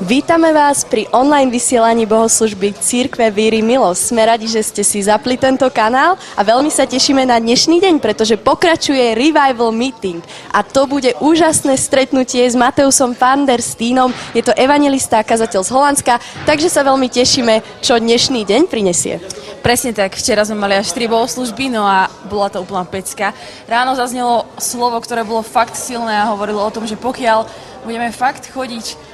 [0.00, 4.00] Vítame vás pri online vysielaní bohoslužby Církve Víry Milosť.
[4.00, 8.00] Sme radi, že ste si zapli tento kanál a veľmi sa tešíme na dnešný deň,
[8.00, 10.24] pretože pokračuje Revival Meeting.
[10.56, 14.08] A to bude úžasné stretnutie s Mateusom van der Steenom.
[14.32, 16.16] Je to evangelista a kazateľ z Holandska,
[16.48, 19.20] takže sa veľmi tešíme, čo dnešný deň prinesie.
[19.60, 23.36] Presne tak, včera sme mali až 3 bohoslužby, no a bola to úplná pecka.
[23.68, 27.44] Ráno zaznelo slovo, ktoré bolo fakt silné a hovorilo o tom, že pokiaľ
[27.84, 29.09] budeme fakt chodiť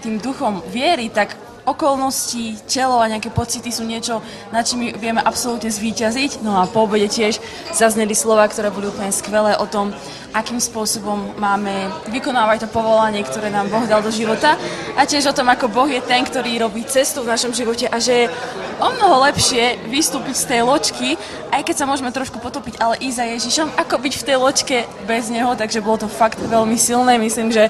[0.00, 4.18] tým duchom viery, tak okolnosti, telo a nejaké pocity sú niečo,
[4.50, 6.42] na čím vieme absolútne zvíťaziť.
[6.42, 7.38] No a po obede tiež
[7.70, 9.94] zazneli slova, ktoré boli úplne skvelé o tom,
[10.34, 14.56] akým spôsobom máme vykonávať to povolanie, ktoré nám Boh dal do života
[14.96, 18.00] a tiež o tom, ako Boh je ten, ktorý robí cestu v našom živote a
[18.00, 18.32] že je
[18.80, 21.08] o mnoho lepšie vystúpiť z tej ločky,
[21.52, 24.76] aj keď sa môžeme trošku potopiť, ale ísť za Ježišom, ako byť v tej ločke
[25.04, 27.20] bez Neho, takže bolo to fakt veľmi silné.
[27.20, 27.68] Myslím, že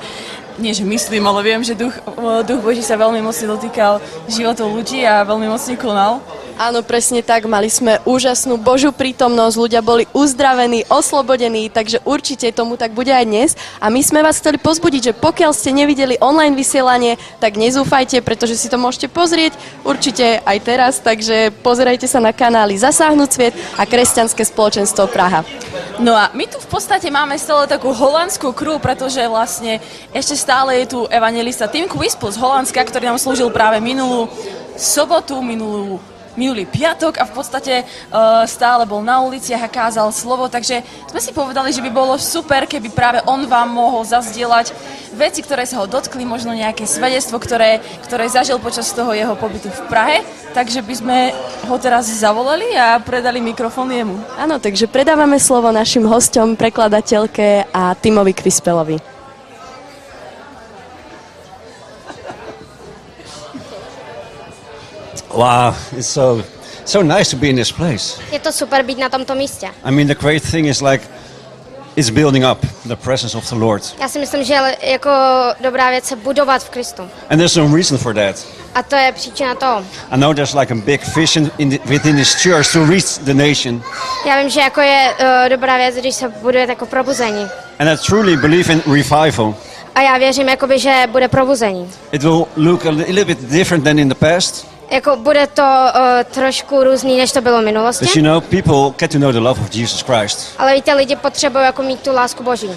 [0.59, 1.95] nie že myslím, ale viem, že duch,
[2.45, 6.21] duch Boží sa veľmi mocne dotýkal životov ľudí a veľmi mocne konal.
[6.61, 7.49] Áno, presne tak.
[7.49, 13.25] Mali sme úžasnú Božú prítomnosť, ľudia boli uzdravení, oslobodení, takže určite tomu tak bude aj
[13.25, 13.51] dnes.
[13.81, 18.61] A my sme vás chceli pozbudiť, že pokiaľ ste nevideli online vysielanie, tak nezúfajte, pretože
[18.61, 23.89] si to môžete pozrieť určite aj teraz, takže pozerajte sa na kanály Zasáhnuť sviet a
[23.89, 25.49] Kresťanské spoločenstvo Praha.
[25.99, 29.81] No a my tu v podstate máme stále takú holandskú crew, pretože vlastne
[30.13, 34.27] ešte stále je tu evangelista Tim Quispel z Holandska, ktorý nám slúžil práve minulú
[34.75, 40.49] sobotu, minulú minulý piatok a v podstate uh, stále bol na uliciach a kázal slovo,
[40.49, 40.81] takže
[41.13, 44.73] sme si povedali, že by bolo super, keby práve on vám mohol zazdieľať
[45.13, 49.69] veci, ktoré sa ho dotkli, možno nejaké svedectvo, ktoré, ktoré zažil počas toho jeho pobytu
[49.69, 50.25] v Prahe,
[50.57, 51.19] takže by sme
[51.69, 54.17] ho teraz zavolali a predali mikrofón jemu.
[54.41, 59.12] Áno, takže predávame slovo našim hostom, prekladateľke a Timovi Kvispelovi.
[65.35, 66.43] Wow, it's so
[66.85, 68.21] so nice to be in this place.
[68.33, 69.69] Je to super být na tomto místě.
[69.85, 71.05] I mean, the great thing is like
[71.97, 75.11] it's building up the presence of the Lord, Já si myslím, že jako
[75.61, 77.03] dobrá věc se budovat v Kristu.
[77.31, 78.37] and there's some reason for that.
[78.75, 79.85] A to je příčina toho.
[80.11, 83.35] I know there's like a big vision in the, within this church to reach the
[83.35, 83.83] nation,
[84.27, 87.49] Já vím, že jako je uh, dobrá věc, když se buduje jako probuzení.
[87.79, 89.55] and I truly believe in revival.
[89.95, 91.91] A já věřím, jakoby, že bude probuzení.
[92.13, 96.01] It will look a little bit different than in the past, Jako bude to uh,
[96.31, 98.05] trošku různý, než to bylo v minulosti.
[98.05, 100.49] but you know, people get to know the love of Jesus Christ.
[100.59, 102.71] Ale víte, lidi potřebují jako mít tu lásku Boží.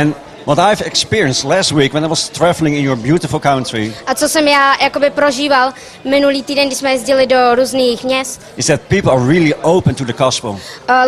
[0.00, 4.14] And what I've experienced last week when I was traveling in your beautiful country A
[4.14, 5.72] co jsem já jakoby prožíval
[6.04, 10.04] minulý týden, když jsme jezdili do různých měst, is that people are really open to
[10.04, 10.50] the gospel.
[10.50, 10.58] uh,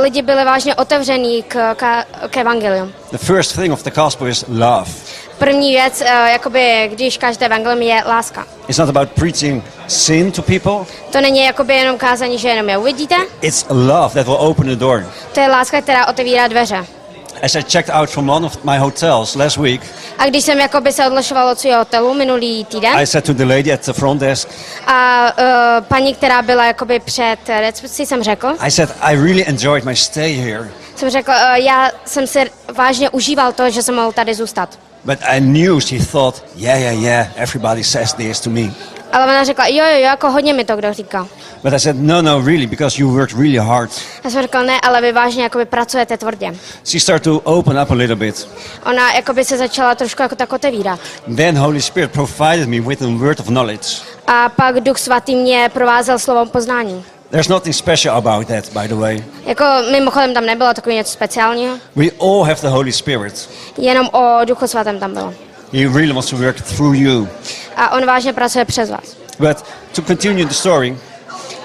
[0.02, 2.92] lidi byli vážně otevření k, k, k evangelium.
[3.10, 4.90] The first thing of the gospel is love.
[5.44, 8.46] První věc, uh, jakoby, když kažete evangelium, je láska.
[8.68, 10.94] It's not about preaching sin to people.
[11.12, 13.14] To není jakoby jenom kázání, že jenom je uvidíte.
[13.40, 15.06] It's love that will open the door.
[15.32, 16.86] To je láska, která otevírá dveře.
[17.42, 19.80] As I checked out from one of my hotels last week,
[20.18, 23.44] A když jsem jakoby se odlašoval od svého hotelu minulý týden I said to the
[23.44, 24.48] lady at the front desk,
[24.86, 29.84] a uh, paní, která byla jakoby před recepcí, jsem řekl, I said, I really enjoyed
[29.84, 34.12] my stay here, jsem řekl, uh, já jsem si vážně užíval to, že jsem mohl
[34.12, 34.78] tady zůstat.
[35.04, 38.70] But I knew she thought, yeah, yeah, yeah, everybody says this to me.
[39.12, 41.28] Ale ona řekla, jo, jo, jo, jako hodně mi to kdo říkal.
[41.62, 43.90] But I said, no, no, really, because you worked really hard.
[44.24, 46.54] Já jsem řekl, ne, ale vy vážně jakoby pracujete tvrdě.
[46.84, 48.48] She started to open up a little bit.
[48.86, 51.00] Ona jakoby se začala trošku jako tak otevírat.
[51.36, 53.88] Then Holy Spirit provided me with a word of knowledge.
[54.26, 57.04] A pak Duch Svatý mě provázel slovom poznání.
[57.34, 59.24] There's nothing special about that, by the way.
[59.46, 63.50] Jako mimochodem tam nebylo takový něco speciálního, We all have the Holy Spirit.
[63.78, 65.34] jenom o Duchu Svatém tam bylo.
[65.72, 67.28] He really wants to work through you.
[67.76, 69.16] A on vážně pracuje přes vás.
[69.38, 69.64] But
[69.94, 70.98] to continue the story,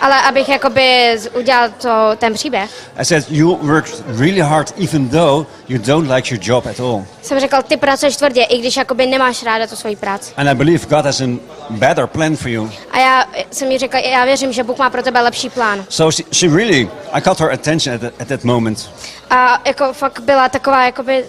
[0.02, 5.48] Ale abych jakoby udělal to, ten příběh, I said, You worked really hard, even though
[5.70, 7.06] you don't like your job at all.
[7.22, 10.34] jsem řekl, ty pracuješ tvrdě, i když jakoby nemáš ráda tu svoji práci.
[10.38, 11.26] And I believe God has a
[11.70, 12.72] better plan for you.
[12.92, 15.86] A já jsem jí řekl, já věřím, že Bůh má pro tebe lepší plán.
[15.90, 18.90] So she, she really, I caught her attention at, the, at that moment.
[19.30, 21.26] A jako fakt byla taková, jakoby,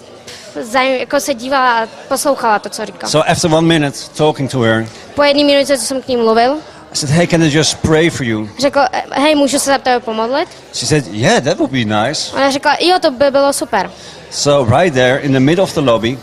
[0.61, 3.11] zajím, jako se dívala a poslouchala to, co říkal.
[3.11, 6.57] So after one minute talking to her, Po jedné minutě, co jsem k ní mluvil,
[6.93, 8.49] I said, Hey, can I just pray for you?
[8.59, 8.81] řekl,
[9.13, 10.49] hej, můžu se za tebe pomodlit?
[10.73, 12.37] She said, Yeah, that would be nice.
[12.37, 13.91] Ona řekla, jo, to by bylo super.
[14.31, 16.19] So right there in the middle of the lobby,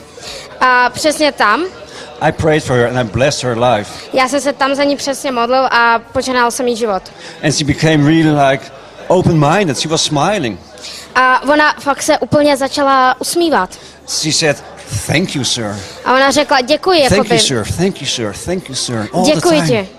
[0.59, 1.63] A přesně tam,
[2.21, 3.91] I prayed for her and I blessed her life.
[4.13, 7.03] já jsem se tam za ní přesně modlil a požehnal jsem jí život.
[7.43, 8.65] And she became really like
[9.07, 9.77] open-minded.
[9.79, 10.59] She was smiling.
[11.15, 13.69] A ona fakt se úplně začala usmívat.
[14.07, 14.63] She said,
[15.07, 15.75] Thank you, sir.
[16.05, 17.65] A ona řekla, děkuji, Thank jakoby, you, sir.
[17.77, 18.33] Thank you, sir.
[18.45, 19.07] Thank you, sir.
[19.13, 19.67] All the děkuji time.
[19.67, 19.89] ti.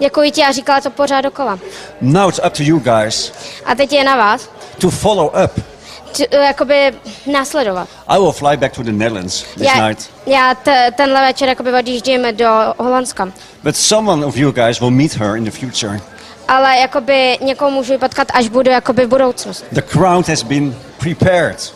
[0.00, 1.58] Děkuji ti a říkala to pořád dokola.
[2.00, 3.32] Now it's up to you guys
[3.64, 4.48] A teď je na vás,
[4.78, 5.64] to follow up.
[6.12, 6.92] č- jakoby
[7.32, 7.88] následovat.
[8.08, 10.10] I will fly back to the Netherlands this Já, night.
[10.26, 12.48] já t- tenhle večer jakoby odjíždím do
[12.78, 13.32] Holandska.
[13.62, 16.00] But someone of you guys will meet her in the future.
[16.48, 19.66] Ale jakoby někoho můžu potkat, až budu jakoby v budoucnosti.
[19.72, 21.74] The crowd has been prepared.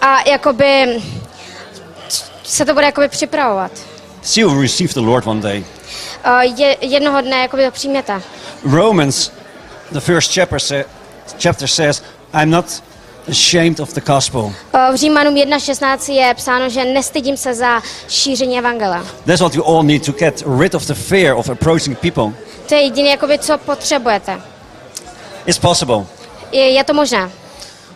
[0.00, 1.02] A jakoby
[2.42, 3.72] se to bude jakoby připravovat.
[4.22, 5.64] She will receive the Lord one day.
[6.26, 8.22] Uh, je, jednoho dne jakoby to přijměte.
[8.72, 9.30] Romans,
[9.92, 10.84] the first chapter, sa-
[11.42, 12.02] chapter says,
[12.34, 12.64] I'm not
[13.30, 14.40] ashamed of the gospel.
[14.40, 14.52] Uh,
[14.92, 19.04] v Římanům 1.16 je psáno, že nestydím se za šíření evangela.
[19.26, 22.32] That's what you all need to get rid of the fear of approaching people.
[22.68, 24.40] To je jediné, jakoby, co potřebujete.
[25.46, 26.06] It's possible.
[26.52, 27.30] Je, je to možné.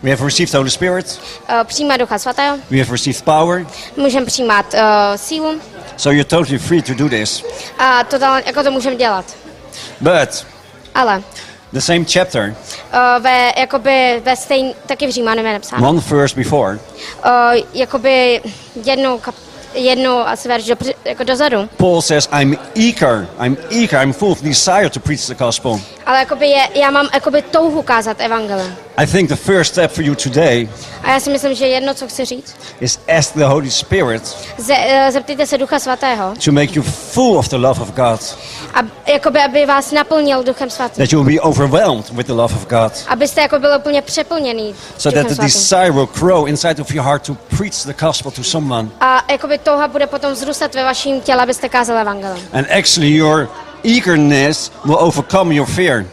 [0.03, 1.21] We have received the Holy Spirit.
[1.51, 3.67] Uh, přijímat Ducha Svatého, We have received power.
[3.97, 4.81] můžeme přijímat uh,
[5.17, 5.61] sílu
[5.97, 7.45] So you're totally free to do this.
[7.79, 8.17] a to
[8.47, 9.25] jako to můžeme dělat.
[10.01, 10.47] But
[10.95, 11.23] Ale
[11.73, 12.55] the same chapter,
[12.93, 16.75] uh, ve, jakoby, ve stejn, taky v Římanům je napsáno, one verse before,
[17.25, 18.41] uh, jakoby
[18.85, 19.35] jednou, kap,
[19.75, 24.43] jednou asi verš do, jako dozadu, Paul says, I'm eager, I'm eager, I'm full of
[24.43, 25.81] desire to preach the gospel.
[26.07, 28.77] ale jakoby je, já mám jakoby touhu kázat evangelium.
[28.99, 30.69] I think the first step for you today
[31.03, 34.75] A já si myslím, že jedno, co chci říct, is ask the Holy Spirit ze,
[34.75, 38.21] uh, zeptejte se Ducha Svatého, to make you full of the love of God,
[38.75, 41.05] a, jakoby, aby vás naplnil Duchem Svatým.
[41.05, 44.75] that you will be overwhelmed with the love of God, Abyste jako byl úplně přeplněný
[44.99, 48.45] so that the desire will grow inside of your heart to preach the gospel to
[48.45, 48.89] someone.
[49.01, 52.47] A jakoby touha bude potom vzrůstat ve vaším těle, abyste kázali evangelium.
[52.53, 53.49] And actually, your
[53.85, 56.05] eagerness will overcome your fear.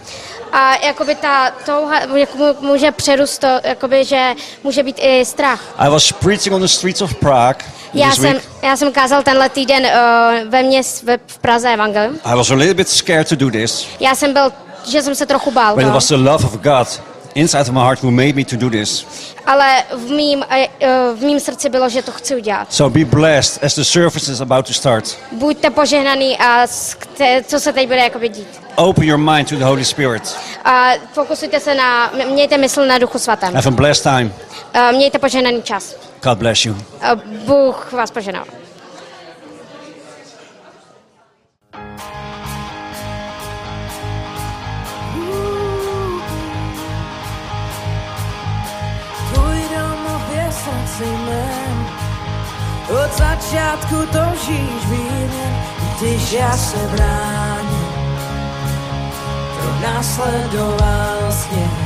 [0.57, 5.59] A jakoby ta touha jako může přerůst to, jakoby, že může být i strach.
[5.77, 8.43] I was preaching on the streets of Prague Já jsem, week.
[8.63, 12.19] já jsem kázal tenhle týden uh, ve měst ve, v Praze evangelium.
[12.23, 14.51] I was a little bit scared to do this, Já jsem byl,
[14.87, 17.01] že jsem se trochu bál, but it toho, was the love of God
[17.35, 19.05] inside of my heart who made me to do this.
[19.45, 22.73] ale v mým, eh, eh, v mým srdci bylo, že to chci udělat.
[22.73, 25.17] So be blessed as the service is about to start.
[25.31, 26.67] Buďte požehnaný a
[27.43, 28.47] co se teď bude jakoby dít.
[28.75, 30.35] Open your mind to the Holy Spirit.
[30.65, 33.53] A fokusujte se na, mějte mysl na duchu svatém.
[33.53, 34.33] Have a blessed time.
[34.73, 35.95] A mějte požehnaný čas.
[36.23, 36.75] God bless you.
[37.01, 37.15] A
[37.45, 38.45] Bůh vás poženal.
[52.89, 55.31] Od začátku toužíš jen,
[55.99, 57.87] když já se bráním,
[59.59, 61.84] pronásledoval sněh.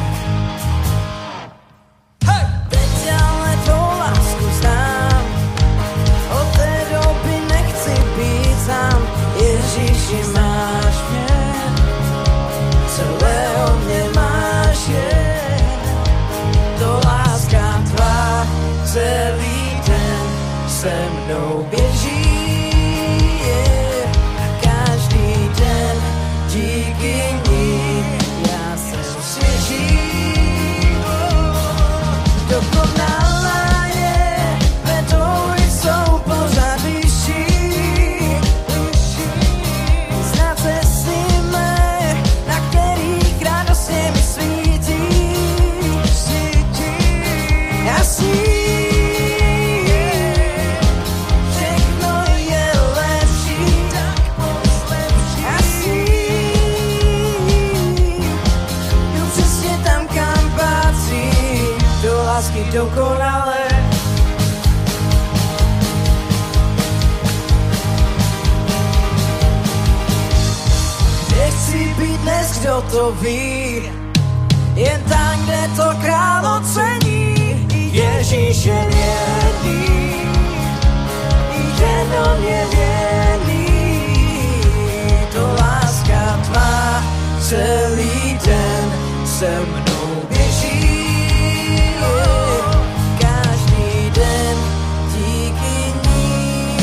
[72.59, 73.81] Kdo to ví,
[74.75, 77.35] jen tam, kde to král ocení.
[77.91, 80.21] Ježíš je věrný,
[81.79, 83.65] jen on je věrný.
[85.33, 87.03] To láska tvá
[87.41, 88.91] celý den
[89.25, 90.99] se mnou běží.
[93.19, 94.57] Každý den
[95.15, 96.77] díky ní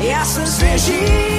[0.00, 1.31] já jsem svěží.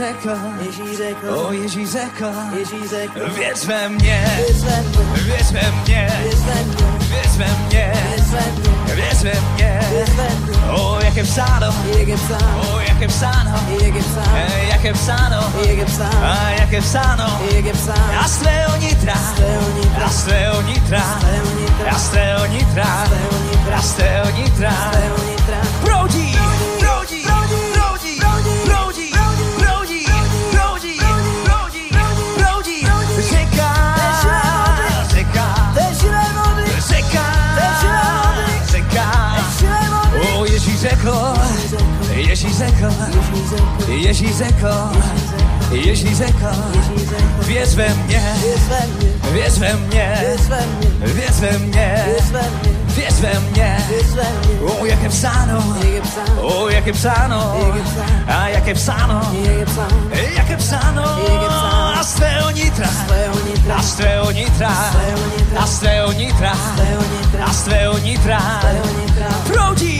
[0.00, 0.30] Řekl,
[0.60, 2.26] Ježíš řekl, o Ježíš řekl,
[2.58, 4.24] Ježíš řekl, věř ve mě,
[5.24, 6.08] věř ve mě,
[7.08, 7.92] věř ve mě,
[8.94, 9.80] věř ve mě,
[10.70, 12.16] o jak je psáno, o jak je
[13.08, 13.54] psáno,
[14.70, 15.38] jak je psáno,
[16.22, 17.40] a jak je psáno,
[18.20, 19.14] a z tvého nitra,
[20.04, 21.02] a z tvého nitra,
[21.90, 23.14] a z tvého nitra,
[23.76, 24.70] a z tvého nitra,
[25.80, 26.29] proudí,
[42.60, 42.94] řekl,
[43.88, 44.68] Ježíš řekl,
[45.70, 46.46] Ježíš řekl,
[47.46, 48.34] věř ve mě,
[49.32, 50.24] věř ve mě,
[51.00, 52.04] věř ve mě,
[52.86, 53.76] věř ve mě,
[54.60, 55.64] o jak je psáno,
[56.40, 57.56] o jak je psáno,
[58.26, 59.20] a jak je psáno,
[60.36, 61.04] jak je psáno,
[61.98, 62.88] a z tvého nitra,
[63.76, 64.74] a z tvého nitra,
[65.58, 66.52] a z tvého nitra,
[67.44, 68.60] a z tvého nitra,
[69.46, 69.99] proudí,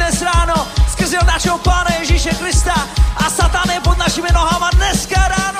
[0.00, 0.56] dnes ráno
[0.88, 2.72] skrze našeho Pána Ježíše Krista
[3.20, 5.59] a Satan je pod našimi nohama dneska ráno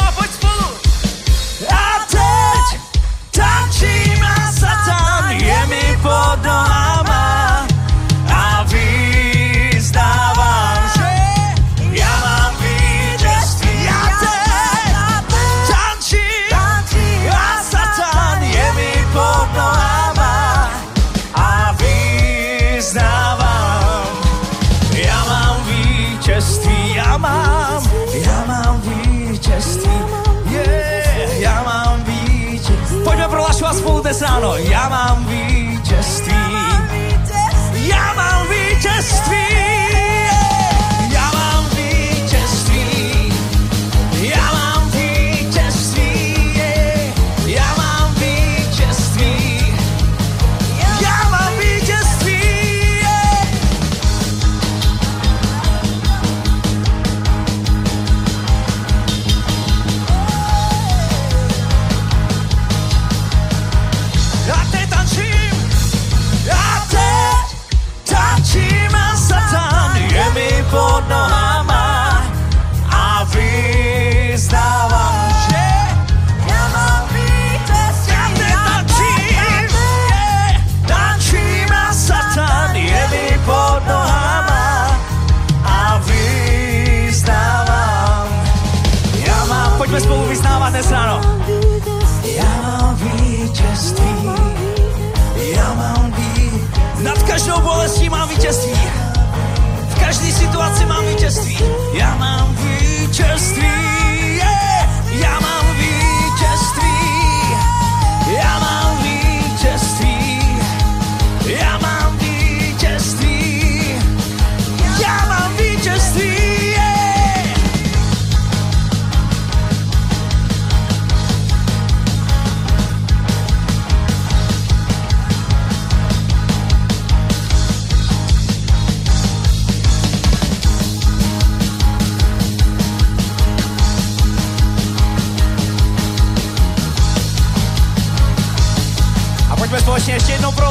[100.11, 101.59] každé situaci mám vítězství.
[101.95, 104.20] Já mám vítězství.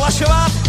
[0.09, 0.68] Ještě jednou prohlašovat.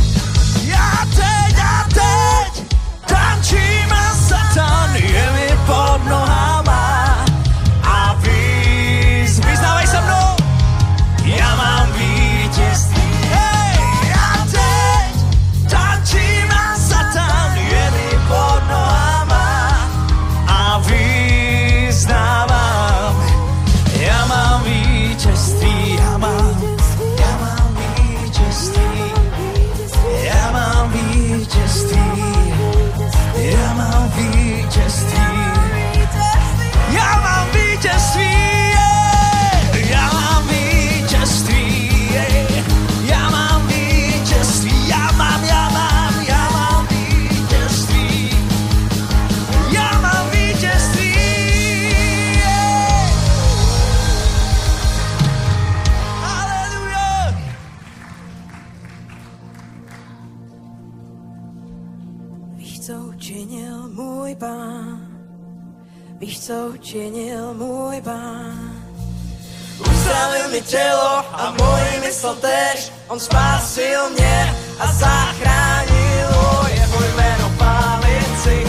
[70.67, 76.31] Tělo a moji mysl tež, on spásil mě a zachránil
[76.69, 78.67] jeho jméno pálici.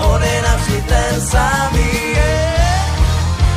[0.00, 2.16] On je navždy ten samý,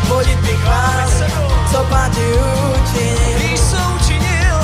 [0.07, 1.33] vodit mi chválit,
[1.71, 3.39] co pán ti učinil.
[3.39, 4.57] Víš, co učinil,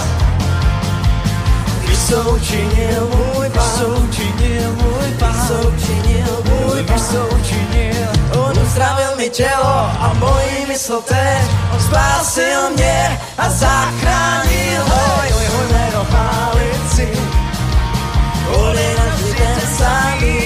[1.88, 6.98] Víš, co učinil můj pán, co učinil můj pán, co učinil můj pán.
[6.98, 7.28] učinil.
[7.32, 7.97] On
[8.78, 11.42] uzdravil mi tělo a moji mysl tež.
[11.74, 15.24] On spásil mě a zachránil ho.
[15.42, 17.10] Jeho jméno pálici.
[18.54, 20.38] On je navždy ten samý.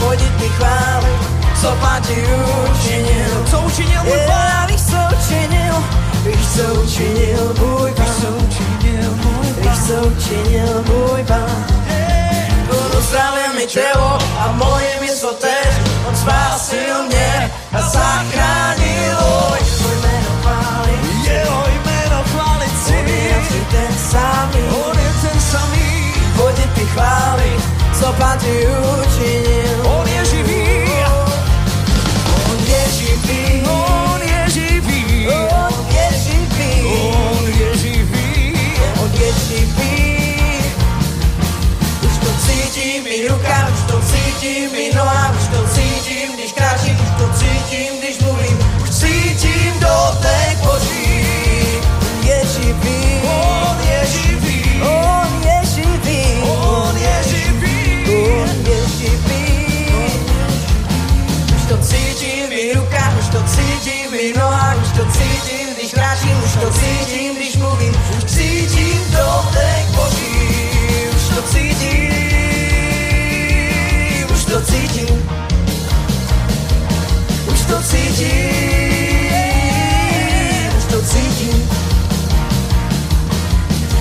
[0.00, 1.20] Pojď mi chválit,
[1.60, 2.24] co pán ti
[2.72, 3.44] učinil.
[3.50, 5.74] Co učinil můj pán, víš, co učinil,
[6.24, 8.46] víš, co učinil můj víš, co pán.
[8.48, 9.86] učinil můj Víš, pán.
[9.86, 11.64] co učinil můj pán.
[12.70, 15.91] On uzdravil mi tělo a moje mysl tež.
[16.08, 19.56] On spásil mě a zachránil ho.
[19.56, 21.24] Jeho jméno chválit.
[21.24, 22.92] Jeho jméno chválit si.
[22.92, 24.62] On je ten samý.
[24.86, 26.14] On je ten samý.
[26.36, 27.62] Hodit ty chválit,
[28.00, 28.66] co pán ti
[29.02, 29.86] učinil.
[29.86, 30.88] On je živý.
[32.50, 32.82] On je.
[42.02, 44.91] Už to cítím ruka, už to cítím i
[64.22, 69.00] cítím i noha, už to cítím, když kráčím, už to cítím, když mluvím, už cítím
[69.10, 70.32] dotek boží.
[71.16, 72.12] Už to cítím,
[74.34, 75.28] už to cítím,
[77.52, 78.92] už to cítím,
[80.78, 81.70] už to cítím.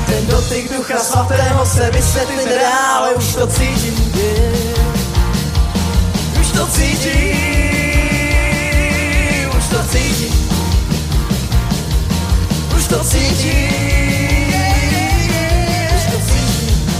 [0.05, 4.13] Ten dotyk ducha svatého se vysvětlit nedá, ale už to cítím.
[4.15, 4.61] Yeah.
[6.41, 7.40] Už to cítím,
[12.91, 14.53] to cítím,
[15.95, 16.93] už to cítím.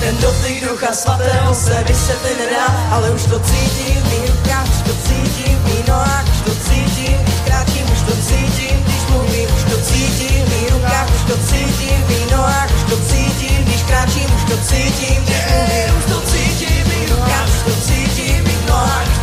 [0.00, 4.82] Ten dotyk ducha svatého se vysvětlit nedá, ale už to cítím v mých rukách, už
[4.82, 9.64] to cítím v nohách, už to cítím, když kráčím, už to cítím, když mluvím, už
[9.70, 14.44] to cítím v rukách, už to cítím v nohách, už to cítím, když kráčím, už
[14.50, 19.13] to cítím, když mluvím, už to cítím v rukách, už to cítím v nohách,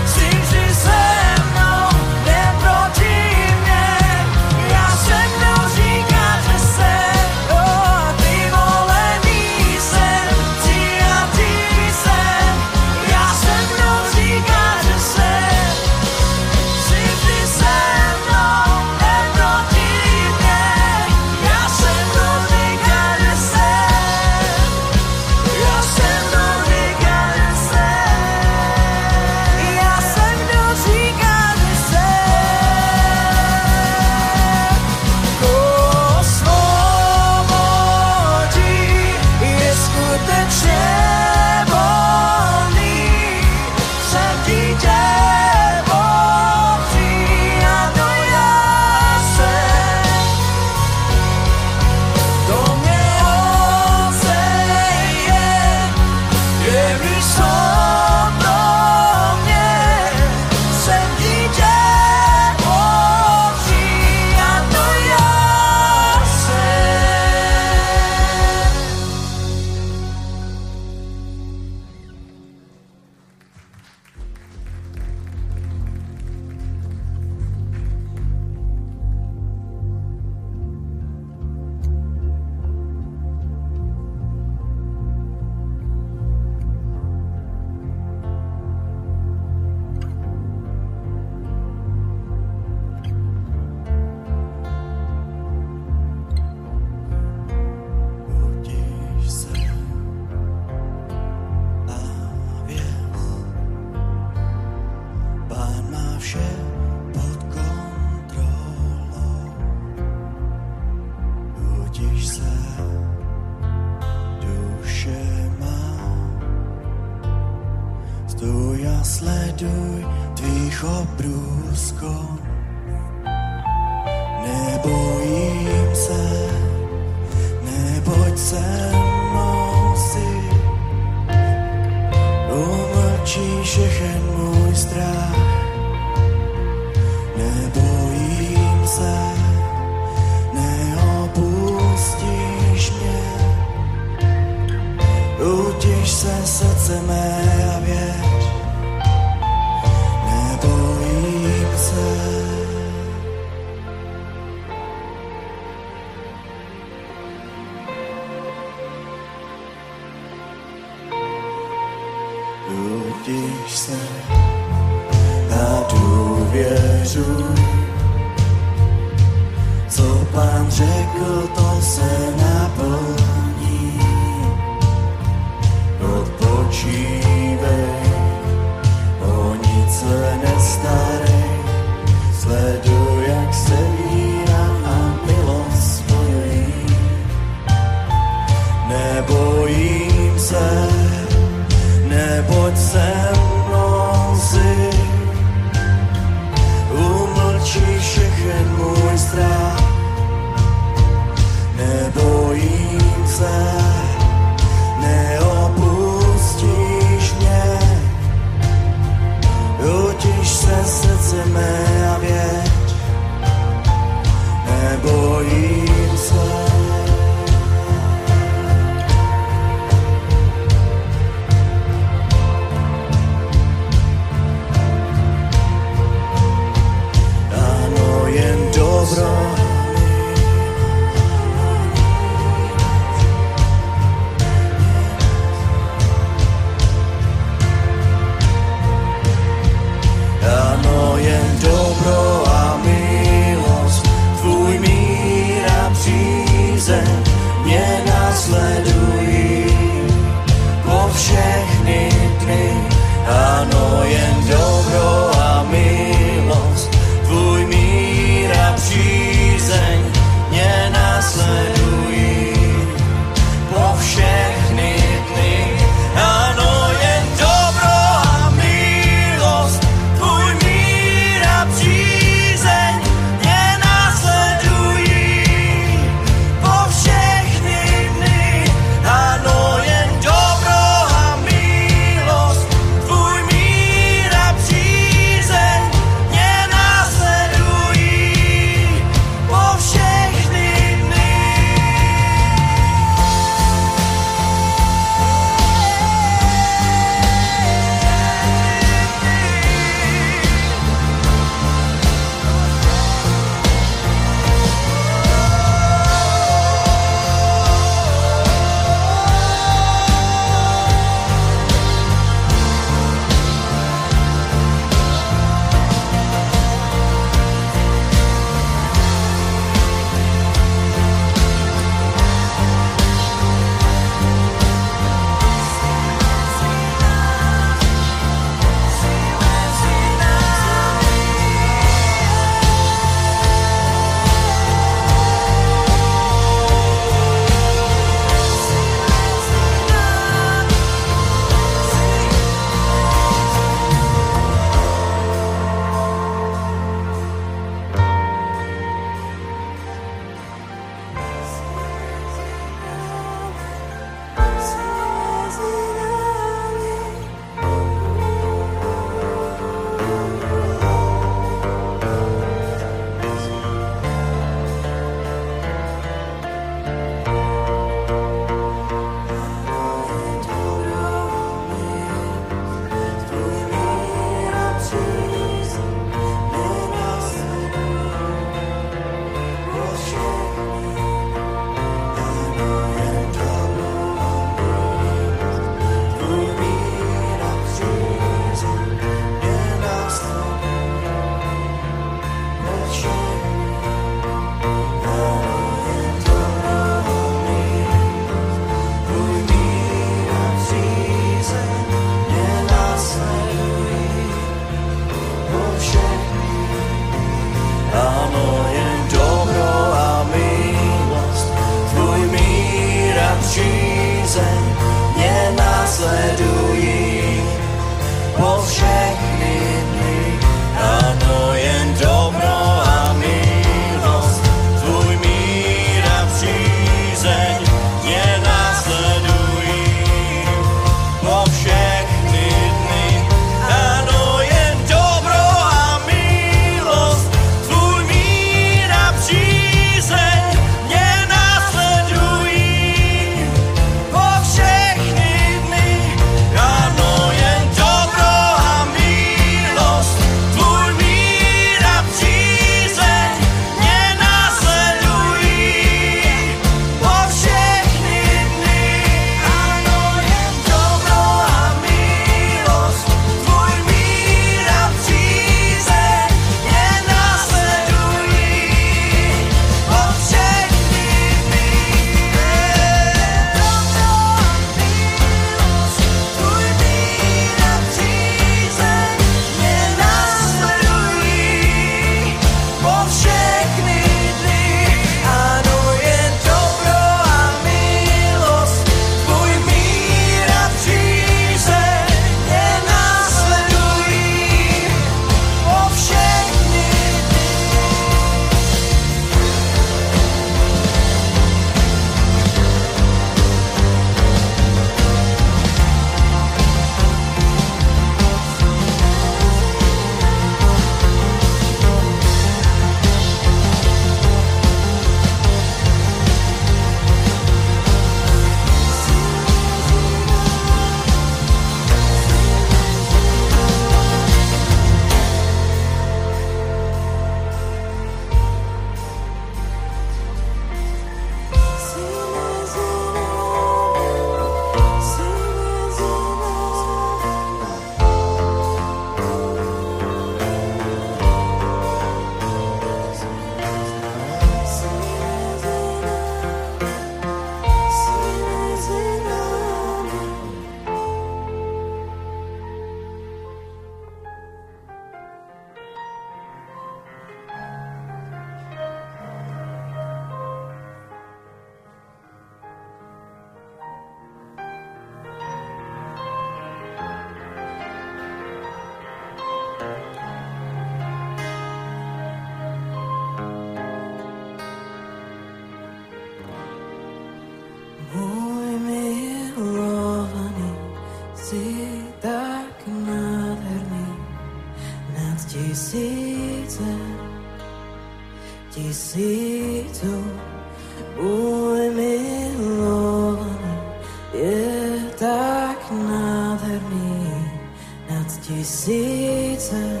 [598.58, 600.00] nad tisíce,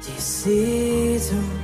[0.00, 1.36] tisíců.
[1.36, 1.55] Můj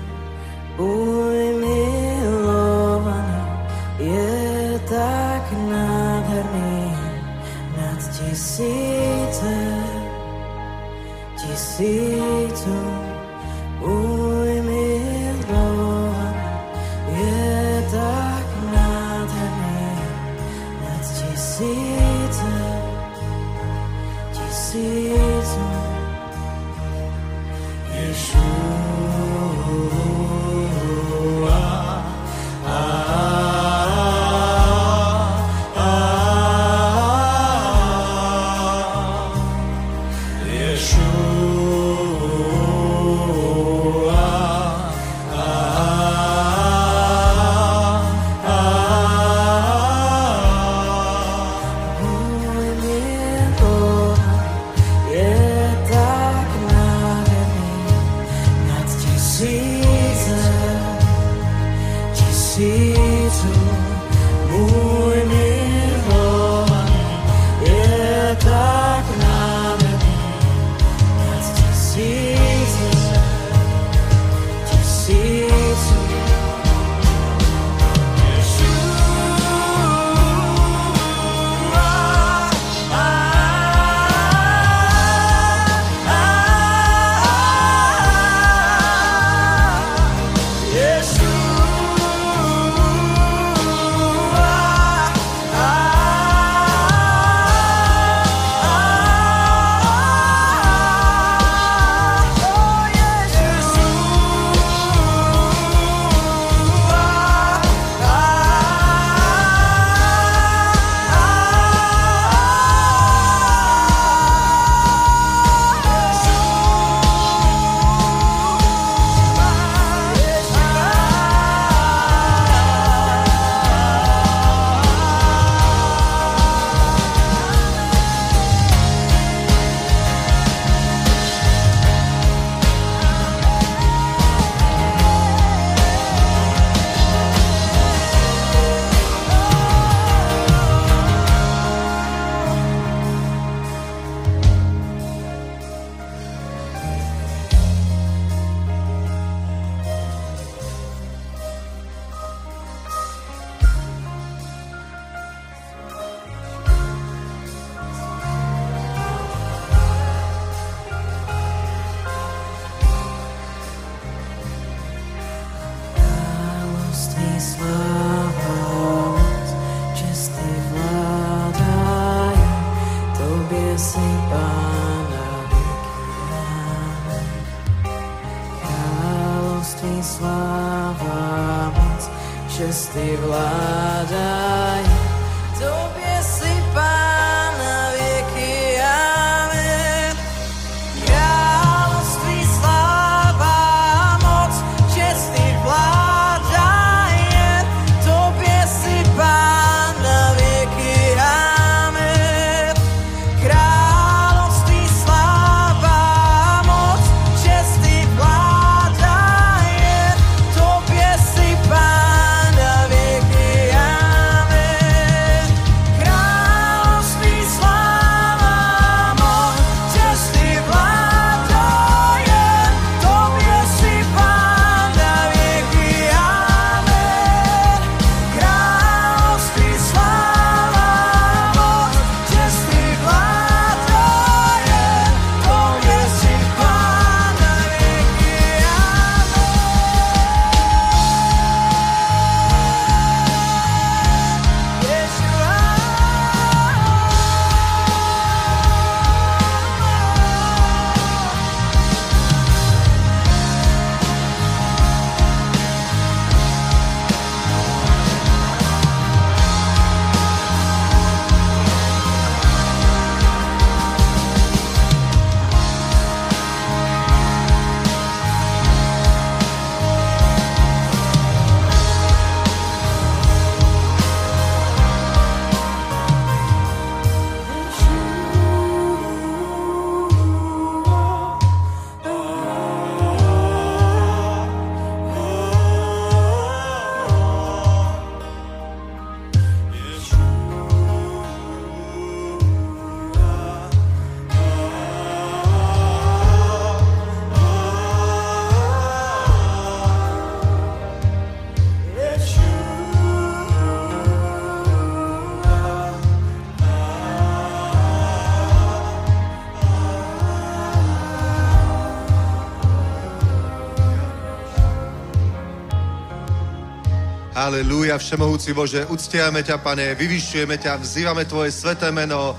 [317.52, 322.32] Halelúja, všemohúci Bože, uctiame ťa, Pane, vyvyšujeme ťa, vzývame Tvoje sveté meno,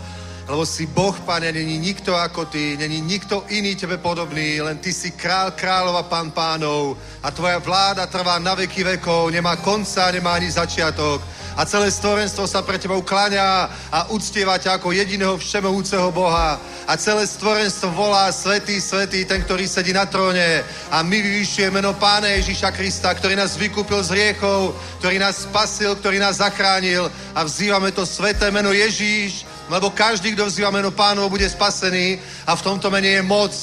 [0.49, 4.89] lebo si Boh, Pane, není nikto ako Ty, není nikto iný Tebe podobný, len Ty
[4.89, 10.09] si král kráľov a pán pánov a Tvoja vláda trvá na veky vekov, nemá konca,
[10.09, 11.21] nemá ani začiatok
[11.53, 16.57] a celé stvorenstvo sa pre Tebou kláňa a uctieva ťa ako jediného všemohúceho Boha.
[16.89, 20.65] A celé stvorenstvo volá Svetý, Svetý, ten, ktorý sedí na tróne.
[20.89, 25.93] A my vyvyšujeme meno Pána Ježíša Krista, ktorý nás vykúpil z riechov, ktorý nás spasil,
[25.95, 27.09] ktorý nás zachránil.
[27.37, 32.17] A vzývame to sveté meno Ježíš, lebo každý, kto vzýva meno Pánovo, bude spasený.
[32.49, 33.53] A v tomto mene je moc,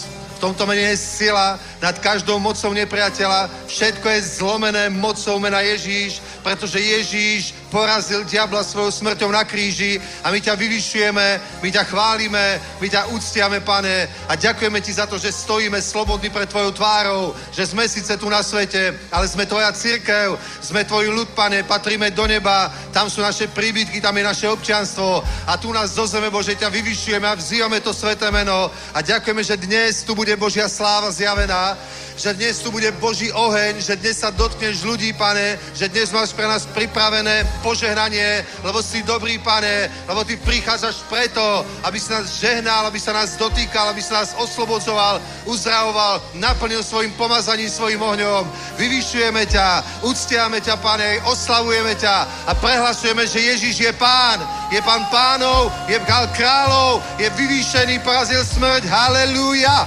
[0.41, 3.69] v tomto mene je sila nad každou mocou nepriateľa.
[3.69, 10.35] Všetko je zlomené mocou mena Ježíš, pretože Ježíš porazil diabla svojou smrťou na kríži a
[10.35, 11.27] my ťa vyvyšujeme,
[11.63, 16.29] my ťa chválime, my ťa úctiame, pane, a ďakujeme ti za to, že stojíme slobodní
[16.31, 21.09] pred tvojou tvárou, že sme síce tu na svete, ale sme tvoja církev, sme tvoj
[21.15, 25.73] ľud, pane, patríme do neba, tam sú naše príbytky, tam je naše občianstvo a tu
[25.73, 30.03] nás zo zeme, Bože, ťa vyvyšujeme a vzývame to sveté meno a ďakujeme, že dnes
[30.03, 31.79] tu bude Božia sláva zjavená,
[32.21, 36.37] že dnes tu bude Boží oheň, že dnes sa dotkneš ľudí, pane, že dnes máš
[36.37, 42.27] pre nás pripravené požehnanie, lebo si dobrý, pane, lebo ty prichádzaš preto, aby si nás
[42.41, 48.45] žehnal, aby sa nás dotýkal, aby sa nás oslobodzoval, uzdravoval, naplnil svojim pomazaním, svojim ohňom.
[48.81, 54.41] Vyvyšujeme ťa, uctiame ťa, pane, oslavujeme ťa a prehlasujeme, že Ježíš je pán,
[54.73, 59.87] je pán pánov, je král kráľov, je vyvýšený, porazil smrť, halleluja,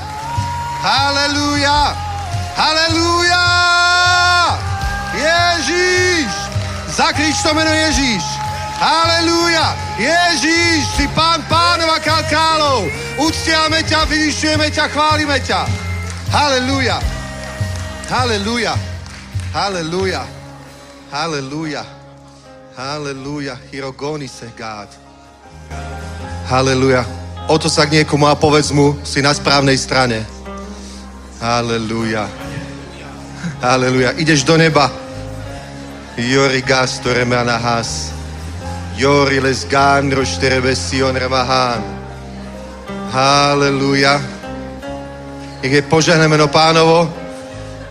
[0.86, 2.14] halleluja.
[2.54, 3.46] Halelúja!
[5.18, 6.53] Ježíš!
[6.94, 8.22] Zakrič to meno Ježíš!
[8.78, 9.74] Halelúja!
[9.98, 12.86] Ježíš, si pán pánov a král kráľov!
[13.18, 15.66] Uctiame ťa, vyvyšujeme ťa, chválime ťa!
[16.30, 17.02] Halelúja!
[18.10, 18.74] Halelúja!
[19.50, 20.22] Halelúja!
[21.10, 21.84] Halelúja!
[22.78, 23.56] Halelúja!
[23.74, 24.90] Hirogoni se God.
[26.46, 27.06] Halelúja!
[27.50, 30.24] O to sa k niekomu a povedz mu, si na správnej strane.
[31.44, 32.30] Halelúja.
[33.60, 34.16] Halelúja.
[34.16, 35.03] Ideš do neba.
[36.18, 38.14] Jori gastore manahas.
[38.98, 41.82] Jori les gandro šterebe sion remahan.
[43.10, 44.22] Halelúja.
[45.66, 47.10] Nech je požehné meno pánovo.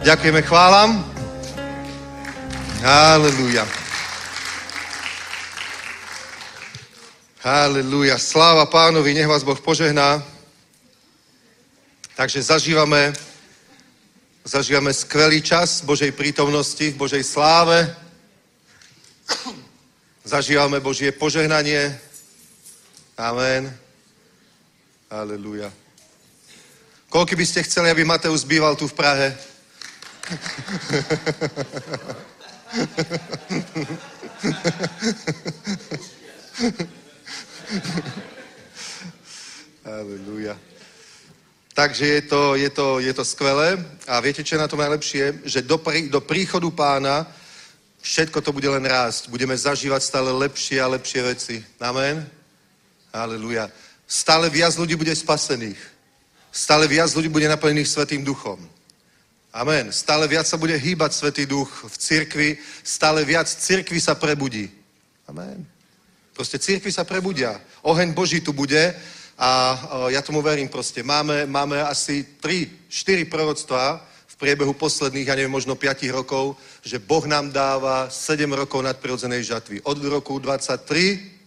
[0.07, 1.03] Ďakujeme, chválam.
[2.83, 3.67] Halelúja.
[7.43, 8.19] Halelúja.
[8.23, 10.23] Sláva pánovi, nech vás Boh požehná.
[12.15, 13.11] Takže zažívame,
[14.47, 17.91] zažívame skvelý čas Božej prítomnosti, Božej sláve.
[20.25, 22.01] Zažívame Božie požehnanie.
[23.19, 23.79] Amen.
[25.11, 25.73] Aleluja.
[27.13, 29.29] Koľko by ste chceli, aby Mateus býval tu v Prahe?
[39.85, 40.57] Aleluja.
[41.75, 45.41] Takže je to, je, to, je to skvelé a viete, čo je na tom najlepšie?
[45.45, 47.27] Že do, prí, do príchodu pána
[48.03, 49.31] všetko to bude len rásť.
[49.31, 51.57] Budeme zažívať stále lepšie a lepšie veci.
[51.81, 52.27] Amen?
[53.15, 53.71] Aleluja.
[54.05, 55.79] Stále viac ľudí bude spasených.
[56.53, 58.61] Stále viac ľudí bude naplnených Svetým duchom.
[59.53, 59.93] Amen.
[59.93, 62.49] Stále viac sa bude hýbať Svetý duch v cirkvi,
[62.85, 64.69] stále viac cirkvi sa prebudí.
[65.29, 65.65] Amen.
[66.33, 67.61] Proste cirkvi sa prebudia.
[67.85, 68.97] Oheň Boží tu bude
[69.39, 69.49] a
[70.09, 71.03] ja tomu verím proste.
[71.05, 74.12] Máme, máme asi 3, 4 proroctvá v
[74.43, 79.87] priebehu posledných, ja neviem, možno 5 rokov, že Boh nám dáva 7 rokov nadprirodzenej žatvy.
[79.87, 81.39] Od roku 23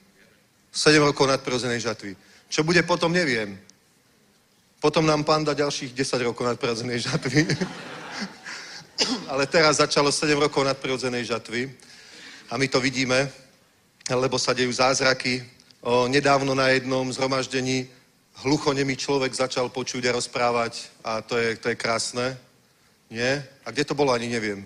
[0.76, 2.16] 7 rokov nadprirodzenej žatvy.
[2.52, 3.56] Čo bude potom, neviem.
[4.84, 7.48] Potom nám pán dá ďalších 10 rokov nadprirodzenej žatvy.
[9.32, 11.72] Ale teraz začalo 7 rokov nadprirodzenej žatvy
[12.52, 13.32] a my to vidíme,
[14.12, 15.43] lebo sa dejú zázraky.
[15.80, 17.88] O, nedávno na jednom zhromaždení
[18.43, 22.36] hluchonemý človek začal počuť a rozprávať a to je, to je krásne.
[23.10, 23.45] Nie?
[23.66, 24.66] A kde to bolo, ani neviem.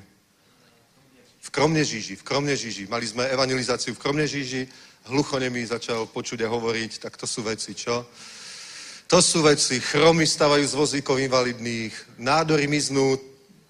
[1.39, 2.87] V Kromnežíži, v Kromnežíži.
[2.87, 4.67] Mali sme evangelizáciu v Kromnežíži,
[5.07, 8.05] hluchonemý začal počuť a hovoriť, tak to sú veci, čo?
[9.09, 13.17] To sú veci, chromy stavajú z vozíkov invalidných, nádory miznú.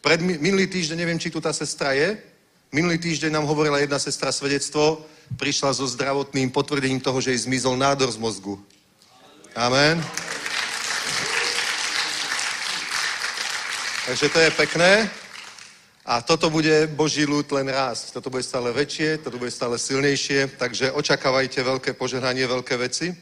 [0.03, 2.20] Pred, minulý týždeň, neviem, či tu tá sestra je,
[2.76, 4.99] minulý týždeň nám hovorila jedna sestra svedectvo,
[5.39, 8.59] prišla so zdravotným potvrdením toho, že jej zmizol nádor z mozgu.
[9.55, 10.03] Amen.
[14.10, 15.10] Takže to je pekné.
[16.05, 18.10] A toto bude Boží ľud len rásť.
[18.18, 23.14] Toto bude stále väčšie, toto bude stále silnejšie, takže očakávajte veľké požehnanie, veľké veci.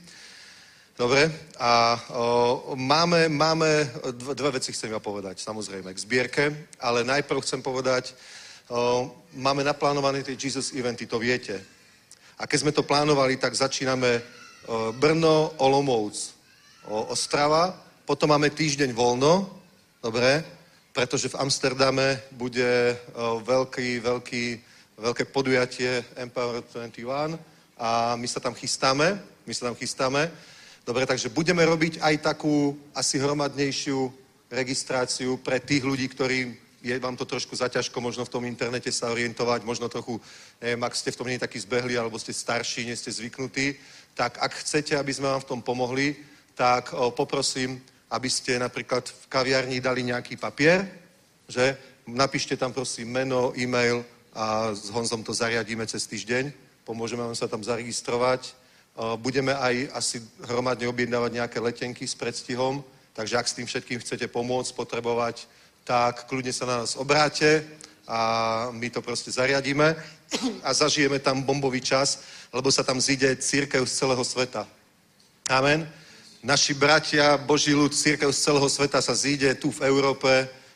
[0.96, 1.28] Dobre,
[1.60, 3.68] a o, máme, máme,
[4.16, 6.44] dve veci chcem ja povedať, samozrejme, k zbierke,
[6.80, 8.16] ale najprv chcem povedať,
[8.72, 11.60] o, máme naplánované tie Jesus eventy, to viete.
[12.40, 14.24] A keď sme to plánovali, tak začíname o,
[14.96, 16.16] Brno, Olomouc,
[16.88, 17.76] o, Ostrava,
[18.08, 19.52] potom máme týždeň voľno,
[20.00, 20.56] dobre,
[20.98, 24.46] pretože v Amsterdame bude o, veľký, veľký,
[24.98, 27.38] veľké podujatie Empower 21
[27.78, 29.14] a my sa tam chystáme,
[29.46, 30.26] my sa tam chystáme.
[30.82, 34.10] Dobre, takže budeme robiť aj takú asi hromadnejšiu
[34.50, 39.14] registráciu pre tých ľudí, ktorí je vám to trošku zaťažko možno v tom internete sa
[39.14, 40.18] orientovať, možno trochu,
[40.58, 43.78] neviem, ak ste v tom nie taký zbehli, alebo ste starší, nie ste zvyknutí,
[44.18, 46.18] tak ak chcete, aby sme vám v tom pomohli,
[46.58, 47.78] tak o, poprosím,
[48.08, 50.88] aby ste napríklad v kaviarni dali nejaký papier,
[51.48, 51.76] že
[52.08, 56.54] napíšte tam prosím meno, e-mail a s Honzom to zariadíme cez týždeň,
[56.88, 58.56] pomôžeme vám sa tam zaregistrovať.
[58.96, 64.00] O, Budeme aj asi hromadne objednávať nejaké letenky s predstihom, takže ak s tým všetkým
[64.00, 65.48] chcete pomôcť, potrebovať,
[65.84, 67.64] tak kľudne sa na nás obráte
[68.08, 68.20] a
[68.72, 69.96] my to proste zariadíme
[70.64, 74.68] a zažijeme tam bombový čas, lebo sa tam zíde církev z celého sveta.
[75.52, 75.88] Amen.
[76.46, 80.30] Naši bratia, Boží ľud, církev z celého sveta sa zíde tu v Európe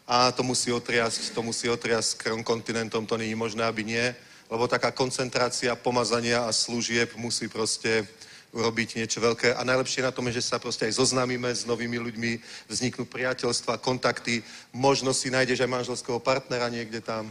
[0.09, 4.15] a to musí otriasť, to musí otriasť krom kontinentom, to není možné, aby nie,
[4.49, 8.09] lebo taká koncentrácia pomazania a služieb musí proste
[8.51, 9.53] urobiť niečo veľké.
[9.53, 12.31] A najlepšie na tom je, že sa proste aj zoznámime s novými ľuďmi,
[12.67, 14.41] vzniknú priateľstva, kontakty,
[14.73, 17.29] možno si nájdeš aj manželského partnera niekde tam.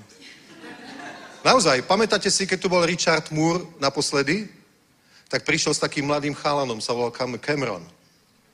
[1.43, 4.47] Naozaj, pamätáte si, keď tu bol Richard Moore naposledy?
[5.27, 8.00] Tak prišiel s takým mladým chalanom, sa volal Cam- Cameron.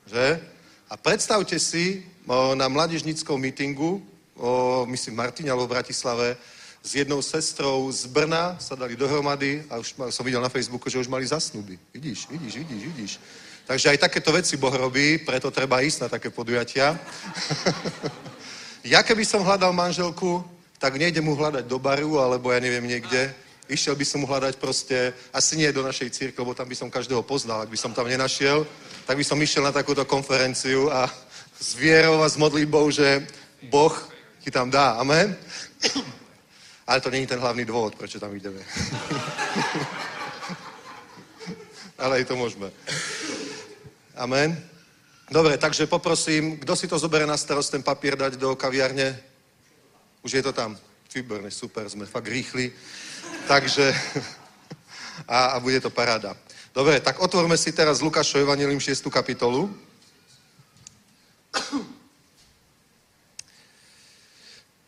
[0.07, 0.39] Že?
[0.87, 3.99] A predstavte si, o, na mládežnickom mítingu,
[4.39, 6.37] o, myslím v Martine alebo v Bratislave,
[6.79, 11.03] s jednou sestrou z Brna sa dali dohromady a už som videl na Facebooku, že
[11.03, 11.75] už mali zasnuby.
[11.91, 13.11] Vidíš, vidíš, vidíš, vidíš.
[13.67, 16.95] Takže aj takéto veci Boh robí, preto treba ísť na také podujatia.
[18.95, 20.39] ja keby som hľadal manželku,
[20.79, 23.35] tak nejdem mu hľadať do baru, alebo ja neviem niekde.
[23.67, 26.87] Išiel by som mu hľadať proste, asi nie do našej círky, lebo tam by som
[26.87, 27.67] každého poznal.
[27.67, 28.63] Ak by som tam nenašiel,
[29.07, 31.07] tak by som išiel na takúto konferenciu a
[31.55, 33.23] s vierou a s modlitbou, že
[33.71, 33.95] Boh
[34.43, 34.99] ti tam dá.
[34.99, 35.31] Amen?
[36.87, 38.59] Ale to není ten hlavný dôvod, prečo tam ideme.
[42.03, 42.67] Ale aj to môžeme.
[44.19, 44.59] Amen.
[45.31, 49.15] Dobre, takže poprosím, kto si to zobere na starost ten papier dať do kaviarne?
[50.19, 50.75] Už je to tam.
[51.15, 52.69] Výborne, super, sme fakt rýchli.
[53.47, 53.95] Takže,
[55.27, 56.35] a, a bude to paráda.
[56.73, 59.07] Dobre, tak otvorme si teraz Lukášov Evangelium 6.
[59.11, 59.69] kapitolu.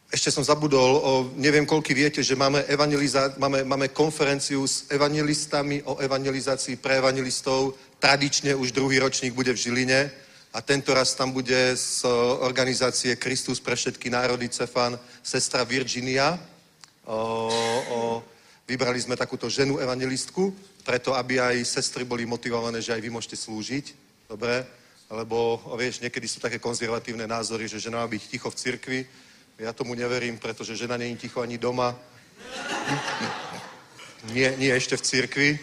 [0.09, 2.65] ešte som zabudol, o, neviem, koľky viete, že máme,
[3.37, 7.77] máme, máme konferenciu s evangelistami o evangelizácii pre evangelistov.
[8.01, 10.09] Tradične už druhý ročník bude v Žiline
[10.49, 12.03] a tento raz tam bude z
[12.41, 16.41] organizácie Kristus pre všetky národy Cefan sestra Virginia.
[17.05, 17.47] O,
[17.87, 17.97] o,
[18.69, 20.53] vybrali sme takúto ženu evangelistku,
[20.85, 23.97] preto aby aj sestry boli motivované, že aj vy môžete slúžiť.
[24.29, 24.61] Dobre?
[25.09, 28.99] Lebo, vieš, niekedy sú také konzervatívne názory, že žena má byť ticho v cirkvi.
[29.57, 31.97] Ja tomu neverím, pretože žena není ticho ani doma.
[34.35, 35.55] Nie, nie ešte v cirkvi.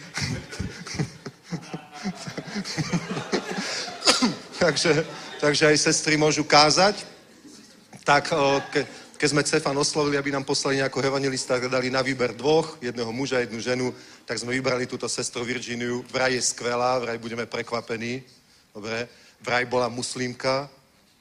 [4.65, 5.05] takže,
[5.37, 7.05] takže aj sestry môžu kázať.
[8.01, 8.33] Tak
[8.73, 13.09] ke, keď sme Cefan oslovili, aby nám poslali nejakého evangelista, dali na výber dvoch, jedného
[13.09, 13.89] muža, jednu ženu,
[14.29, 16.05] tak sme vybrali túto sestru Virginiu.
[16.13, 18.21] Vraj je skvelá, vraj budeme prekvapení.
[18.73, 19.09] Dobre.
[19.41, 20.69] Vraj bola muslimka,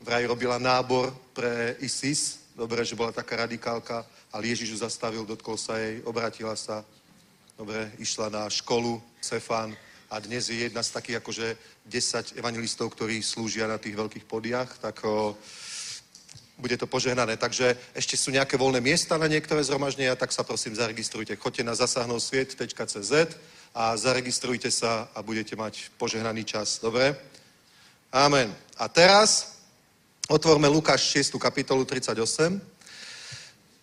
[0.05, 2.44] vraj robila nábor pre ISIS.
[2.53, 6.84] Dobre, že bola taká radikálka, ale Ježiš ju zastavil, dotkol sa jej, obratila sa.
[7.57, 9.72] Dobre, išla na školu Cefan
[10.12, 11.57] a dnes je jedna z takých akože
[11.88, 15.34] 10 evangelistov, ktorí slúžia na tých veľkých podiach, tak o,
[16.59, 17.36] bude to požehnané.
[17.36, 21.36] Takže ešte sú nejaké voľné miesta na niektoré zhromaždenia, tak sa prosím zaregistrujte.
[21.36, 23.12] Choďte na zasahnovsviet.cz
[23.74, 26.80] a zaregistrujte sa a budete mať požehnaný čas.
[26.80, 27.16] Dobre?
[28.12, 28.57] Amen.
[28.80, 29.61] A teraz
[30.28, 31.36] otvorme Lukáš 6.
[31.36, 32.61] kapitolu 38.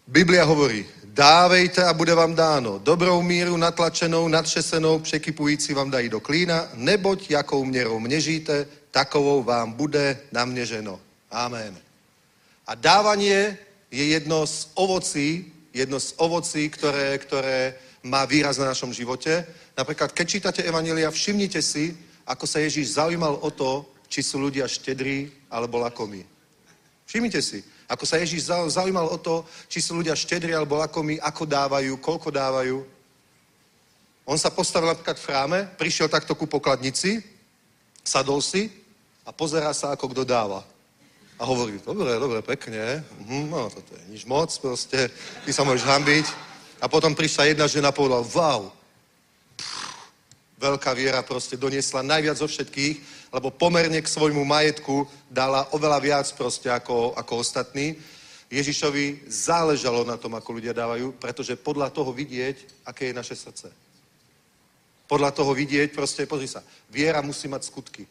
[0.07, 2.79] Biblia hovorí, dávejte a bude vám dáno.
[2.83, 9.71] Dobrou míru natlačenou, nadšesenou, překypující vám dají do klína, neboť jakou měrou měříte, takovou vám
[9.71, 10.99] bude naměřeno.
[11.31, 11.77] Amen.
[12.67, 13.57] A dávanie
[13.91, 19.45] je jedno z ovocí, jedno z ovocí, ktoré, ktoré má výraz na našom živote.
[19.77, 21.97] Napríklad, keď čítate Evangelia, všimnite si,
[22.27, 26.23] ako sa Ježíš zaujímal o to, či sú ľudia štedrí alebo lakomí.
[27.05, 31.43] Všimnite si, ako sa Ježíš zaujímal o to, či sú ľudia štedrí alebo lakomí, ako
[31.45, 32.77] dávajú, koľko dávajú.
[34.23, 37.19] On sa postavil napríklad v chráme, prišiel takto ku pokladnici,
[38.03, 38.71] sadol si
[39.27, 40.63] a pozerá sa, ako kto dáva.
[41.39, 45.09] A hovorí, dobre, dobre, pekne, mhm, no toto je nič moc, proste,
[45.43, 46.25] ty sa môžeš hambiť.
[46.83, 48.69] A potom prišla jedna žena a povedala, wow,
[49.55, 49.93] Pff,
[50.63, 56.27] veľká viera proste doniesla najviac zo všetkých, lebo pomerne k svojmu majetku dala oveľa viac
[56.39, 57.99] proste ako, ako ostatní.
[58.47, 63.67] Ježišovi záležalo na tom, ako ľudia dávajú, pretože podľa toho vidieť, aké je naše srdce.
[65.09, 68.05] Podľa toho vidieť, proste, pozri sa, viera musí mať skutky.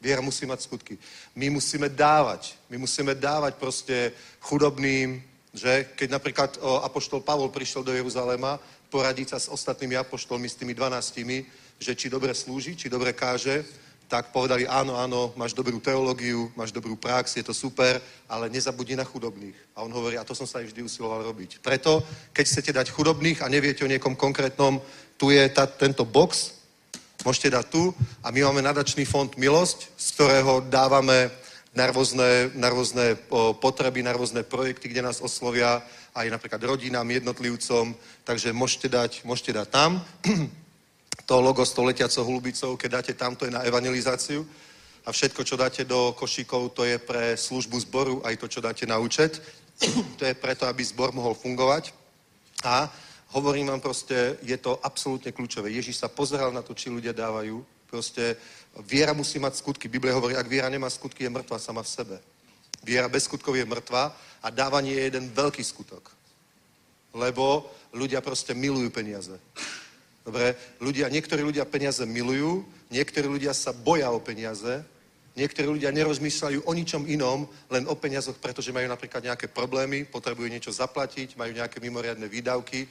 [0.00, 0.96] Viera musí mať skutky.
[1.36, 2.56] My musíme dávať.
[2.72, 5.20] My musíme dávať proste chudobným,
[5.52, 8.56] že keď napríklad o, apoštol Pavol prišiel do Jeruzalema
[8.88, 11.46] poradiť sa s ostatnými apoštolmi, s tými dvanáctimi,
[11.78, 13.62] že či dobre slúži, či dobre káže,
[14.10, 18.98] tak povedali áno, áno, máš dobrú teológiu, máš dobrú prax, je to super, ale nezabudni
[18.98, 19.54] na chudobných.
[19.78, 21.62] A on hovorí, a to sa aj vždy usiloval robiť.
[21.62, 22.02] Preto,
[22.34, 24.82] keď chcete dať chudobných a neviete o niekom konkrétnom,
[25.14, 26.59] tu je ta, tento box,
[27.24, 27.94] môžete dať tu
[28.24, 31.30] a my máme nadačný fond Milosť, z ktorého dávame
[31.70, 33.14] na rôzne,
[33.62, 35.82] potreby, na projekty, kde nás oslovia
[36.14, 37.94] aj napríklad rodinám, jednotlivcom,
[38.26, 40.02] takže môžete dať, môžete dať tam.
[41.30, 44.42] to logo s tou letiacou hlubicou, keď dáte tam, to je na evangelizáciu.
[45.06, 48.82] A všetko, čo dáte do košíkov, to je pre službu zboru, aj to, čo dáte
[48.86, 49.38] na účet.
[50.18, 51.94] to je preto, aby zbor mohol fungovať.
[52.66, 52.90] A
[53.32, 55.70] hovorím vám proste, je to absolútne kľúčové.
[55.70, 57.62] Ježíš sa pozeral na to, či ľudia dávajú.
[57.90, 58.38] Proste
[58.86, 59.90] viera musí mať skutky.
[59.90, 62.16] Biblia hovorí, ak viera nemá skutky, je mŕtva sama v sebe.
[62.86, 66.10] Viera bez skutkov je mŕtva a dávanie je jeden veľký skutok.
[67.12, 69.34] Lebo ľudia proste milujú peniaze.
[70.22, 72.62] Dobre, ľudia, niektorí ľudia peniaze milujú,
[72.92, 74.84] niektorí ľudia sa boja o peniaze,
[75.34, 80.46] niektorí ľudia nerozmýšľajú o ničom inom, len o peniazoch, pretože majú napríklad nejaké problémy, potrebujú
[80.46, 82.86] niečo zaplatiť, majú nejaké mimoriadne výdavky.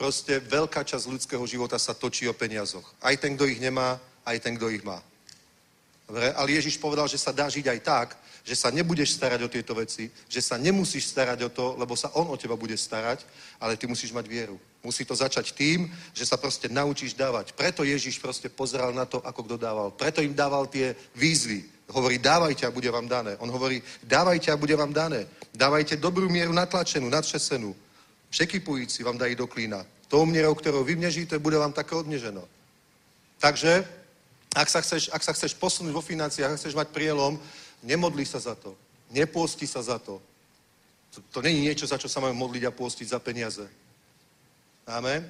[0.00, 2.88] Proste veľká časť ľudského života sa točí o peniazoch.
[3.04, 4.96] Aj ten, kto ich nemá, aj ten, kto ich má.
[6.08, 8.08] Dobre, ale Ježiš povedal, že sa dá žiť aj tak,
[8.40, 12.08] že sa nebudeš starať o tieto veci, že sa nemusíš starať o to, lebo sa
[12.16, 13.28] on o teba bude starať,
[13.60, 14.56] ale ty musíš mať vieru.
[14.80, 17.52] Musí to začať tým, že sa proste naučíš dávať.
[17.52, 19.92] Preto Ježiš proste pozeral na to, ako kto dával.
[19.92, 21.68] Preto im dával tie výzvy.
[21.92, 23.36] Hovorí, dávajte a bude vám dané.
[23.36, 25.28] On hovorí, dávajte a bude vám dané.
[25.52, 27.89] Dávajte dobrú mieru natlačenú, nadšesenú.
[28.30, 29.86] Překypující vám dají do klína.
[30.08, 32.42] Tou mierou, ktorou vy mnežíte, bude vám také odneženo.
[33.38, 33.86] Takže,
[34.54, 37.38] ak sa chceš, ak sa chceš posunúť vo financiách, ak chceš mať prielom,
[37.82, 38.74] nemodli sa za to.
[39.10, 40.18] Nepôsti sa za to.
[41.14, 43.66] To, to není niečo, za čo sa máme modliť a pôstiť za peniaze.
[44.86, 45.26] Amen.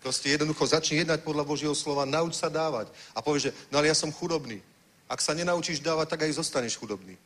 [0.00, 2.88] Proste jednoducho začni jednať podľa Božieho slova, nauč sa dávať.
[3.12, 4.64] A povieš, že no ale ja som chudobný.
[5.08, 7.20] Ak sa nenaučíš dávať, tak aj zostaneš chudobný.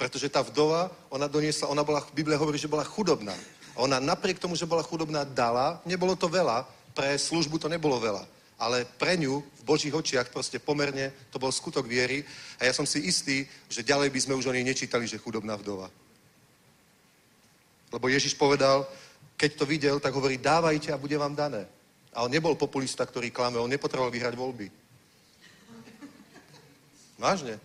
[0.00, 3.36] Pretože tá vdova, ona doniesla, ona bola, Biblia hovorí, že bola chudobná.
[3.76, 6.64] A ona napriek tomu, že bola chudobná, dala, nebolo to veľa,
[6.96, 8.24] pre službu to nebolo veľa.
[8.56, 12.24] Ale pre ňu v Božích očiach proste pomerne to bol skutok viery
[12.56, 15.60] a ja som si istý, že ďalej by sme už o nej nečítali, že chudobná
[15.60, 15.92] vdova.
[17.92, 18.88] Lebo Ježiš povedal,
[19.36, 21.68] keď to videl, tak hovorí, dávajte a bude vám dané.
[22.16, 24.72] A on nebol populista, ktorý klame, on nepotreboval vyhrať voľby.
[27.20, 27.60] Vážne.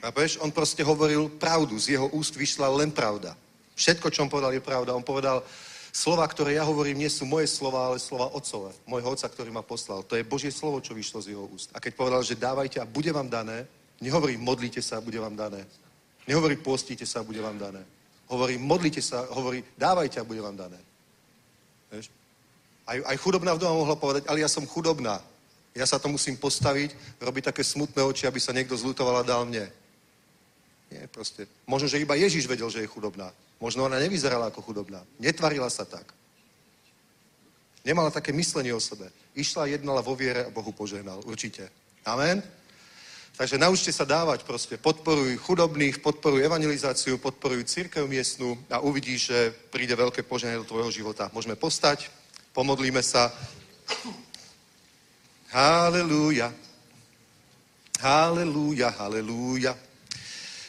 [0.00, 0.38] Chápeš?
[0.38, 3.34] On proste hovoril pravdu, z jeho úst vyšla len pravda.
[3.74, 4.94] Všetko, čo on povedal, je pravda.
[4.94, 5.42] On povedal,
[5.92, 9.62] slova, ktoré ja hovorím, nie sú moje slova, ale slova otcové, môjho otca, ktorý ma
[9.62, 10.02] poslal.
[10.06, 11.70] To je Božie slovo, čo vyšlo z jeho úst.
[11.74, 13.66] A keď povedal, že dávajte a bude vám dané,
[14.00, 15.66] nehovorí modlite sa a bude vám dané.
[16.26, 17.82] Nehovorí postíte sa a bude vám dané.
[18.28, 20.78] Hovorí modlite sa, hovorí dávajte a bude vám dané.
[21.90, 22.10] Vieš?
[22.86, 25.20] Aj, aj chudobná vdova mohla povedať, ale ja som chudobná.
[25.74, 29.46] Ja sa to musím postaviť, robiť také smutné oči, aby sa niekto zlutoval a dal
[29.46, 29.68] mne.
[30.88, 31.44] Nie, proste.
[31.68, 33.32] Možno, že iba Ježiš vedel, že je chudobná.
[33.60, 35.04] Možno ona nevyzerala ako chudobná.
[35.20, 36.14] Netvarila sa tak.
[37.84, 39.12] Nemala také myslenie o sebe.
[39.36, 41.20] Išla, jednala vo viere a Bohu požehnal.
[41.24, 41.68] Určite.
[42.04, 42.42] Amen?
[43.38, 44.74] Takže naučte sa dávať proste.
[44.76, 50.90] Podporuj chudobných, podporuj evangelizáciu, podporuj církev miestnu a uvidíš, že príde veľké požehnanie do tvojho
[50.90, 51.30] života.
[51.30, 52.10] Môžeme postať,
[52.50, 53.30] pomodlíme sa.
[55.54, 56.50] Halelúja.
[58.02, 59.78] Halelúja, halelúja.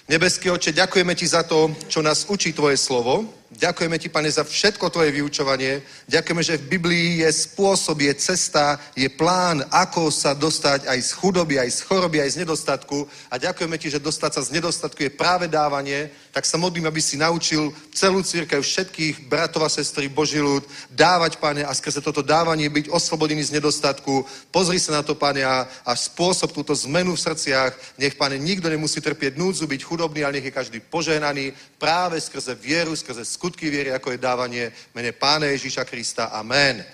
[0.10, 3.30] Nebeský oče, ďakujeme ti za to, čo nás učí tvoje slovo.
[3.54, 5.82] Ďakujeme ti, pane, za všetko tvoje vyučovanie.
[6.10, 11.12] Ďakujeme, že v Biblii je spôsob, je cesta, je plán, ako sa dostať aj z
[11.14, 13.06] chudoby, aj z choroby, aj z nedostatku.
[13.30, 16.10] A ďakujeme ti, že dostať sa z nedostatku je práve dávanie.
[16.30, 20.62] Tak sa modlím, aby si naučil celú církev, všetkých bratov a sestry, Boží ľud,
[20.94, 24.26] dávať, pane, a skrze toto dávanie byť oslobodený z nedostatku.
[24.54, 27.98] Pozri sa na to, pane, a, a spôsob túto zmenu v srdciach.
[27.98, 31.52] Nech, pane, nikto nemusí trpieť núdzu, byť chudobný, ale nech je každý požehnaný
[31.82, 36.30] práve skrze vieru, skrze skutky viery, ako je dávanie mene Pána Ježíša Krista.
[36.30, 36.86] Amen.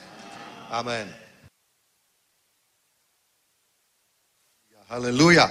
[0.72, 1.26] Amen.
[4.86, 5.50] Haleluja.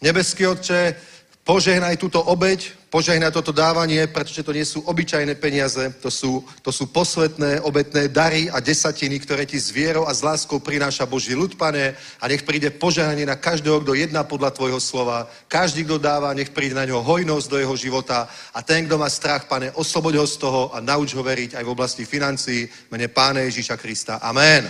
[0.00, 0.96] Nebeský Otče,
[1.44, 6.74] požehnaj túto obeď, požehnaj toto dávanie, pretože to nie sú obyčajné peniaze, to sú, to
[6.74, 11.32] sú posvetné, obetné dary a desatiny, ktoré ti s vierou a s láskou prináša Boží
[11.32, 15.30] ľud, pane, a nech príde požehnanie na každého, kto jedná podľa tvojho slova.
[15.46, 19.06] Každý, kto dáva, nech príde na ňo hojnosť do jeho života a ten, kto má
[19.06, 22.66] strach, pane, osloboď ho z toho a nauč ho veriť aj v oblasti financií.
[22.66, 24.18] v Mene Pána Ježíša Krista.
[24.18, 24.66] Amen.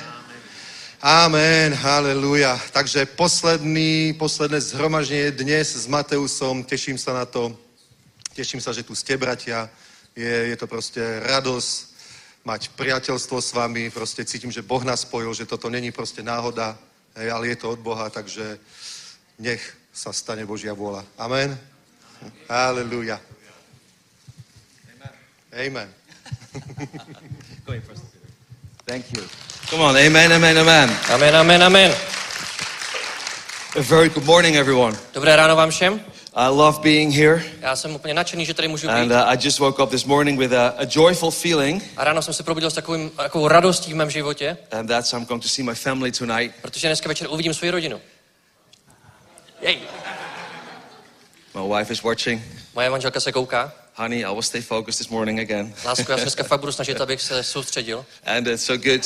[1.01, 2.61] Amen, haleluja.
[2.77, 7.70] Takže posledný, posledné zhromaždenie dnes s Mateusom, teším sa na to.
[8.41, 9.69] Teším sa, že tu ste, bratia.
[10.17, 10.97] Je, je to proste
[11.29, 11.73] radosť
[12.41, 13.93] mať priateľstvo s vami.
[13.93, 16.73] Proste cítim, že Boh nás spojil, že toto není proste náhoda,
[17.21, 18.57] hej, ale je to od Boha, takže
[19.37, 19.61] nech
[19.93, 21.05] sa stane Božia vôľa.
[21.21, 21.53] Amen.
[22.49, 23.21] Haleluja.
[25.53, 25.89] Amen.
[28.89, 29.21] Thank you.
[29.69, 30.89] Come on, amen, amen, amen.
[31.13, 31.91] Amen, amen, amen.
[33.77, 34.97] A very good morning, everyone.
[35.13, 36.20] Dobré ráno vám všem.
[36.35, 39.15] I love being here, Já jsem úplně nadšený, že tady můžu and být.
[39.15, 42.35] uh, I just woke up this morning with a, a joyful feeling, A ráno jsem
[42.35, 45.65] se probudil s takovým, takovou radostí v mém životě, and that's I'm going to see
[45.65, 46.55] my family tonight.
[46.63, 48.01] protože dneska večer uvidím svou rodinu.
[49.61, 49.79] Jej.
[51.55, 52.43] My wife is watching.
[52.75, 53.73] Moje manželka se kouká.
[53.95, 55.75] Honey, I will stay focused this morning again.
[55.85, 58.05] Lásko, já se dneska fakt budu snažit, abych se soustředil.
[58.27, 59.03] And it's so good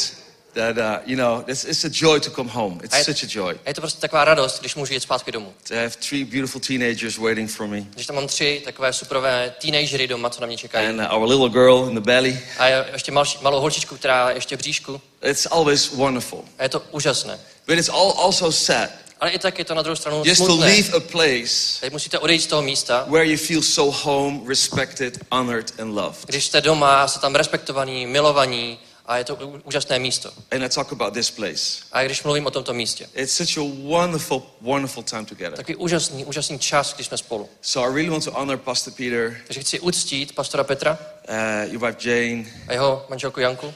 [0.55, 2.81] that, uh, you know, it's, it's a joy to come home.
[2.85, 5.33] It's je, such a joy a je to prostě taková radost, když můžu jít zpátky
[5.33, 5.55] domů.
[5.69, 10.07] to have three beautiful teenagers waiting for me, Když tam mám tři takové superové teenagery
[10.07, 10.87] doma, co na mě čekají.
[10.89, 12.41] and uh, our little girl in the belly.
[12.59, 15.01] A je- ještě malší, malou holčičku, která je ještě v bříšku.
[15.31, 16.45] It's always wonderful.
[16.59, 17.39] A je to úžasné.
[17.67, 18.91] But it's all also sad
[19.21, 20.67] Ale i tak je to na druhou stranu just to smutné.
[20.67, 25.19] leave a place Teď musíte odejít z toho místa, where you feel so home, respected,
[25.33, 26.27] honored, and loved.
[26.27, 30.33] když jste doma, jste tam respektovaní, milovaní a je to úžasné místo.
[30.51, 31.85] And I talk about this place.
[31.93, 35.57] A když mluvím o tomto místě, It's such a wonderful, wonderful time together.
[35.57, 37.49] takový úžasný, úžasný čas, když jsme spolu.
[37.63, 40.99] So I really want to honor Pastor Peter, Takže chci uctít pastora Petra
[41.29, 43.73] uh, your wife Jane, a jeho manželku Janku uh,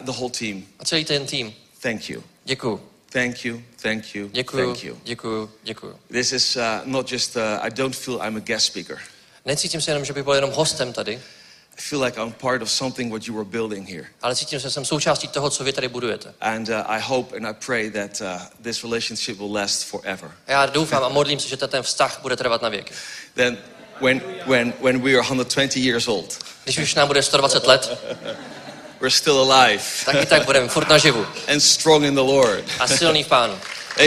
[0.00, 0.62] the whole team.
[0.78, 1.54] a celý ten tým.
[1.82, 2.22] Thank you.
[2.44, 2.80] Děkuju.
[3.12, 3.62] Thank you.
[3.82, 4.28] Thank you.
[4.28, 4.98] Děkuju, Thank you.
[5.04, 5.96] děkuju, děkuju.
[6.12, 8.98] This is uh, not just, uh, I don't feel I'm a guest speaker.
[9.44, 11.20] Necítím se jenom, že bych byl jenom hostem tady,
[11.80, 14.06] I feel like I'm part of something what you were building here.
[14.22, 16.34] ale cítím že jsem součástí toho, co vy tady budujete.
[16.40, 18.26] And uh, I hope and I pray that uh,
[18.62, 20.30] this relationship will last forever.
[20.46, 22.94] Já doufám a modlím se, že ten vztah bude trvat na věky.
[23.34, 23.58] Then
[24.00, 27.98] when, when, when we are 120 years old, Když už nám bude 120 let,
[29.00, 32.64] we're still alive tak i tak budeme furt naživu and strong in the Lord.
[32.80, 33.58] a silný v pánu.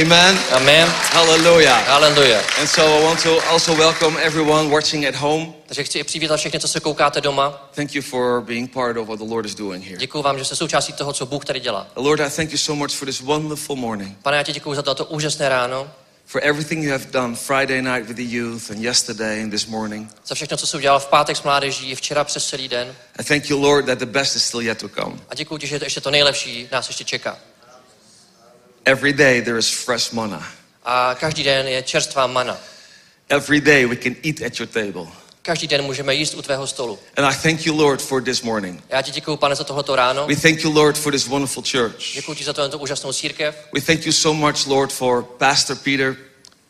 [0.01, 0.39] Amen.
[0.51, 0.87] Amen.
[1.11, 1.83] Hallelujah.
[1.85, 2.41] Hallelujah.
[2.59, 5.53] And so I want to also welcome everyone watching at home.
[5.73, 7.69] Takže chci i přivítat všechny, co se koukáte doma.
[7.75, 9.97] Thank you for being part of what the Lord is doing here.
[9.97, 11.87] Děkuji vám, že jste součástí toho, co Bůh tady dělá.
[11.95, 14.81] Lord, I thank you so much for this wonderful morning, Pane, já ti děkuji za
[14.81, 15.91] toto úžasné ráno,
[16.25, 20.11] for everything you have done Friday night with the youth and yesterday and this morning.
[20.25, 22.95] za všechno, co jsi udělal v pátek s mládeží, včera přes celý den.
[23.19, 25.15] I thank you, Lord, that the best is still yet to come.
[25.29, 27.37] A děkuji ti, že to ještě to nejlepší nás ještě čeká.
[28.85, 30.47] Every day there is fresh manna.
[30.83, 32.57] A každý den je čerstvá mana.
[33.29, 35.22] Every day we can eat at your table.
[35.45, 36.99] Každý den můžeme jíst u tvého stolu.
[37.17, 38.83] And I thank you, Lord, for this morning.
[38.89, 40.27] Já ti děkuji, pane, za tohleto ráno.
[40.27, 42.13] We thank you, Lord, for this wonderful church.
[42.13, 43.55] Děkuji ti za tuto úžasnou církev.
[43.73, 46.15] We thank you so much, Lord, for Pastor Peter,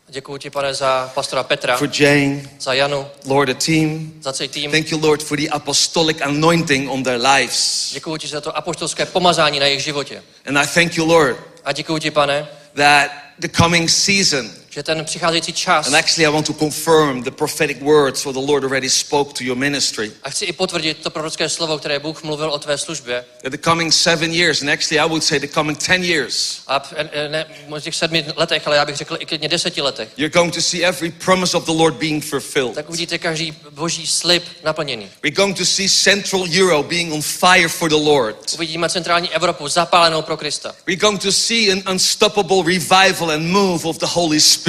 [0.07, 4.13] Děkuji ti, pane, za pastora Petra, for Jane, za Janu, Lord, the team.
[4.21, 4.71] za celý tým.
[4.71, 7.89] Thank you, Lord, for the apostolic anointing on their lives.
[7.93, 10.23] Děkuji ti za to apoštolské pomazání na jejich životě.
[10.45, 15.05] And I thank you, Lord, A děkuji ti, pane, that the coming season, že ten
[15.05, 18.89] přicházející čas, and actually I want to confirm the prophetic words what the Lord already
[18.89, 22.59] spoke to your ministry, a chci i potvrdit to prorocké slovo, které Bůh mluvil o
[22.59, 26.03] tvé službě, that the coming seven years, and actually I would say the coming ten
[26.03, 29.49] years, a p- e, ne, možná těch sedmi letech, ale já bych řekl i klidně
[29.49, 32.75] deseti letech, you're going to see every promise of the Lord being fulfilled.
[32.75, 35.09] tak uvidíte každý boží slib naplněný.
[35.23, 38.53] We're going to see Central Europe being on fire for the Lord.
[38.53, 40.75] Uvidíme centrální Evropu zapálenou pro Krista.
[40.87, 44.62] We're going to see an unstoppable revival and move of the Holy Spirit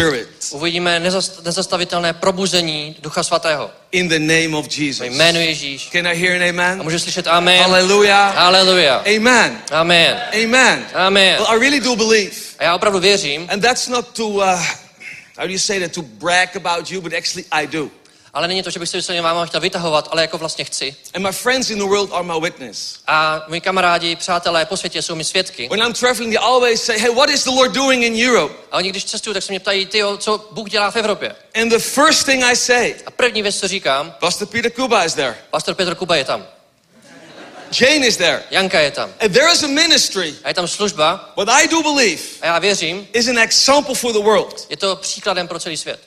[0.50, 3.70] Uvidíme nezast, nezastavitelné probuzení Ducha Svatého.
[3.92, 5.06] in the name of Jesus.
[5.06, 5.88] jménu Ježíš.
[5.92, 6.82] Can I hear an A amen?
[6.82, 7.62] můžu slyšet amen.
[7.62, 8.34] Hallelujah.
[8.36, 9.04] Haleluja.
[9.16, 9.58] Amen.
[9.72, 10.20] Amen.
[10.44, 10.86] Amen.
[10.94, 11.36] Amen.
[11.38, 12.30] Well, I really do believe.
[12.58, 14.42] A já opravdu věřím, And that's not to, uh,
[15.38, 17.90] how do you say that, to brag about you, but actually I do.
[18.34, 20.96] Ale není to, že bych se vysloveně vám chtěl vytahovat, ale jako vlastně chci.
[21.14, 22.98] And my friends in the world are my witness.
[23.06, 25.68] A moji kamarádi, přátelé po světě jsou mi svědky.
[25.68, 28.54] When I'm traveling, they always say, hey, what is the Lord doing in Europe?
[28.72, 31.34] A oni, když cestují, tak se mě ptají, ty, co Bůh dělá v Evropě.
[31.54, 35.14] And the first thing I say, A první věc, co říkám, Pastor Peter Kuba is
[35.14, 35.36] there.
[35.50, 36.46] pastor Petr Kuba je tam,
[37.80, 38.42] Jane is there.
[38.50, 39.10] Janka je tam.
[39.20, 42.58] And there is a ministry, A je tam služba what I do believe, a já
[42.58, 44.66] věřím, is an example for the world.
[44.70, 46.00] je to příkladem pro celý svět.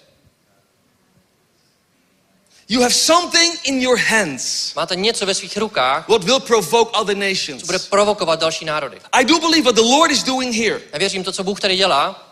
[2.69, 7.17] You have something in your hands Máte něco ve svých rukách, what will provoke other
[7.17, 7.59] nations.
[7.61, 8.97] co bude provokovat další národy.
[9.11, 10.81] I do believe what the Lord is doing here.
[10.93, 12.23] Já věřím to, co Bůh tady dělá,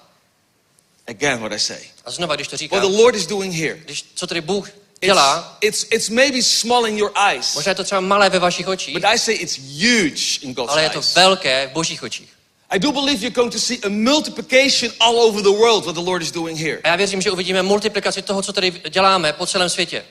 [1.07, 1.77] Again, what I say.
[2.05, 3.77] a znova, když to What říkám, the Lord is doing here.
[3.85, 7.75] když, co tady Bůh It's, dělá, it's, it's maybe small in your eyes, možná je
[7.75, 10.89] to třeba malé ve vašich očích, but I say it's huge in God's ale je
[10.89, 12.29] to velké v božích očích.
[12.69, 16.01] I do believe you're going to see a multiplication all over the world, what the
[16.01, 16.79] Lord is doing here.
[16.83, 20.05] A já věřím, že uvidíme multiplikaci toho, co tady děláme po celém světě.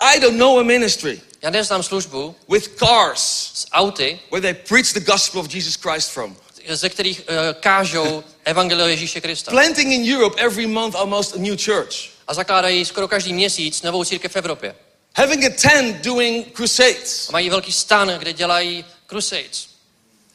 [0.00, 4.92] I don't know a ministry Já neznám službu with cars s auty, where they preach
[4.92, 6.36] the gospel of Jesus Christ from.
[6.68, 9.50] ze kterých uh, kážou evangelio Ježíše Krista.
[9.50, 12.10] Planting in Europe every month almost a new church.
[12.26, 14.74] A zakládají skoro každý měsíc novou církev v Evropě.
[15.16, 17.28] Having a tent doing crusades.
[17.28, 19.68] A mají velký stan, kde dělají crusades.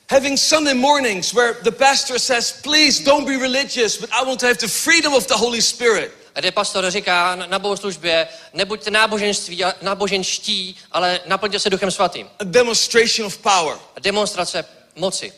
[0.10, 4.46] Having Sunday mornings where the pastor says, please don't be religious, but I want to
[4.46, 6.12] have the freedom of the Holy Spirit.
[6.40, 12.30] Kde pastor říká na bohoslužbě, nebuďte náboženství, náboženští, ale naplňte se Duchem Svatým.
[12.40, 13.78] A demonstration of power.
[13.96, 14.66] A demonstrace
[14.96, 15.34] moci.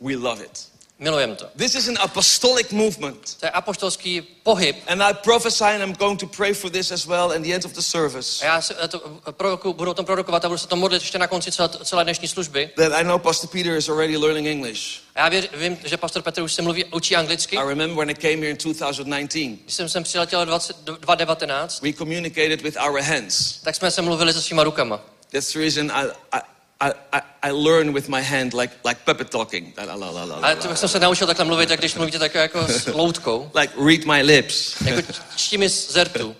[0.00, 0.73] We love it.
[0.98, 1.50] Milujeme to.
[1.56, 3.36] This is an apostolic movement.
[3.40, 4.76] To je apoštolský pohyb.
[4.86, 7.64] And I prophesy, and I'm going to pray for this as well at the end
[7.64, 8.42] of the service.
[8.42, 8.98] A já se, eh, to,
[9.32, 12.04] proroku, budu o tom prorokovat a budu se to modlit ještě na konci celé, celé
[12.04, 12.70] dnešní služby.
[12.76, 14.80] That I know Pastor Peter is already learning English.
[15.14, 17.56] A já věř, vím, že pastor Petr už se mluví, učí anglicky.
[17.56, 21.92] I remember when I came here in 2019, Když jsem sem přiletěl 20, 2019, we
[21.92, 23.52] communicated with our hands.
[23.64, 25.00] tak jsme se mluvili se svýma rukama.
[25.32, 26.40] That's the reason I, I,
[26.84, 29.74] I, I, I learn with my hand like, like puppet talking.
[29.76, 32.34] La, la, la, la, la, to jsem se naučil takhle mluvit, tak když mluvíte tak
[32.34, 34.74] jako s loutkou, Like read my lips.
[34.80, 36.36] jako čtí mi z zertu.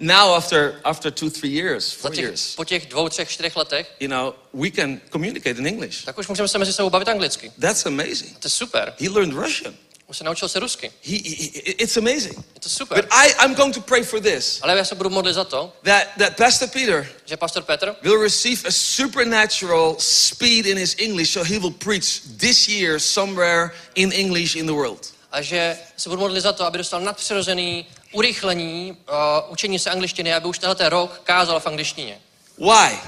[0.00, 3.92] Now after, after two, three years, four těch, years, po těch dvou, třech, čtyřech letech,
[4.00, 6.04] you know, we can communicate in English.
[6.04, 7.52] tak už můžeme se mezi sebou bavit anglicky.
[7.60, 8.38] That's amazing.
[8.38, 8.94] To je super.
[9.00, 9.74] He learned Russian.
[10.06, 10.92] Už se naučil se rusky.
[11.02, 11.46] He, he,
[11.78, 12.36] it's amazing.
[12.54, 13.02] Je to super.
[13.02, 14.58] But I, I'm going to pray for this.
[14.62, 18.20] Ale já se budu modlit za to, That, that Pastor Peter že pastor Petr will
[18.22, 24.12] receive a supernatural speed in his English, so he will preach this year somewhere in
[24.12, 25.14] English in the world.
[25.32, 30.34] a že se budu modlit za to, aby dostal nadpřirozený urychlení uh, učení se angličtiny,
[30.34, 32.20] aby už tenhle rok kázal v angličtině.
[32.58, 32.98] Why?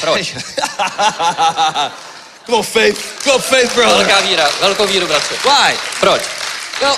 [0.00, 0.34] Proč?
[2.46, 3.22] Come on, faith.
[3.24, 4.06] Come on, faith, brother.
[4.06, 5.34] Velká víra, velkou víru, bratře.
[5.44, 5.78] Why?
[6.00, 6.22] Proč?
[6.80, 6.96] Well,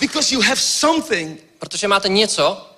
[0.00, 2.70] because you have something Protože máte něco,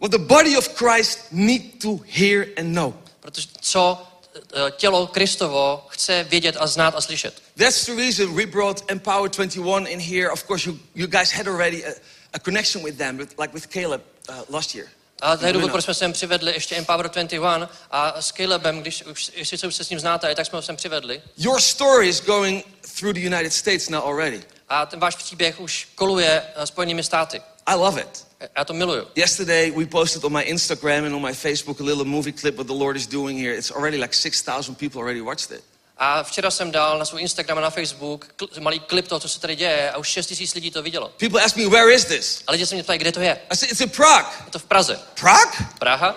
[0.00, 2.94] what the body of Christ need to hear and know.
[3.20, 7.42] protože co eh, tělo Kristovo chce vědět a znát a slyšet.
[7.56, 10.30] That's the reason we brought Empower 21 in here.
[10.30, 11.90] Of course, you, you guys had already a,
[12.32, 14.88] a connection with them, like with Caleb uh, last year.
[15.20, 19.04] A to je důvod, proč jsme sem přivedli ještě Empower 21 a s Calebem, když
[19.04, 21.22] už, jestli už se s ním znáte, tak jsme ho sem přivedli.
[21.36, 22.64] Your story is going
[22.98, 24.42] through the United States now already.
[24.68, 27.42] A ten váš příběh už koluje eh, Spojenými státy.
[27.66, 28.26] I love it.
[28.58, 29.06] Já to miluju.
[29.16, 32.66] Yesterday, we posted on my Instagram and on my Facebook a little movie clip what
[32.66, 33.58] the Lord is doing here.
[33.58, 35.64] It's already like 6,000 people already watched it.
[35.98, 39.28] A včera jsem dal na svůj Instagram a na Facebook kl- malý klip toho, co
[39.28, 41.12] se tady děje a už 6 tisíc lidí to vidělo.
[41.16, 42.42] People ask me, where is this?
[42.46, 43.38] A lidi se mě ptají, kde to je.
[43.50, 44.28] I said, it's in Prague.
[44.44, 45.00] Je to v Praze.
[45.20, 45.52] Prague?
[45.78, 46.16] Praha?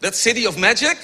[0.00, 0.98] That city of magic?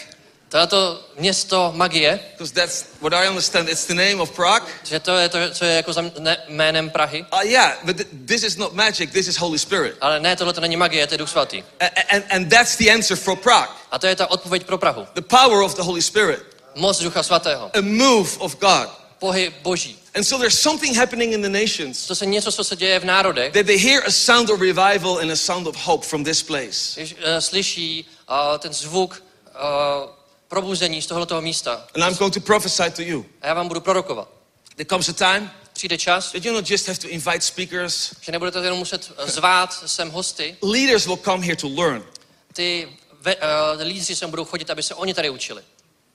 [0.49, 3.69] To je to město magie, Because that's what I understand.
[3.69, 4.67] It's the name of Prague.
[4.85, 7.25] že to je to, co je jako za ne, jménem Prahy.
[7.33, 9.11] Uh, yeah, but th- this is not magic.
[9.13, 9.97] This is Holy Spirit.
[10.01, 11.65] Ale ne, tohle to není magie, to je Duch Svatý.
[11.81, 13.71] A- a- and, and that's the answer for Prague.
[13.91, 15.07] A to je ta odpověď pro Prahu.
[15.15, 16.52] The power of the Holy Spirit.
[16.75, 17.71] Moc Ducha Svatého.
[17.75, 18.89] A move of God.
[19.19, 19.97] Pohyb Boží.
[20.15, 23.05] And so there's something happening in the nations To se něco, co se děje v
[23.05, 26.43] národech, that they hear a sound of revival and a sound of hope from this
[26.43, 26.95] place.
[26.97, 29.23] když uh, slyší uh, ten zvuk
[29.55, 30.11] uh,
[30.49, 31.87] probuzení z tohoto místa.
[31.95, 33.27] And I'm going to prophesy to you.
[33.43, 34.29] A já vám budu prorokovat.
[34.77, 38.15] There comes a time Přijde čas, that you not just have to invite speakers.
[38.21, 40.57] že nebudete jenom muset zvát sem hosty.
[40.63, 42.05] Leaders will come here to learn.
[42.53, 42.89] Ty
[43.21, 43.43] ve, uh,
[43.83, 45.63] lídři sem budou chodit, aby se oni tady učili.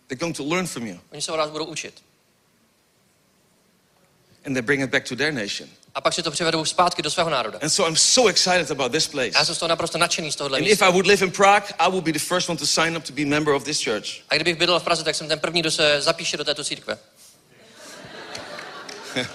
[0.08, 1.00] They're going to learn from you.
[1.12, 2.04] Oni se od vás budou učit.
[4.46, 5.70] And they bring it back to their nation.
[5.96, 7.60] A pak si to přivedou zpátky do svého národa.
[7.62, 9.32] And so I'm so excited about this place.
[9.34, 10.88] Já jsem z toho naprosto nadšený z tohohle And if místa.
[10.88, 13.14] I would live in Prague, I would be the first one to sign up to
[13.14, 14.08] be member of this church.
[14.30, 16.98] A kdybych bydlel v Praze, tak jsem ten první, kdo se zapíše do této církve.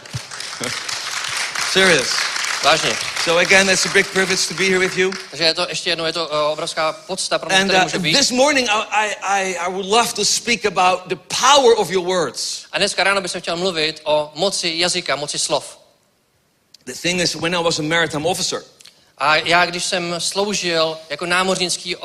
[1.72, 2.31] Serious.
[2.64, 2.90] Vážně.
[3.24, 5.12] So again, it's a big privilege to be here with you.
[5.30, 7.82] Takže je to ještě jednou, je to uh, obrovská podsta pro mě, And tady uh,
[7.84, 8.16] může být.
[8.18, 12.64] this morning, I, I, I would love to speak about the power of your words.
[12.72, 15.78] A dneska ráno bych chtěl mluvit o moci jazyka, moci slov.
[16.86, 18.62] The thing is, when I was a maritime officer,
[19.18, 22.02] A já, když jsem sloužil jako námořnický uh,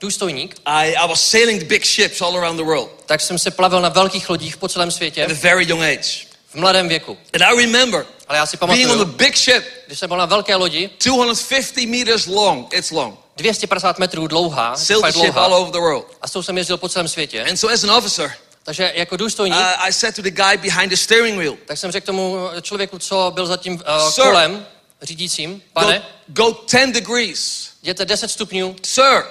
[0.00, 3.50] důstojník, I, I was sailing the big ships all around the world tak jsem se
[3.50, 6.26] plavil na velkých lodích po celém světě at a very young age.
[6.48, 7.18] v mladém věku.
[7.34, 10.16] And I remember Ale já si being on the pamatuju, big ship, když jsem byl
[10.18, 12.74] na velké lodi, 250 meters long.
[12.74, 13.18] It's long.
[13.36, 16.06] 250 metrů dlouhá, Sailed the ship all dlouhá, over the world.
[16.22, 17.44] a s tou jsem jezdil po celém světě.
[17.50, 18.32] And so, as an officer,
[18.64, 21.92] Takže jako důstojník, uh, I said to the guy behind the steering wheel, tak jsem
[21.92, 24.24] řekl tomu člověku, co byl za tím uh, Sir.
[24.24, 24.66] kolem
[25.02, 27.68] řídícím, go, pane, go 10 degrees.
[27.82, 29.22] jděte 10 stupňů, Sir,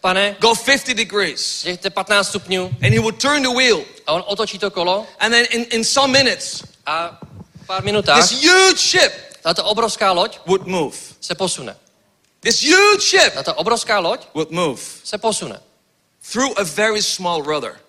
[0.00, 1.64] pane, go 50 degrees.
[1.64, 3.80] jděte 15 stupňů And he would turn the wheel.
[4.06, 7.18] a on otočí to kolo And then in, in some minutes, a
[7.66, 9.12] pár minutách this huge ship
[9.42, 10.96] tato obrovská loď would move.
[11.20, 11.76] se posune.
[12.40, 15.60] This huge ship Tato obrovská loď would move se posune.
[16.32, 17.80] through a very small rudder.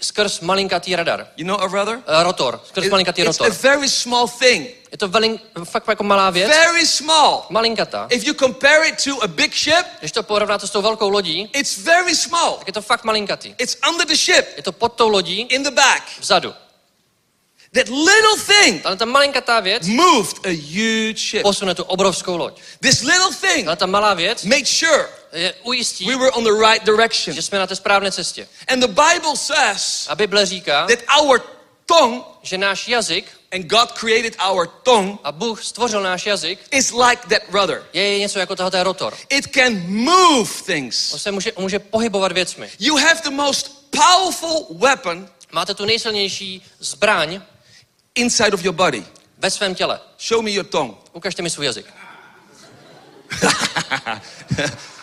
[0.00, 1.26] Skrz malinkatý radar.
[1.36, 1.96] You know a rudder?
[1.98, 2.60] Uh, rotor.
[2.66, 3.58] Skrz It- malinkatý it's a rotor.
[3.62, 4.66] very small thing.
[4.92, 6.48] Je to velin, fakt jako malá věc.
[6.48, 7.46] Very small.
[7.50, 8.06] Malinkatá.
[8.10, 11.50] If you compare it to a big ship, Když to porovnáte s tou velkou lodí,
[11.54, 12.52] it's very small.
[12.58, 13.54] tak je to fakt malinkatý.
[13.58, 16.02] It's under the ship, Je to pod tou lodí, in the back.
[16.20, 16.54] vzadu.
[17.76, 21.42] That little thing Ale ta malinkatá věc moved a huge ship.
[21.42, 22.60] posune tu obrovskou loď.
[22.80, 26.66] This little thing Ale ta malá věc made sure je ujistí, we were on the
[26.70, 27.34] right direction.
[27.34, 28.48] že jsme na té správné cestě.
[28.68, 31.42] And the Bible says A Bible říká, that our
[31.86, 36.92] tongue, že náš jazyk, and God created our tongue, a Bůh stvořil náš jazyk, is
[36.92, 37.84] like that rudder.
[37.92, 39.14] je něco jako tohoto rotor.
[39.28, 41.22] It can move On things.
[41.22, 42.70] se může, může pohybovat věcmi.
[42.78, 47.40] You have the most powerful weapon Máte tu nejsilnější zbraň
[48.16, 49.04] inside of your body.
[49.38, 50.00] ve svém těle.
[50.18, 50.94] Show me your tongue.
[51.12, 51.86] Ukažte mi svůj jazyk.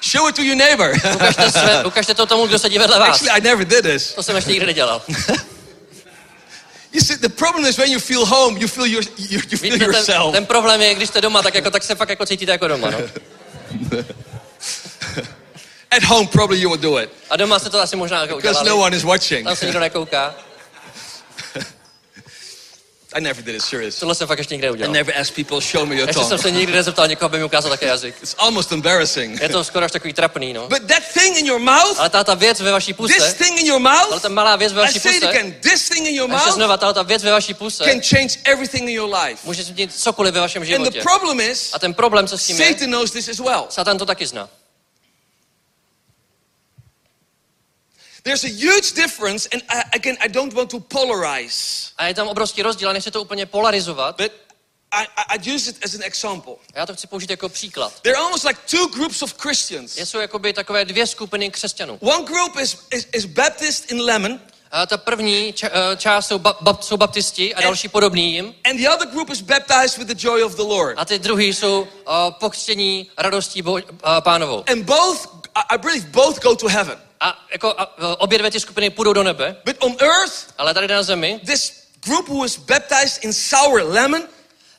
[0.01, 0.93] Show it to your neighbor.
[1.15, 3.09] Ukažte, své, ukažte to tomu, kdo sedí vedle vás.
[3.09, 4.13] Actually, I never did this.
[4.13, 5.01] To jsem ještě nikdy nedělal.
[6.93, 9.73] You see, the problem is when you feel home, you feel, your, you, you feel
[9.73, 10.31] Víte, ten, yourself.
[10.31, 12.91] ten problém je, když jste doma, tak, jako, tak se fakt jako cítíte jako doma.
[12.91, 12.97] No.
[15.91, 18.59] At home, probably you would do it A doma se to asi možná jako because
[18.59, 18.69] udělali.
[18.69, 19.43] no one is watching.
[19.47, 20.35] Tam se nikdo nekouká.
[23.13, 23.95] I never did it, serious.
[23.95, 24.93] Tohle jsem fakt ještě nikdy I neudělal.
[24.93, 26.41] never asked people, show me your Ještě jsem tongue.
[26.43, 28.15] se nikdy nezeptal někoho, aby mi ukázal také jazyk.
[28.23, 29.41] It's almost embarrassing.
[29.41, 30.67] Je to skoro až takový trapný, no.
[30.67, 33.59] But that thing in your mouth, Ale ta, ta věc ve vaší this puse, thing
[33.59, 35.89] in your ale mouth, ta malá věc ve I vaší say it puse, again, this
[35.89, 38.39] thing in your a ještě mouth znova, ta, ta věc ve vaší puse, can change
[38.43, 39.39] everything in your life.
[39.43, 41.01] může změnit cokoliv ve vašem And the životě.
[41.01, 43.65] problem is, A ten problém, co s tím je, Satan knows this as well.
[43.69, 44.49] Satan to taky zná.
[48.23, 52.27] There's a huge difference, and I, again, I don't want to polarize, A je tam
[52.27, 54.31] obrovský rozdíl, a nechci to úplně polarizovat, but
[54.91, 56.53] I, I'd use it as an example.
[56.75, 58.01] Já to chci použít jako příklad.
[58.01, 59.97] There are almost like two groups of Christians.
[59.97, 61.97] Jsou jakoby takové dvě skupiny křesťanů.
[62.01, 64.39] One group is, is, is Baptist in Lemon.
[64.71, 68.55] A ta první ča- eh, část jsou, ba- ba- jsou baptisti a další podobný jim.
[68.69, 70.99] And the other group is baptized with the joy of the Lord.
[70.99, 71.87] A ty druhý jsou uh,
[72.39, 73.79] pokřtění radostí bo- uh,
[74.19, 74.63] pánovou.
[74.71, 75.27] And both,
[75.69, 76.97] I believe both go to heaven.
[77.23, 80.73] A jako a, uh, obě dvě ty skupiny půjdou do nebe, But on earth, ale
[80.73, 84.23] tady na zemi, this group who was baptized in sour lemon,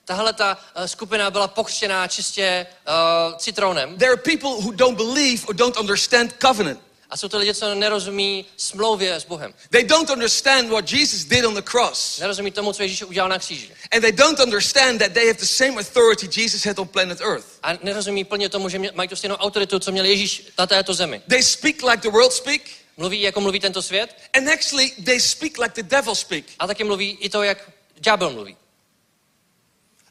[0.05, 3.97] tahle ta uh, skupina byla pokřtěná čistě uh, citronem.
[3.99, 6.81] there are people who don't believe or don't understand covenant.
[7.15, 9.55] A jsou to lidi, co nerozumí smlouvě s Bohem.
[9.71, 12.19] They don't understand what Jesus did on the cross.
[12.19, 13.71] Nerozumí tomu, co Ježíš udělal na kříži.
[13.93, 17.47] And they don't understand that they have the same authority Jesus had on planet Earth.
[17.63, 21.23] A nerozumí plně tomu, že mají tu stejnou autoritu, co měl Ježíš na této zemi.
[21.29, 22.61] They speak like the world speak,
[22.97, 26.45] Mluví, jako mluví tento svět, and actually they speak like the devil speak.
[26.59, 27.71] a taky mluví i to, jak
[28.01, 28.57] ďábel mluví.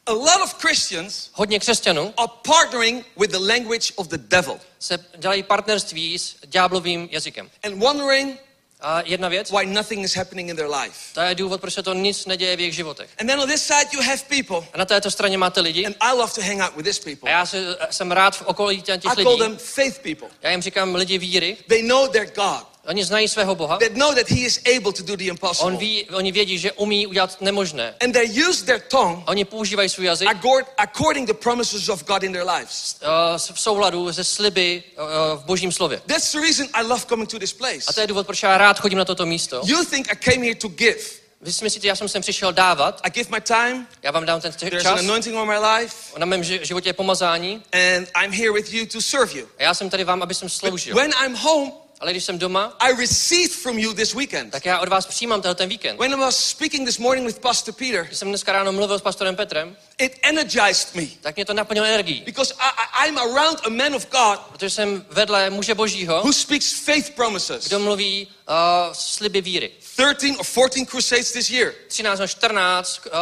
[0.06, 4.98] A lot of Christians Hodně křesťanů are partnering with the language of the devil se
[5.16, 7.50] dělají partnerství s ďáblovým jazykem.
[7.62, 8.40] and wondering
[8.80, 10.94] A jedna věc, why nothing is happening in their life.
[11.14, 13.10] to je důvod, proč se to nic neděje v jejich životech.
[13.20, 15.96] And then on this side you have people, A na této straně máte lidi, and
[16.00, 17.30] I love to hang out with these a people.
[17.30, 19.38] já se, jsem rád v okolí těch I call lidí.
[19.38, 20.28] them faith people.
[20.42, 22.66] Já jim říkám lidi víry, They know their God.
[22.86, 25.76] Oni znají svého Boha, They know that He is able to do the On impossible.
[25.76, 27.94] ví, oni vědí, že umí udělat nemožné.
[28.04, 32.22] And they use their tongue Oni používají svůj jazyk accord- according the promises of God
[32.22, 32.96] in their lives.
[33.02, 33.08] uh,
[33.54, 36.02] v souladu se sliby uh, v božím slově.
[36.06, 37.80] That's the reason I love coming to this place.
[37.88, 39.60] A to je důvod, proč já rád chodím na toto místo.
[39.64, 40.98] You think I came here to give.
[41.40, 43.86] Vy si myslíte, já jsem sem přišel dávat, I give my time.
[44.02, 45.96] já vám dám ten t- There's an čas, anointing on my life.
[46.18, 49.46] na mém ži- životě je pomazání And I'm here with you to serve you.
[49.58, 50.96] a já jsem tady vám, aby jsem But sloužil.
[50.96, 54.50] when I'm home, Ale když jsem doma, I received from you this weekend.
[54.52, 55.98] tak já od vás přijímám tenhle ten víkend.
[56.00, 59.02] When I was speaking this morning with Pastor Peter, Když jsem dneska ráno mluvil s
[59.02, 62.22] pastorem Petrem, it energized me tak mě to naplnilo energií.
[62.24, 66.32] because I, I, I'm around a man of God Protože jsem vedle muže božího, who
[66.32, 67.64] speaks faith promises.
[67.68, 68.54] kdo mluví uh,
[68.92, 69.70] sliby víry.
[69.96, 71.72] 13 or 14 crusades this year.
[71.88, 73.12] 13 nebo 14 uh,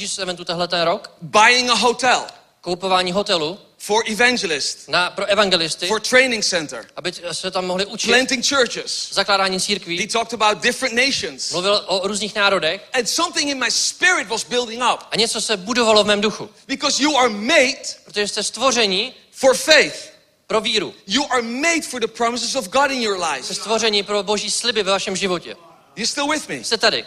[0.00, 2.26] Jesus eventu tehle ten rok, Buying a hotel
[2.60, 8.06] koupování hotelu for evangelists, na, pro evangelisty, for training center, aby se tam mohli učit
[8.10, 9.08] planting churches.
[9.12, 10.06] zakládání He církví.
[10.06, 11.52] talked about different nations.
[11.52, 15.56] Mluvil o různých národech And something in my spirit was building up a něco se
[15.56, 16.50] budovalo v mém duchu.
[16.66, 20.10] because you are made Protože jste stvoření for faith.
[20.46, 20.94] pro víru.
[21.06, 23.54] You are made for the promises of God in your Jste life.
[23.54, 25.56] stvoření pro boží sliby ve vašem životě.
[25.96, 26.64] You still with me?
[26.64, 27.04] Jste tady.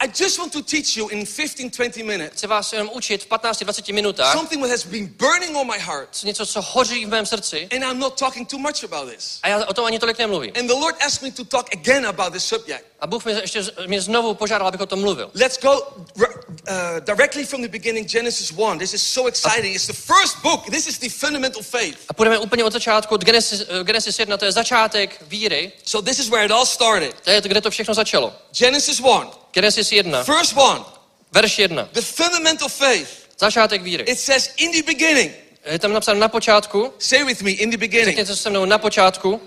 [0.00, 3.28] I just want to teach you in 15, 20 minutes Chci vás jenom učit v
[3.28, 6.22] 15-20 minutách something that has been burning on my heart.
[6.24, 9.38] něco, co hoří v mém srdci And I'm not talking too much about this.
[9.42, 10.52] a já o tom ani tolik nemluvím.
[10.58, 12.84] And the Lord asked me to talk again about this subject.
[13.00, 15.30] A Bůh mě ještě mě znovu požádal, abych o tom mluvil.
[15.34, 16.24] Let's go uh,
[17.00, 18.78] directly from the beginning, Genesis 1.
[18.78, 19.74] This is so exciting.
[19.76, 20.70] It's the first book.
[20.70, 21.98] This is the fundamental faith.
[22.08, 25.72] A půjdeme úplně od začátku, od Genesis, eh, Genesis 1, to je začátek víry.
[25.84, 27.14] So this is where it all started.
[27.24, 28.34] To je kde to všechno začalo.
[28.58, 29.45] Genesis 1.
[29.56, 30.84] Genesis 1, First one.
[31.32, 31.88] verš 1.
[31.92, 33.08] The fundamental faith.
[33.38, 34.04] Začátek víry.
[34.04, 35.32] It says in the beginning.
[35.64, 36.92] Je tam napsáno na počátku.
[36.98, 38.08] Say with me, in the beginning.
[38.08, 39.40] Řekněte se mnou na počátku.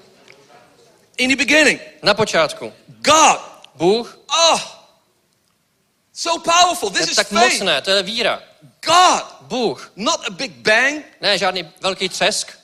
[1.18, 1.82] In the beginning.
[2.04, 2.74] Na počátku.
[2.88, 3.40] God.
[3.76, 4.20] Bůh.
[4.52, 4.62] Oh.
[6.14, 6.90] So powerful.
[6.90, 7.54] This je is tak faith.
[7.54, 8.42] mocné, to je víra.
[8.86, 9.24] God.
[9.42, 9.92] Bůh.
[9.96, 11.06] Not a big bang.
[11.22, 12.59] Ne žádný velký třesk.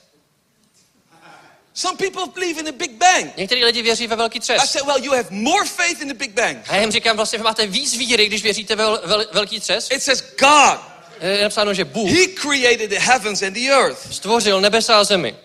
[1.78, 3.38] Some people believe in a big bang.
[3.38, 4.66] Někteří lidi věří ve velký I třesk.
[4.66, 6.58] said, well, you have more faith in the big bang.
[6.70, 9.92] A já jim říkám, vlastně máte víc víry, když věříte ve vel, vel, velký třesk.
[9.92, 10.80] It says God.
[11.22, 14.14] Je napsáno, že Bůh He created the heavens and the earth.
[14.14, 15.36] stvořil nebesa a zemi.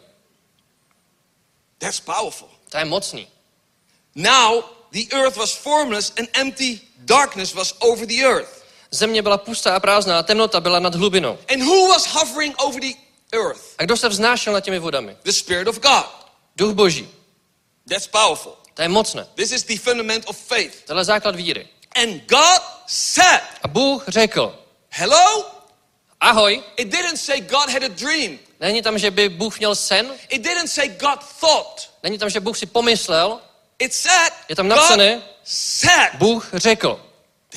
[1.79, 2.49] That's powerful.
[2.69, 3.29] To je mocný.
[4.15, 4.63] Now
[4.93, 8.65] the earth was formless and empty darkness was over the earth.
[8.91, 11.39] Země byla pustá a prázdná a temnota byla nad hlubinou.
[11.53, 12.93] And who was hovering over the
[13.33, 13.61] earth?
[13.79, 15.17] A kdo se vznášel nad těmi vodami?
[15.23, 16.20] The Spirit of God.
[16.61, 17.09] Duch Boží.
[17.89, 18.57] That's powerful.
[18.75, 19.27] To je mocné.
[19.35, 20.85] This is the fundament of faith.
[20.87, 21.69] Tohle je základ víry.
[21.97, 24.59] And God said, A Bůh řekl,
[24.91, 25.51] Hello?
[26.21, 28.39] ahoj, It didn't say God had a dream.
[28.61, 31.91] není tam, že by Bůh měl sen, It didn't say God thought.
[32.03, 33.41] není tam, že Bůh si pomyslel,
[33.79, 36.15] It said, Je tam God napsané, said.
[36.19, 37.07] Bůh řekl.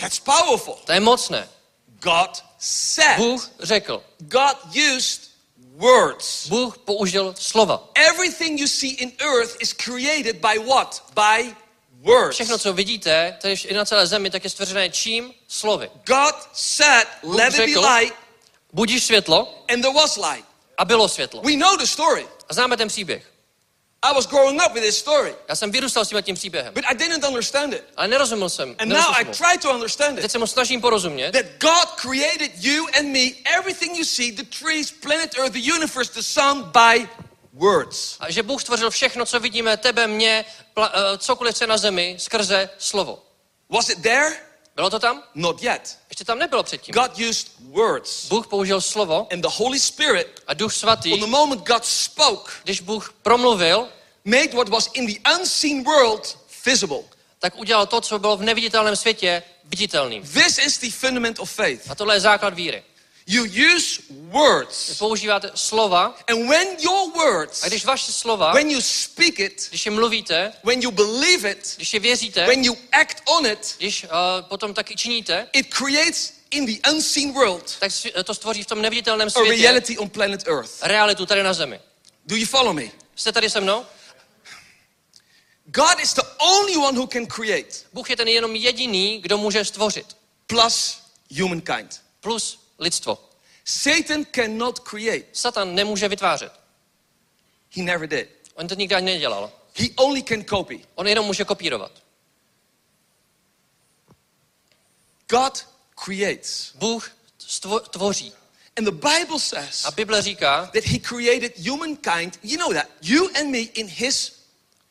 [0.01, 0.75] That's powerful.
[0.85, 1.49] To je mocné.
[1.87, 3.17] God said.
[3.17, 4.03] Bůh řekl.
[4.19, 4.57] God
[4.95, 5.21] used
[5.77, 6.47] words.
[6.47, 7.89] Bůh použil slova.
[8.09, 11.03] Everything you see in earth is created by what?
[11.15, 11.55] By
[12.01, 12.35] words.
[12.35, 15.33] Všechno, co vidíte, to je i na celé zemi, tak je stvořené čím?
[15.47, 15.89] Slovy.
[16.05, 18.15] God said, let it be light,
[18.73, 20.45] Budíš světlo and there was light.
[20.77, 21.41] a bylo světlo.
[21.41, 22.27] We know the story.
[22.49, 23.32] A známe ten příběh.
[24.03, 26.83] I was growing up with this story, Já jsem vyrůstal s tím tím příběhem, but
[26.87, 27.83] I didn't understand it.
[27.97, 28.75] ale nerozuměl jsem.
[28.79, 30.31] And now I try to understand Teď it.
[30.31, 34.91] se mu snažím porozumět, That God created you and me, everything you see, the trees,
[34.91, 37.07] planet Earth, the universe, the sun, by
[37.53, 38.15] words.
[38.19, 42.15] a že Bůh stvořil všechno, co vidíme, tebe, mě, pla, uh, cokoliv se na zemi,
[42.19, 43.23] skrze slovo.
[43.69, 44.35] Was it there?
[44.75, 45.23] Bylo to tam?
[45.35, 45.99] Not yet.
[46.09, 46.93] Ještě tam nebylo předtím.
[46.93, 48.25] God used words.
[48.25, 52.51] Bůh použil slovo And the Holy Spirit, a Duch Svatý, on the moment God spoke,
[52.63, 53.87] když Bůh promluvil,
[54.25, 57.03] made what was in the unseen world visible.
[57.39, 60.23] tak udělal to, co bylo v neviditelném světě viditelným.
[60.23, 61.91] This is the fundament of faith.
[61.91, 62.83] A tohle je základ víry.
[63.27, 63.43] You
[63.75, 64.97] use words.
[64.97, 69.85] Používáte slova And when your words, a když vaše slova, when you speak it, když
[69.85, 74.03] je mluvíte, when you believe it, když je věříte, when you act on it, když
[74.03, 74.09] uh,
[74.41, 78.81] potom taky činíte, it creates in the unseen world tak svi- to stvoří v tom
[78.81, 80.71] neviditelném a světě reality on planet Earth.
[80.83, 81.79] realitu tady na zemi.
[82.25, 82.83] Do you follow me?
[83.15, 83.85] Jste tady se mnou?
[85.65, 89.65] God is the only one who can create, Bůh je ten jenom jediný, kdo může
[89.65, 90.05] stvořit.
[90.47, 90.97] plus
[91.39, 92.01] humankind.
[92.19, 93.29] Plus lidstvo.
[93.65, 95.25] Satan cannot create.
[95.33, 96.51] Satan nemůže vytvářet.
[97.75, 98.29] He never did.
[98.55, 99.51] On to nikdy ani nedělal.
[99.75, 100.85] He only can copy.
[100.95, 101.91] On jenom může kopírovat.
[105.29, 105.67] God
[106.05, 106.71] creates.
[106.75, 107.11] Bůh
[107.89, 108.33] tvoří.
[108.77, 113.29] And the Bible says A Bible říká, that he created humankind, you know that, you
[113.39, 114.33] and me in his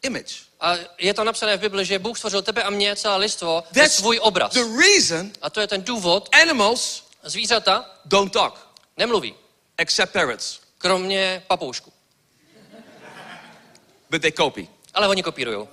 [0.02, 0.34] image.
[0.60, 3.88] a je to napsané v Bibli, že Bůh stvořil tebe a mě, celé lidstvo, ve
[3.88, 4.52] svůj obraz.
[4.52, 9.34] the reason A to je ten důvod, animals zvířata don't talk, nemluví,
[9.78, 11.92] except parrots, kromě papoušku.
[14.10, 14.68] but they copy.
[14.94, 15.68] Ale oni kopírujou.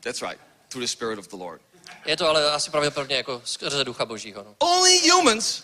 [0.00, 1.62] That's right, through the Spirit of the Lord.
[2.06, 4.42] Je to ale asi pravděpodobně jako skrze ducha božího.
[4.44, 4.54] No.
[4.58, 5.62] Only humans,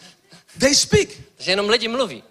[0.61, 1.09] they speak.
[1.37, 2.25] Takže jenom lidi mluví.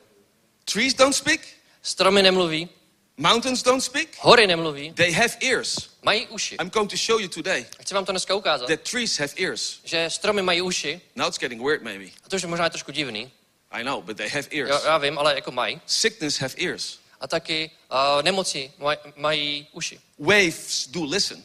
[0.65, 1.41] Trees don't speak,
[1.81, 2.69] Stromy nemluví,
[3.17, 5.89] mountains don't speak, hory nemluví, they have ears.
[6.03, 6.55] mají uši.
[6.61, 9.79] I'm going to show you today Chci vám to dneska ukázat, that trees have ears.
[9.83, 12.05] že stromy mají uši, Now it's getting weird, maybe.
[12.23, 13.31] a to už je možná trošku divný,
[13.71, 14.69] I know, but they have ears.
[14.69, 15.81] jo, já vím, ale jako mají.
[15.85, 16.99] Sickness have ears.
[17.19, 19.99] A taky uh, nemoci maj, mají uši.
[20.19, 21.43] Waves do listen.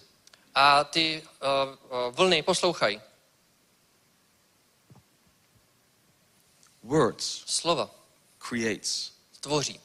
[0.55, 3.01] A ty uh, uh, vlny poslouchají.
[6.83, 7.91] Words Slova
[8.49, 9.13] creates.
[9.41, 9.81] tvoří.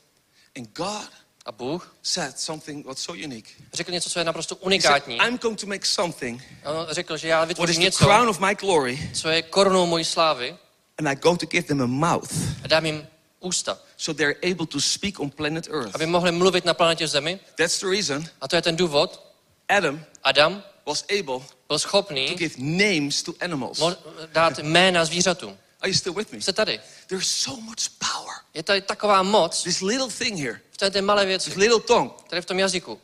[0.57, 1.09] And God
[1.47, 3.49] A Bůh said something what's so unique.
[3.73, 5.15] řekl něco, co je naprosto He said, unikátní.
[5.17, 8.29] I'm going to make something On řekl, že já what is vytvořím the něco, crown
[8.29, 10.57] of my glory, co je korunou mojí slávy
[10.99, 12.31] and I'm going to give them a mouth
[12.63, 13.07] a dám jim
[13.39, 15.95] ústa, so they're able to speak on planet Earth.
[15.95, 17.39] aby mohli mluvit na planetě Zemi.
[17.57, 19.33] That's the reason A to je ten důvod.
[19.69, 23.79] Adam Adam was able byl schopný to give names to animals.
[23.79, 23.95] mo-
[24.33, 25.57] dát jména zvířatům.
[25.81, 26.41] Are you still with me?
[26.41, 26.79] Jste tady.
[27.07, 28.35] There's so much power.
[28.53, 31.79] Je tady taková moc This little thing here, v té, té malé věci, this little
[31.79, 32.11] tongue.
[32.29, 32.99] tady v tom jazyku.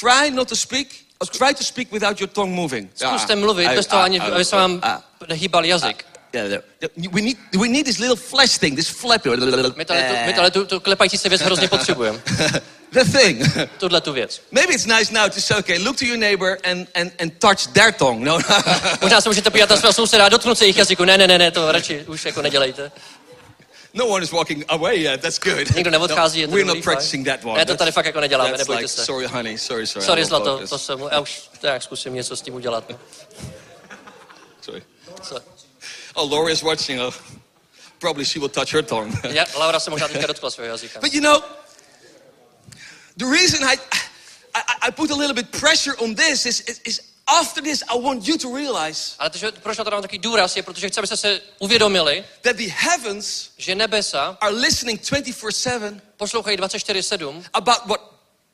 [0.00, 0.88] Try not to speak,
[1.18, 2.90] or try to speak without your tongue moving.
[2.94, 4.82] Zkuste mluvit bez toho, ani, aby se vám
[5.32, 6.04] hýbal jazyk.
[6.32, 6.62] Yeah, there.
[7.12, 9.24] We need, we need this little flash thing, this flap.
[9.24, 12.22] My tady, tu, my tady tu, tu klepající se věc hrozně potřebujeme.
[12.92, 13.42] the thing.
[13.78, 14.42] Tuhle tu věc.
[14.50, 17.72] Maybe it's nice now to say, okay, look to your neighbor and, and, and touch
[17.72, 18.24] their tongue.
[18.24, 18.38] No,
[19.00, 21.04] Možná se můžete podívat na svého souseda a dotknout se jejich jazyku.
[21.04, 22.92] Ne, ne, ne, ne, to radši už jako nedělejte.
[23.94, 25.20] No one is walking away yet.
[25.22, 25.74] That's good.
[25.74, 27.58] Nikdo neodchází, to we're not practicing that one.
[27.58, 29.04] Ne, to tady fakt jako neděláme, That's nebojte like, se.
[29.04, 30.06] sorry, honey, sorry, sorry.
[30.06, 32.88] Sorry, zlato, to jsem, já už tak zkusím něco s tím udělat.
[32.88, 32.98] no.
[34.62, 34.82] Sorry.
[35.22, 35.40] Co?
[36.14, 37.00] Oh, Laura is watching.
[37.00, 37.14] Oh.
[37.98, 39.12] Probably she will touch her tongue.
[39.32, 41.00] Já, Laura se možná teďka dotkla svého jazyka.
[41.00, 41.42] But you know,
[43.16, 43.76] the reason I,
[44.54, 47.00] I, I put a little bit pressure on this is, is, is
[47.40, 50.18] after this, I want you to realize Ale to, že, proč na to dám takový
[50.18, 55.52] důraz, je, protože chci, abyste se uvědomili, that the heavens že nebesa are listening 24
[55.52, 58.00] 7 poslouchají 24-7 about what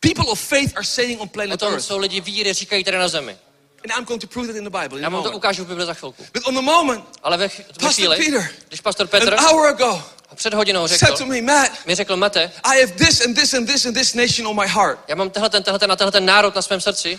[0.01, 1.87] people of faith are saying on o planet tom, Earth.
[1.87, 3.37] co lidi víry říkají tady na zemi.
[3.85, 5.37] And I'm going to prove that in the Bible in Já a vám to moment.
[5.37, 6.27] ukážu v Bibli za chvilku.
[6.33, 9.67] But on the moment, Ale ve, ch- Pastor chvíli, Peter, když pastor Petr an hour
[9.67, 10.03] ago,
[10.35, 13.55] před hodinou said to řekl, me, Matt, mi řekl, Mate, I have this and this
[13.55, 14.99] and this and this nation on my heart.
[15.09, 17.19] já mám tenhle ten, tenhle ten a tenhle ten národ na svém srdci,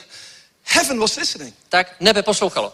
[0.69, 1.53] Heaven was listening.
[1.69, 2.73] tak nebe poslouchalo.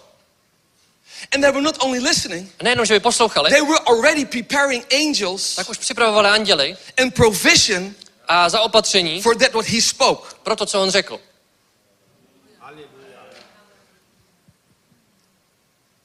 [1.34, 4.86] And they were not only listening, A nejenom, že by poslouchali, they were already preparing
[4.94, 7.96] angels tak už připravovali anděli and provision
[8.28, 10.36] a zaopatření for that what he spoke.
[10.44, 11.20] pro to, co on řekl.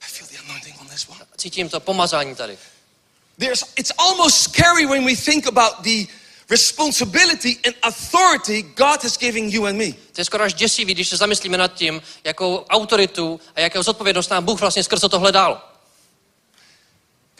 [0.00, 1.20] I feel the anointing on this one.
[1.36, 2.58] Cítím to pomazání tady.
[3.38, 6.06] There's, it's almost scary when we think about the
[6.50, 9.92] responsibility and authority God has given you and me.
[9.92, 14.30] To je skoro až děsivý, když se zamyslíme nad tím, jakou autoritu a jakou zodpovědnost
[14.30, 15.69] nám Bůh vlastně skrze tohle dal.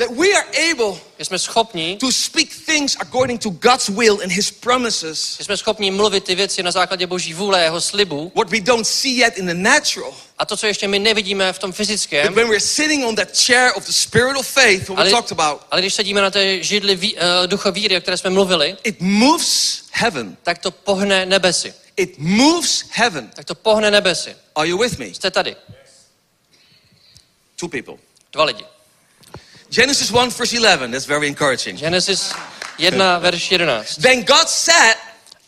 [0.01, 4.32] That we are able Že jsme schopni, to speak things according to God's will and
[4.32, 5.36] His promises.
[5.39, 8.32] že jsme schopni mluvit ty věci na základě boží vůle, jeho slibu.
[8.35, 10.14] What we don't see yet in the natural.
[10.39, 13.36] A to, co ještě my nevidíme v tom But fyzickém, when we're sitting on that
[13.47, 16.31] chair of the spirit of faith, what we ale, talked about, ale když sedíme na
[16.31, 20.36] té židli ví, uh, ducha víry, o které jsme mluvili, it moves heaven.
[20.43, 21.74] tak to pohne nebesy.
[21.97, 23.31] It moves heaven.
[23.35, 24.36] Tak to pohne nebesy.
[24.55, 25.06] Are you with me?
[25.06, 25.56] Jste tady.
[27.56, 27.94] Two people.
[28.32, 28.64] Dva lidi.
[29.71, 30.91] Genesis 1, verse 11.
[30.91, 31.77] That's very encouraging.
[31.79, 32.33] Genesis
[32.79, 33.97] 1, verš 11.
[34.03, 34.97] Then God said,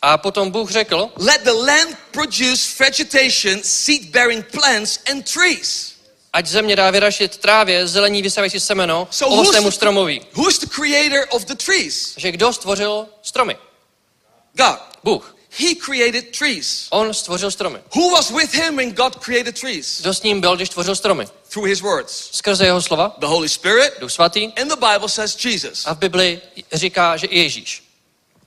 [0.02, 5.92] A potom Bůh řekl, Let the land produce vegetation, seed bearing plants, and trees.
[6.32, 10.20] ať země dá vyrašit trávě, zelení vysávající semeno, So ovocnému stromoví.
[10.32, 12.14] who's the creator of the trees?
[12.16, 13.56] Že kdo stvořil stromy?
[14.54, 14.78] God.
[15.04, 15.31] Bůh.
[15.58, 16.86] He created trees.
[16.90, 17.78] On stvořil stromy.
[17.96, 20.00] Who was with him when God created trees?
[20.00, 21.26] Kdo s ním byl, když tvořil stromy?
[21.48, 22.30] Through his words.
[22.32, 23.92] Skrze jeho slova, The Holy Spirit.
[24.00, 25.86] Duch svatý, And the Bible says Jesus.
[25.86, 26.40] a v Bibli
[26.72, 27.82] říká, že Ježíš.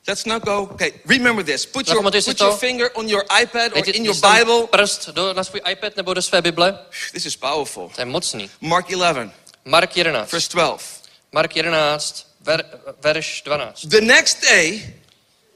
[0.07, 0.61] Let's not go.
[0.61, 1.65] Okay, remember this.
[1.65, 4.67] Put your, put your finger on your iPad or in your Bible.
[4.67, 6.79] prst do, na svůj iPad nebo do své Bible.
[7.11, 7.91] This is powerful.
[7.95, 8.49] To je mocný.
[8.61, 9.31] Mark 11,
[9.65, 10.31] Mark 11.
[10.31, 11.03] verse 12.
[11.31, 12.65] Mark 11, ver,
[13.01, 13.85] verš 12.
[13.85, 14.93] The next day,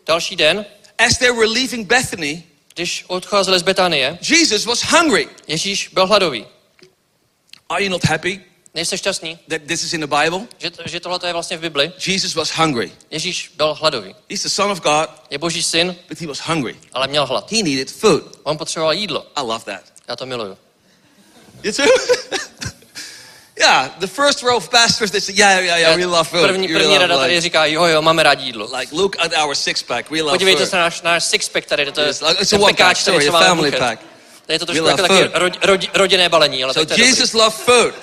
[0.06, 0.66] Další den,
[1.00, 2.44] as they were leaving Bethany,
[2.76, 5.28] když odcházeli z Betánie, Jesus was hungry.
[5.48, 6.46] Ježíš byl hladový.
[7.70, 8.42] Are you not happy
[8.74, 10.48] Nejste šťastní, that this is in the Bible?
[10.58, 11.92] že, že tohle je vlastně v Bibli?
[12.08, 12.92] Jesus was hungry.
[13.12, 14.16] Ježíš byl hladový.
[14.30, 16.76] He's the Son of God, Je boží syn, but he was hungry.
[16.94, 17.52] ale měl hlad.
[17.52, 18.40] He needed food.
[18.44, 19.28] On potřeboval jídlo.
[19.36, 19.82] I love that.
[20.08, 20.58] Já to miluju.
[21.64, 21.86] You too?
[23.60, 26.42] yeah, the first row of pastors, they say, yeah, yeah, yeah, we love food.
[26.42, 28.70] První, první rada tady říká, jo, jo, máme rádi jídlo.
[28.78, 30.10] like, look at our six pack.
[30.12, 30.70] We love Podívejte food.
[30.70, 33.02] se na náš, náš six-pack tady, to je Yes, like, it's a ten pekáč, pack,
[33.02, 33.80] který sorry, family buchet.
[33.88, 34.02] pack.
[34.46, 35.32] To je to trošku jako taky food.
[35.34, 37.94] rod, rod, rodinné balení, ale So tak to je Jesus loved food.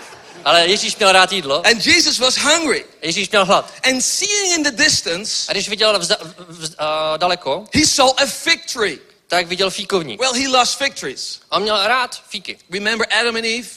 [0.44, 2.84] Ale Ježíš měl rád jídlo, And Jesus was hungry.
[3.02, 3.72] Ježíš měl hlad.
[3.90, 6.16] And seeing in the distance, A když viděl vzda,
[6.48, 8.98] vz, a, daleko, he saw a fig tree.
[9.28, 10.20] tak viděl fíkovník.
[10.20, 11.40] Well, he loves fig trees.
[11.50, 12.58] A on měl rád fíky.
[12.70, 13.68] Remember Adam and Eve?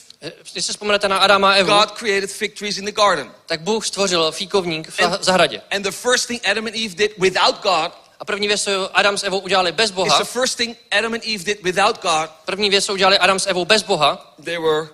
[0.51, 3.31] Když se vzpomenete na Adama a Evu, God created fig trees in the garden.
[3.45, 5.61] tak Bůh stvořil fíkovník v And- zahradě.
[5.71, 9.17] And the first thing Adam and Eve did without God A první věc, co Adam
[9.17, 12.29] s Evou udělali bez Boha, the first thing Adam and Eve did without God.
[12.45, 14.87] první věc, co udělali Adam s Evou bez Boha, They were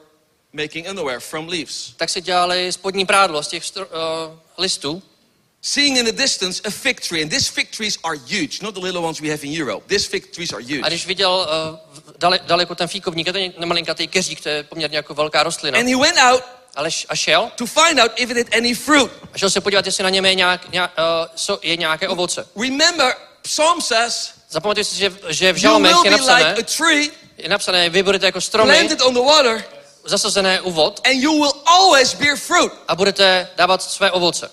[0.54, 1.92] making underwear from leaves.
[1.98, 3.92] tak si dělali spodní prádlo z těch stro, uh,
[4.58, 5.04] listů.
[5.62, 8.80] Seeing in the distance a fig tree, and these fig trees are huge, not the
[8.82, 9.86] little ones we have in Europe.
[9.88, 10.82] These fig trees are huge.
[10.84, 14.98] A když viděl uh, dale, daleko ten fíkovník, je to nemalinkatý keřík, to je poměrně
[14.98, 16.44] jako velká rostlina, And he went out
[16.76, 19.12] ale a šel to find out if it had any fruit.
[19.34, 22.48] a šel se podívat, jestli na něm je, nějak, nějak, uh, so, je nějaké ovoce.
[22.56, 27.50] Remember, Psalm says, Zapamatujte si, že, že v žalmech je napsané, like a tree je
[27.50, 29.66] napsané, vy budete jako stromy planted on the water,
[30.06, 32.72] zasazené u vod and you will always bear fruit.
[32.88, 34.52] a budete dávat své ovoce.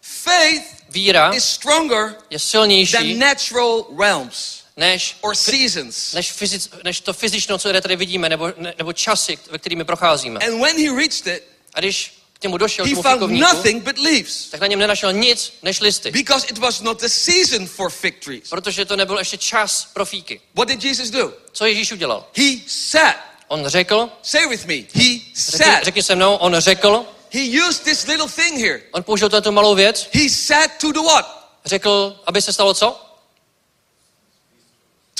[0.00, 6.12] Faith Víra is stronger je than silnější natural realms než, or seasons.
[6.12, 10.40] než, fyzic, než to fyzično, co tady vidíme, nebo, ne, nebo časy, ve kterými procházíme.
[10.40, 11.42] And when he reached it,
[11.74, 14.46] A když k němu došel, he found nothing but leaves.
[14.50, 16.10] tak na něm nenašel nic než listy.
[16.10, 18.48] Because it was not the season for fig trees.
[18.48, 20.40] Protože to nebyl ještě čas pro fíky.
[20.54, 21.32] What did Jesus do?
[21.52, 22.26] Co Ježíš udělal?
[22.36, 23.16] He said,
[23.48, 27.84] On řekl, say with me, he řekni, said, řekni se mnou, on řekl, he used
[27.84, 28.80] this little thing here.
[28.92, 31.52] on použil tuto malou věc, He said to the what?
[31.64, 33.09] řekl, aby se stalo co?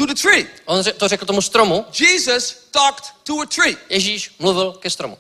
[0.00, 0.46] To the tree.
[0.64, 3.76] On to řekl tomu stromu, Jesus talked to a tree.
[3.88, 5.18] Ježíš mluvil ke stromu.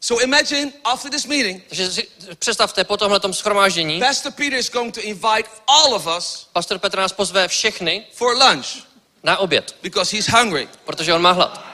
[0.00, 2.08] So imagine after this meeting, Takže si
[2.38, 6.98] představte po tomhle schromáždění, Pastor Peter is going to invite all of us pastor Petr
[6.98, 8.66] nás pozve všechny for lunch
[9.22, 10.68] na oběd, because he's hungry.
[10.84, 11.64] protože on má hlad.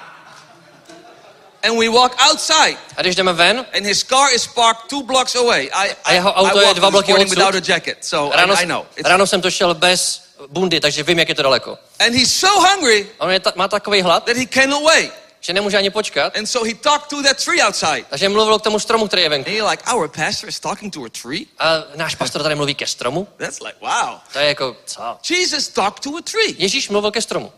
[1.62, 5.34] And we walk outside A když jdeme ven, and his car is parked two blocks
[5.36, 5.64] away.
[5.64, 5.70] I,
[6.04, 7.28] A I, jeho I auto je walked dva bloky odsud.
[7.30, 8.86] without a jacket, so ráno, I, I know.
[8.96, 11.78] It's- ráno jsem to šel bez bundy, takže vím, jak je to daleko.
[11.98, 15.12] and he's so hungry on je ta, má takový hlad, that he cannot wait.
[15.40, 18.04] že nemůže ani počkat, And so he talked to that tree outside.
[18.10, 19.48] takže mluvil k tomu stromu, který je venku.
[19.50, 21.46] And you're like, our pastor is talking to a tree?
[21.58, 23.28] A náš pastor tady mluví ke stromu?
[23.36, 24.18] That's like, wow.
[24.32, 25.18] To je jako, co?
[25.30, 26.54] Jesus talked to a tree.
[26.58, 27.52] Ježíš mluvil ke stromu.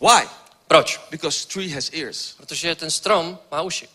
[0.00, 0.28] Why?
[0.68, 1.00] Proč?
[1.10, 2.34] Because tree has ears.
[2.36, 3.88] Protože ten strom má uši.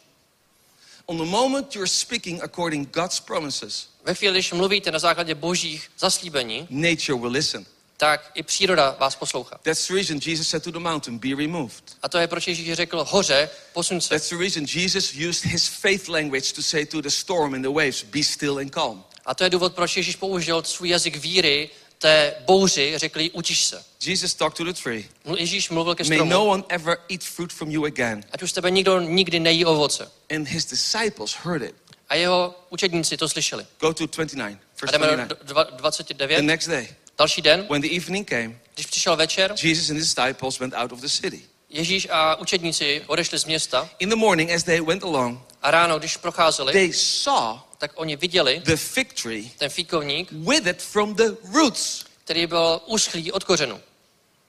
[1.06, 5.92] On the moment you're speaking according God's promises, Ve chvíli, když mluvíte na základě božích
[6.00, 7.66] zaslíbení, nature will listen.
[7.98, 9.60] tak i příroda vás poslouchá.
[9.64, 11.84] That's the reason Jesus said to the mountain, be removed.
[12.02, 14.10] A to je, proč Ježíš řekl, hoře, posuň se.
[14.10, 17.70] That's the reason Jesus used his faith language to say to the storm and the
[17.70, 19.04] waves, be still and calm.
[19.26, 23.84] A to je důvod, proč Ježíš použil svůj jazyk víry té bouři řekli, učíš se.
[24.06, 25.04] Jesus talked to the tree.
[25.38, 28.24] Ježíš mluvil ke May no stromu, one ever eat fruit from you again.
[28.32, 30.12] ať už tebe nikdo nikdy nejí ovoce.
[30.36, 31.76] And his disciples heard it.
[32.14, 33.66] A jeho učedníci to slyšeli.
[33.80, 35.44] Go to 29, A verse jdeme do 29.
[35.44, 36.42] dva- The 29.
[36.42, 36.88] next day,
[37.18, 40.92] Další den, when the evening came, když přišel večer, Jesus and his disciples went out
[40.92, 41.42] of the city.
[41.70, 46.00] Ježíš a učedníci odešli z města In the morning, as they went along, a ráno,
[46.00, 51.30] když procházeli, they saw tak oni viděli the fig tree ten fíkovník, withered from the
[51.54, 52.06] roots.
[52.24, 53.82] který byl uschlý od kořenu.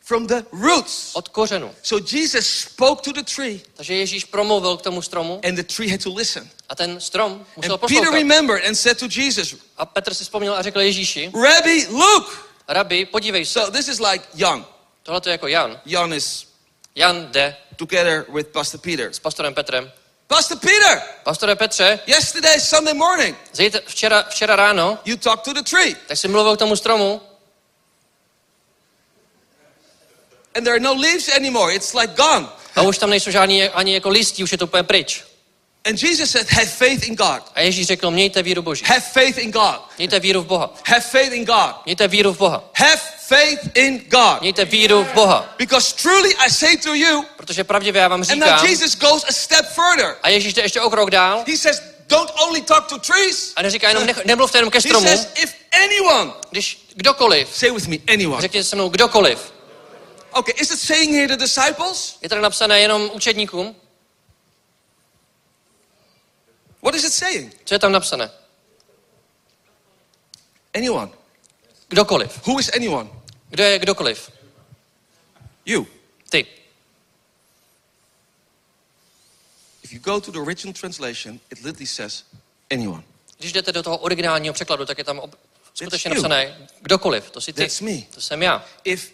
[0.07, 1.11] From the roots.
[1.15, 1.75] Od kořenu.
[1.83, 5.89] So Jesus spoke to the tree, Takže Ježíš promluvil k tomu stromu and the tree
[5.91, 6.51] had to listen.
[6.69, 8.15] a ten strom musel And Peter poslouchat.
[8.15, 12.49] remembered and said to Jesus, A Petr si vzpomněl a řekl Ježíši, Rabbi, look!
[12.69, 13.53] Rabi, podívej se.
[13.53, 14.67] So this is like Jan.
[15.03, 15.81] Tohle to je jako Jan.
[15.87, 16.47] Jan is
[16.95, 19.13] Jan jde together with Pastor Peter.
[19.15, 19.93] s pastorem Petrem.
[20.27, 25.63] Pastor Peter, Pastore Petře, yesterday, Sunday morning, zítra, včera, včera ráno, you talked to the
[25.71, 27.21] tree, tak si mluvil k tomu stromu
[30.55, 31.75] and there are no leaves anymore.
[31.75, 32.49] It's like gone.
[32.77, 35.25] a už tam nejsou žádný ani jako listí, už je to úplně pryč.
[35.89, 37.43] And Jesus said, Have faith in God.
[37.55, 38.85] A Ježíš řekl, mějte víru Boží.
[38.85, 39.81] Have faith in God.
[39.99, 40.75] Mějte víru v Boha.
[40.87, 41.85] Have faith in God.
[41.85, 42.65] Mějte víru v Boha.
[42.77, 44.41] Have faith in God.
[44.41, 45.55] Mějte víru v Boha.
[45.59, 49.25] Because truly I say to you, Protože pravdivě já vám and now říkám, Jesus goes
[49.29, 50.17] a step further.
[50.23, 53.53] a Ježíš jde ještě o krok dál He says, Don't only talk to trees.
[53.57, 55.55] a neříká jenom, nech, nemluvte jenom ke He stromu, says, If
[55.85, 58.43] anyone, když kdokoliv, say with me, anyone.
[58.43, 59.54] řekněte se mnou kdokoliv,
[60.35, 62.19] Okay, is it saying here the disciples?
[62.23, 63.77] je tady napsané jenom učedníkům,
[66.83, 67.57] What is it saying?
[67.65, 68.31] co je tam napsané?
[70.75, 71.13] Anyone.
[71.89, 72.47] Kdokoliv.
[72.47, 73.11] Who is anyone?
[73.49, 74.31] Kdo je kdokoliv?
[75.67, 75.87] You.
[76.31, 76.47] Ty.
[79.83, 82.25] If you go to the original translation, it literally says
[82.73, 83.03] anyone.
[83.39, 85.35] Když jdete do toho originálního překladu, tak je tam ob...
[85.75, 87.63] skutečně napsané kdokoliv, to jsi ty.
[87.63, 88.03] That's me.
[88.15, 88.65] To jsem já.
[88.85, 89.13] If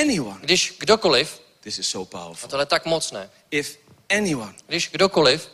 [0.00, 2.48] anyone, Když kdokoliv, this is so a powerful.
[2.50, 3.78] tohle je tak mocné, If
[4.10, 5.48] anyone, když kdokoliv,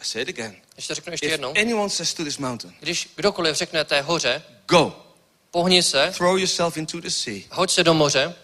[0.00, 2.74] I say it again, když to řeknu ještě if jednou, anyone says to this mountain,
[2.80, 5.04] když kdokoliv řekne té hoře, go,
[5.50, 8.34] pohni se, throw yourself into the sea, hoď se do moře.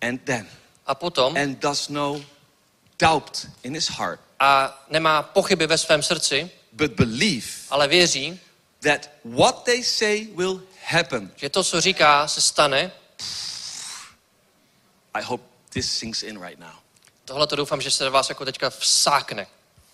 [0.00, 0.48] And then,
[0.86, 2.20] a potom and does no
[2.98, 8.40] doubt in his heart, a nemá pochyby ve svém srdci, but believe ale věří,
[8.80, 11.30] that what they say will happen.
[11.36, 12.92] že to, co říká, se stane,
[15.18, 16.72] I hope this sinks in right now.
[17.24, 19.46] tohle to doufám, že se do vás jako teďka vsákne.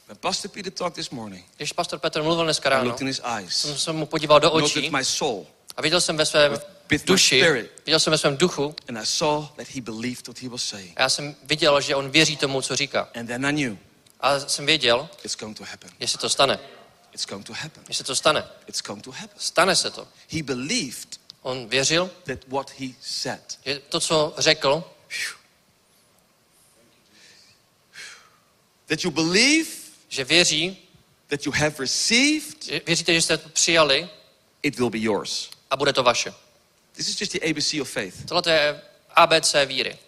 [0.08, 3.06] When Pastor Peter talked this morning, Když pastor Petr mluvil dneska I ráno, looked in
[3.06, 5.46] his eyes, jsem se mu podíval do noted očí my soul,
[5.76, 7.82] a viděl jsem ve svém with my duši, spirit.
[7.86, 10.92] viděl jsem ve svém duchu and I saw that he believed what he was saying.
[10.98, 13.08] a já jsem viděl, že on věří tomu, co říká.
[13.14, 13.76] And then I knew
[14.20, 15.90] A jsem věděl, it's going to happen.
[16.00, 16.58] jestli to stane.
[17.12, 17.84] It's going to happen.
[17.88, 18.44] Jestli to stane.
[18.66, 19.38] It's going to happen.
[19.38, 20.08] Stane se to.
[20.32, 23.58] He believed On věřil, that what he said.
[23.66, 24.84] že to, co řekl,
[28.86, 29.70] That you believe,
[30.08, 30.78] že věří,
[31.26, 34.08] that you have received, že věříte, že jste to přijali
[34.62, 35.50] it will be yours.
[35.70, 36.34] a bude to vaše.
[36.92, 38.26] This is just the ABC of faith.
[38.26, 38.82] Tohle to je
[39.14, 39.98] ABC víry.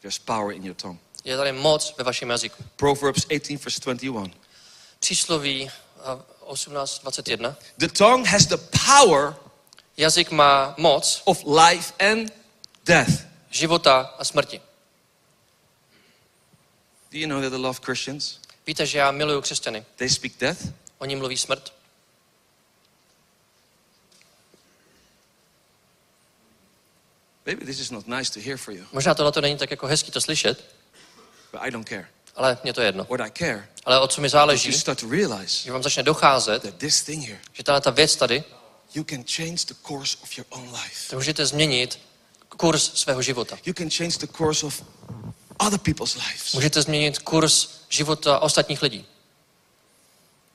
[0.00, 0.98] There's power in your tongue.
[1.24, 2.64] Je tady moc ve vašem jazyku.
[2.76, 4.30] Proverbs 18, verse 21.
[5.00, 7.56] Přísloví eh, 18.21.
[7.78, 9.36] The tongue has the power
[9.96, 12.32] Jazyk má moc of life and
[12.84, 13.29] death.
[13.50, 14.60] Života a smrti.
[17.12, 18.38] Do you know that I love Christians?
[18.66, 19.84] Víte, že já miluju křesťany.
[19.96, 20.60] They speak death.
[20.98, 21.72] Oni mluví smrt.
[27.46, 29.86] Maybe this is not nice to hear for you, Možná tohle to není tak jako
[29.86, 30.64] hezký to slyšet,
[31.52, 32.06] but I don't care.
[32.36, 33.04] ale mě to je jedno.
[33.04, 36.02] What I care Ale o co mi záleží, you start to realize že vám začne
[36.02, 38.44] docházet, that this thing here, že tahle ta věc tady,
[38.94, 41.10] you can change the course of your own life.
[41.10, 41.98] to můžete změnit
[42.60, 43.58] kurz svého života.
[43.66, 44.82] You can change the course of
[45.58, 46.54] other people's lives.
[46.54, 49.06] Můžete změnit kurz života ostatních lidí.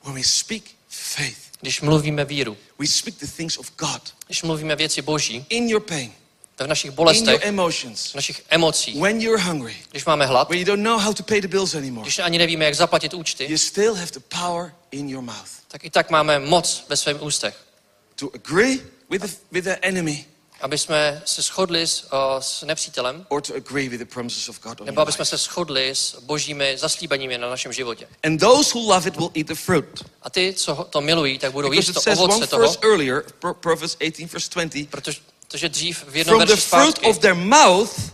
[0.04, 4.76] When we speak faith, Když mluvíme víru, we speak the things of God když mluvíme
[4.76, 6.12] věci boží, in your pain,
[6.58, 10.48] v našich in your bolestech, emotions, v našich emocích, when you're hungry, když máme hlad,
[10.48, 12.04] when you don't know how to pay the bills anymore.
[12.04, 15.84] když ani nevíme, jak zaplatit účty, You still have the power in your mouth tak
[15.84, 17.64] i tak máme moc ve svém ústech.
[18.14, 18.80] to agree
[19.10, 20.24] with the, with the enemy
[20.60, 24.60] Aby jsme se shodli s, o, s nepřítelem, or to agree with the promises of
[24.60, 28.08] God on nebo aby jsme se shodli s božími zaslíbeními na našem životě.
[28.24, 30.04] And those who love it will eat the fruit.
[30.22, 33.54] A ty, co to milují, tak budou Because jíst to ovoce toho, verse earlier, Pro-
[33.54, 37.18] Proverbs 18, verse 20, protože, protože dřív v jednom from the verši fruit zpátky, of
[37.18, 38.12] their mouth,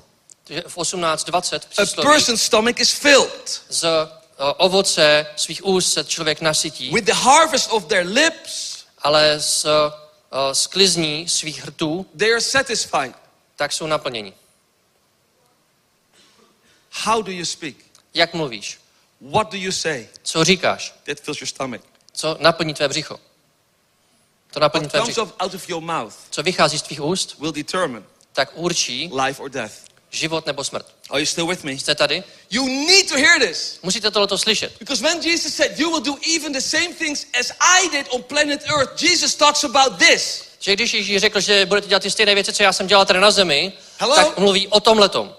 [0.48, 3.62] že v 18.20 a přísloví, person's stomach is filled.
[3.68, 9.40] z o, ovoce svých úst se člověk nasytí, With the harvest of their lips, ale
[9.40, 9.66] z
[10.32, 13.14] uh, sklizní svých hrtů, they are satisfied.
[13.56, 14.32] tak jsou naplněni.
[16.90, 17.74] How do you speak?
[18.14, 18.80] Jak mluvíš?
[19.20, 20.08] What do you say?
[20.22, 20.94] Co říkáš?
[21.06, 21.80] That fills your stomach.
[22.12, 23.20] Co naplní tvé břicho?
[24.52, 25.22] To naplní What tvé comes břicho.
[25.22, 28.02] of- out of your mouth Co vychází z tvých úst, will determine
[28.32, 29.74] tak určí life or death.
[30.12, 30.86] Život nebo smrt.
[31.10, 31.72] Are you still with me?
[31.72, 32.22] Jste tady?
[32.50, 33.78] You need to hear this.
[33.82, 34.72] Musíte tohleto slyšet.
[34.78, 38.22] Because when Jesus said, You will do even the same things as I did on
[38.22, 40.42] planet Earth, Jesus talks about this.
[40.60, 43.20] Že když Ježíš řekl, že budete dělat ty stejné věci, co já jsem dělal tady
[43.20, 44.16] na zemi, Hello?
[44.16, 45.34] tak mluví o tomhletom.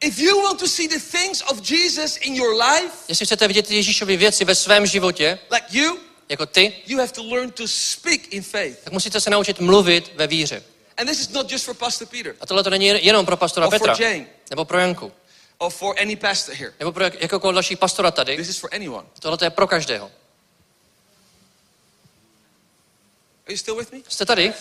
[0.00, 3.70] If you want to see the things of Jesus in your life, Jestli chcete vidět
[3.70, 5.98] Ježíšovy věci ve svém životě, like you,
[6.28, 8.78] jako ty, you have to learn to speak in faith.
[8.84, 10.62] tak musíte se naučit mluvit ve víře.
[10.96, 13.66] And this is not just for Pastor Peter A tohle to není jenom pro pastora
[13.66, 15.12] or for Jane nebo pro Janku,
[15.58, 16.72] or for any pastor here.
[16.78, 18.36] nebo pro jak- jakoukoliv další pastora tady.
[18.36, 19.06] This is for anyone.
[19.20, 20.10] Tohle to je pro každého.
[23.46, 23.98] Are you still with me?
[24.08, 24.52] Jste tady?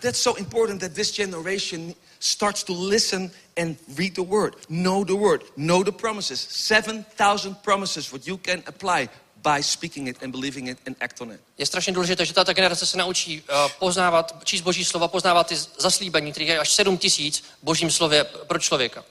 [0.00, 5.12] That's so important that this generation starts to listen and read the word, know the
[5.14, 6.46] word, know the promises.
[6.50, 9.08] 7,000 promises what you can apply
[9.44, 11.40] by speaking it and believing it and act on it.
[11.58, 15.56] Je strašně důležité, že tato generace se naučí uh, poznávat, číst boží slova, poznávat ty
[15.56, 19.04] zaslíbení, kterých je až 7 tisíc v božím slově pro člověka.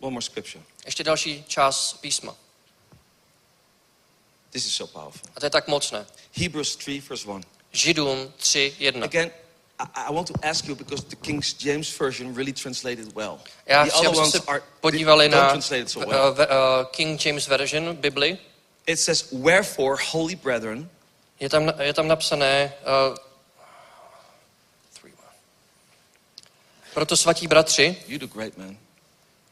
[0.00, 0.64] One more scripture.
[0.84, 2.36] Ještě další část písma.
[4.50, 5.30] This is so powerful.
[5.36, 6.06] A to je tak mocné.
[6.36, 7.40] Hebrews 3, verse 1.
[7.72, 9.04] Židům 3, 1.
[9.04, 9.30] Again,
[9.78, 13.38] I, I want to ask you because the King James Version really translated well.
[13.66, 16.32] Já the chci, other ones are podívali na so uh, well.
[16.34, 18.38] ve- uh, King James Version, Bibli.
[18.86, 20.88] It says, "Wherefore, holy brethren,
[21.40, 23.16] Je tam, je tam napsané, uh,
[25.00, 25.34] three, one.
[26.94, 28.76] proto svatí bratři, you do great, man.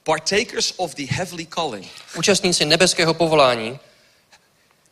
[0.05, 1.89] Partakers of the heavenly calling."
[2.19, 3.79] účastníci nebeského povolání,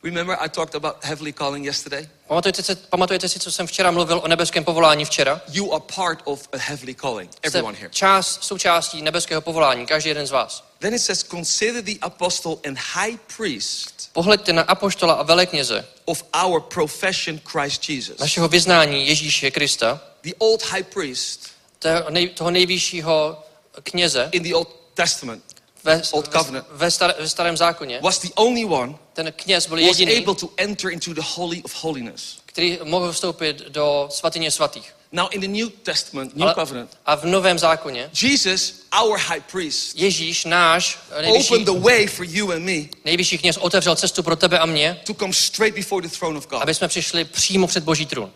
[0.03, 2.09] Remember, I talked about heavenly calling yesterday.
[2.29, 5.41] pamatujete si, pamatujete si, co jsem včera mluvil o nebeském povolání včera?
[5.53, 7.31] You are part of a heavenly calling.
[7.43, 7.91] Everyone here.
[7.93, 10.65] část, součástí nebeského povolání, každý jeden z vás.
[10.79, 16.25] Then it says, "Consider the apostle and high priest Pohleďte na apoštola a velekněze of
[16.45, 22.51] our profession, Christ Jesus." našeho vyznání Ježíše Krista, The old high priest toho, nej, toho
[22.51, 23.45] nejvyššího
[23.83, 25.45] kněze in the Old Testament
[25.85, 26.67] ve, Old covenant.
[26.71, 28.01] ve, ve, star, ve starém zákoně.
[28.03, 28.95] was the only one
[29.25, 32.39] Ten kněz byl was jediný, able to enter into the holy of holiness.
[32.47, 34.95] který mohl vstoupit do svatyně svatých.
[35.13, 39.41] Now, in the New Testament, New Ale, Covenant, a v novém zákoně Jesus, our high
[39.53, 44.23] priest, Ježíš, náš nejvyšší, opened the way for you and me nejvyšší kněz, otevřel cestu
[44.23, 46.63] pro tebe a mě, to come straight before the throne of God.
[46.63, 48.33] aby jsme přišli přímo před Boží trůn.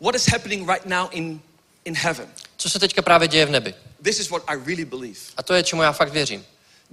[0.00, 1.40] What is happening right now in,
[1.84, 2.28] in heaven?
[2.56, 3.74] Co se teďka právě děje v nebi?
[4.02, 5.18] This is what I really believe.
[5.36, 6.46] A to je, čemu já fakt věřím.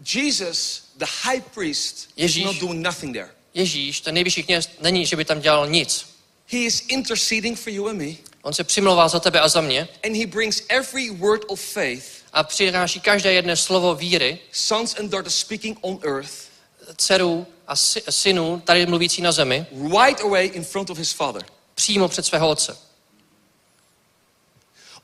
[0.04, 2.44] Jesus, the high priest, is Ježíš.
[2.46, 3.30] not doing nothing there.
[3.54, 6.06] Ježíš, ten nejvyšší kněz, není, že by tam dělal nic.
[6.48, 9.88] He is interceding for you and me, On se přimlouvá za tebe a za mě
[10.04, 15.10] and he brings every word of faith, a přináší každé jedné slovo víry sons and
[15.12, 16.32] daughters speaking on earth,
[16.98, 19.66] dcerů a sy- synů, tady mluvící na zemi,
[20.00, 21.46] right away in front of his father.
[21.76, 22.78] přímo před svého otce.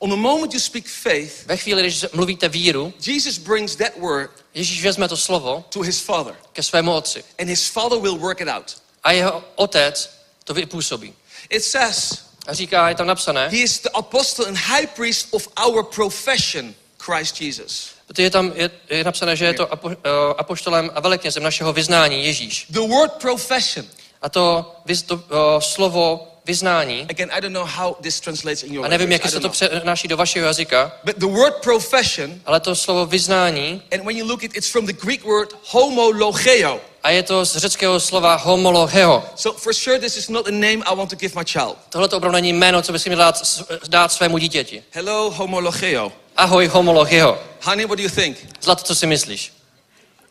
[0.02, 4.30] On the moment you speak faith, Ve chvíli, když mluvíte víru, Jesus brings that word
[4.54, 8.40] Ježíš vezme to slovo to his father, ke svému otci and his father will work
[8.40, 8.76] it out.
[9.04, 10.10] a jeho otec
[10.44, 11.14] to vypůsobí.
[11.50, 15.48] It says, A říká, je tam napsané, He is the apostle and high priest of
[15.66, 17.90] our profession, Christ Jesus.
[18.18, 19.94] je tam je, je napsané, že je to apo, uh,
[20.38, 22.66] apoštolem a veleknězem našeho vyznání Ježíš.
[22.70, 23.86] The word profession,
[24.22, 24.76] A to,
[25.06, 25.22] to uh,
[25.60, 29.40] slovo vyznání, again, I don't know how this translates in your a nevím, jak se
[29.40, 34.16] to přenáší do vašeho jazyka, But the word profession, ale to slovo vyznání, and when
[34.16, 36.80] you look it, it's from the Greek word homologeo.
[37.02, 39.24] a je to z řeckého slova homologeo.
[39.36, 41.76] So for sure, this is not a name I want to give my child.
[41.88, 43.42] Tohle to opravdu není jméno, co bys měl dát,
[43.88, 44.82] dát svému dítěti.
[44.90, 46.12] Hello, homologeo.
[46.36, 47.38] Ahoj, homologeo.
[47.62, 48.36] Honey, what do you think?
[48.62, 49.52] Zlato, co si myslíš?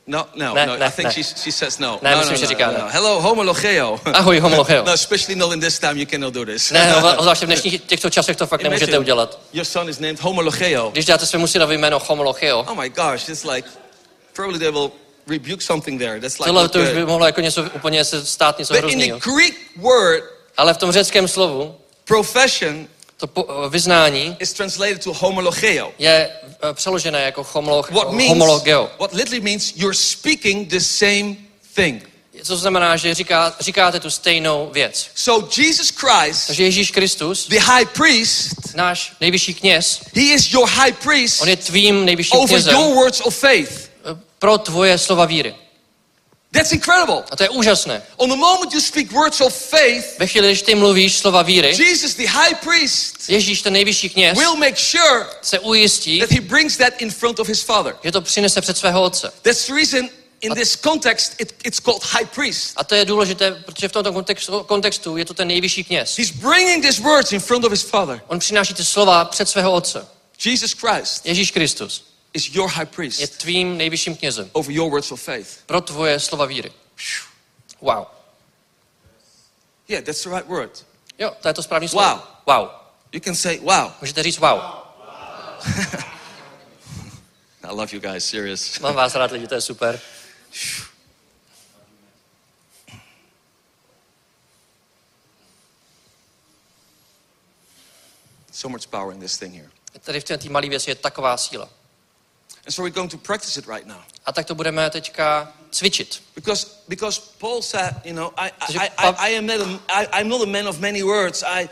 [0.08, 0.78] No, no, Ne, no.
[0.78, 1.12] ne, I think ne.
[1.14, 2.00] she, she says no.
[2.02, 2.86] Ne, no, myslím, no, že no, říká no, no.
[2.90, 4.00] Hello, homologeo.
[4.14, 4.84] Ahoj, homologeo.
[4.86, 6.72] no, especially not in this time, you cannot do this.
[6.72, 9.40] Ne, no, zvláště v dnešních těchto časech to fakt nemůžete Imagine udělat.
[9.54, 10.90] Your son is named homologeo.
[10.92, 13.70] Když dáte svému synovi jméno homologeo, Oh my gosh, it's like
[14.34, 14.92] probably they will
[15.28, 16.20] rebuke something there.
[16.20, 18.90] That's like tohle to už by mohlo jako něco úplně se stát něco But in
[18.90, 19.20] the hroznýho.
[19.20, 20.24] Greek word,
[20.58, 21.76] Ale v tom řeckém slovu
[22.06, 22.88] profession
[23.22, 25.92] to po, eh, vyznání is translated to homologeo.
[26.00, 28.90] je eh, přeložené jako homolo, What means, homologeo.
[29.00, 31.36] what literally means you're speaking the same
[31.76, 32.10] thing.
[32.44, 35.08] Co znamená, že říká, říkáte tu stejnou věc.
[35.16, 40.70] So Jesus Christ, Takže Ježíš Kristus, the high priest, náš nejvyšší kněz, he is your
[40.70, 43.90] high priest on je tvým nejvyšším over knězem your words of faith.
[44.06, 45.56] eh, pro tvoje slova víry.
[46.54, 47.24] That's incredible.
[47.32, 48.02] A to je úžasné.
[48.18, 51.68] On the moment you speak words of faith, Ve chvíli, když ty mluvíš slova víry,
[51.68, 56.42] Jesus, the high priest, Ježíš, ten nejvyšší kněz, will make sure se ujistí, that he
[56.42, 57.96] brings that in front of his father.
[58.04, 59.32] že to přinese před svého otce.
[59.42, 60.10] That's the reason
[60.42, 62.74] in this context it, it's called high priest.
[62.76, 66.18] A to je důležité, protože v tomto kontextu, kontextu je to ten nejvyšší kněz.
[66.18, 68.22] He's bringing these words in front of his father.
[68.28, 70.08] On přináší ty slova před svého otce.
[70.46, 75.12] Jesus Christ Ježíš Kristus is your high je priest tvým nejvyšším knězem over your words
[75.12, 75.64] of faith.
[75.66, 76.72] pro tvoje slova víry.
[77.82, 78.06] Wow.
[79.88, 80.86] Yeah, that's the right word.
[81.20, 82.08] Jo, to je to správný slovo.
[82.08, 82.20] Wow.
[82.48, 82.70] Wow.
[83.12, 83.92] You can say, wow.
[84.02, 84.60] Můžete říct wow.
[87.64, 88.80] I love you guys, serious.
[88.84, 90.02] Mám vás rád lidi, to je super.
[98.52, 99.70] So much power in this thing here.
[100.00, 101.70] Tady v té malé věci je taková síla.
[102.66, 104.02] And so we're going to practice it right now.
[104.26, 106.22] A tak to budeme teďka cvičit.
[106.36, 110.08] Because, because Paul said, you know, I, I, I, I, I am not a, I,
[110.22, 111.44] I'm not a man of many words.
[111.44, 111.70] I,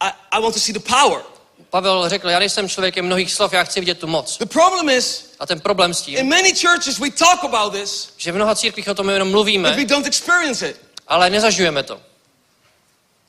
[0.00, 1.22] I, I want to see the power.
[1.70, 4.38] Pavel řekl, já nejsem člověkem mnohých slov, já chci vidět tu moc.
[4.38, 8.12] The problem is, A ten problém s tím, in many churches we talk about this,
[8.16, 10.76] že v mnoha církvích o tom jenom but mluvíme, we don't experience it.
[11.08, 12.00] ale nezažujeme to.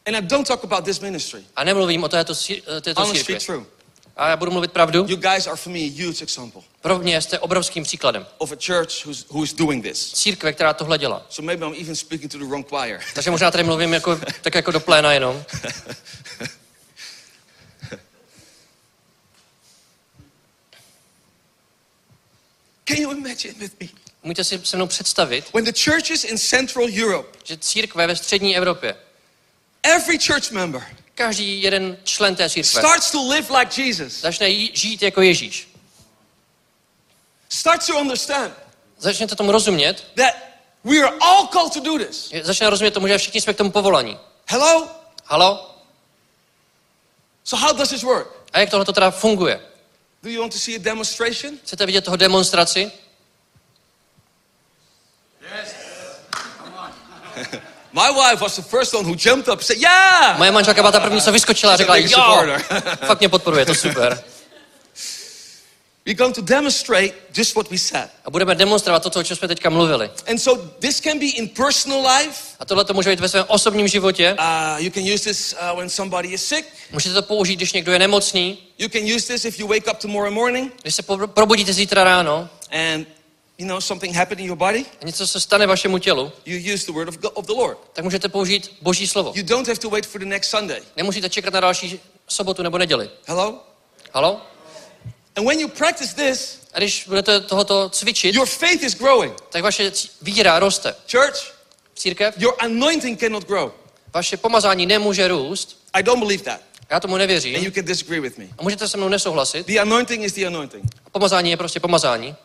[0.06, 1.44] And I don't talk about this ministry.
[1.56, 3.46] A nemluvím o této, eh, této Honestly církvi.
[3.46, 3.66] true.
[4.18, 5.06] A já budu mluvit pravdu.
[5.10, 8.28] You guys are for me a huge example Pro mě jste obrovským příkladem.
[8.38, 10.14] of a church who's, who is doing this.
[10.14, 11.26] Církve, která tohle dělá.
[11.30, 13.00] So maybe I'm even speaking to the wrong choir.
[13.14, 15.44] Takže možná tady mluvím jako, tak jako do pléna jenom.
[22.86, 23.88] Can you imagine with me?
[24.24, 28.58] Můžete si se mnou představit, When the churches in Central Europe, že církve ve střední
[28.58, 28.96] Evropě,
[29.84, 30.84] every church member
[31.16, 35.68] každý jeden člen té církve starts to live like Jesus, začne žít jako Ježíš.
[37.50, 38.54] starts to understand
[38.98, 40.36] Začnete tomu rozumět, that
[40.84, 42.32] we are all called to do this.
[42.44, 44.20] začne rozumět tomu, že všichni jsme k tomu povolaní.
[44.48, 44.90] Hello?
[45.26, 45.76] Halo?
[47.44, 48.28] So how does this work?
[48.54, 49.62] A jak tohle to teda funguje?
[50.24, 51.58] Do you want to see a demonstration?
[51.64, 52.92] Chcete vidět toho demonstraci?
[57.96, 60.38] My wife was the first one who jumped up and said, Yeah!
[60.38, 62.62] Moje manželka byla ta první, co vyskočila a řekla, jo, supporter."
[63.08, 64.24] fakt mě podporuje, to super.
[66.06, 68.10] We're going to demonstrate just what we said.
[68.26, 70.10] A budeme demonstrovat to, o čem jsme teďka mluvili.
[70.28, 72.40] And so this can be in personal life.
[72.60, 74.38] A tohle to může být ve svém osobním životě.
[74.40, 76.68] Uh, you can use this uh, when somebody is sick.
[76.92, 79.98] Můžete to použít, když někdo je nemocný, You can use this if you wake up
[79.98, 83.08] tomorrow morning když se probudíte zítra ráno and
[83.58, 84.86] you know something happened in your body.
[85.02, 87.78] a něco se stane vašemu tělu, You use the word of, God, of the Lord.
[87.94, 89.32] tak můžete použít Boží slovo.
[89.36, 90.82] You don't have to wait for the next Sunday.
[90.98, 93.10] Nemusíte čekat na další sobotu nebo neděli.
[93.28, 93.64] Hello?
[94.14, 94.42] Halo?
[95.36, 99.34] And when you practice this, A když budete tohoto cvičit, your faith is growing.
[99.50, 99.92] tak vaše
[100.22, 100.96] víra roste.
[101.12, 101.54] Church,
[101.96, 103.72] Církev, your anointing cannot grow.
[104.14, 105.78] vaše pomazání nemůže růst.
[105.94, 106.62] I don't believe that.
[106.90, 107.72] Já tomu And you nevěřím.
[107.72, 108.46] can disagree with me.
[108.58, 109.68] A můžete se mnou nesouhlasit.
[109.68, 110.84] The anointing is the anointing.
[111.12, 112.36] Pomazání je prostě pomazání.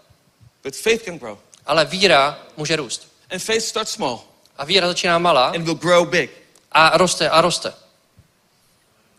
[0.64, 1.38] But faith can grow.
[1.66, 3.12] Ale víra může růst.
[3.30, 4.20] And faith starts small
[4.58, 6.30] A víra začíná malá and will grow big.
[6.72, 7.68] a roste a roste.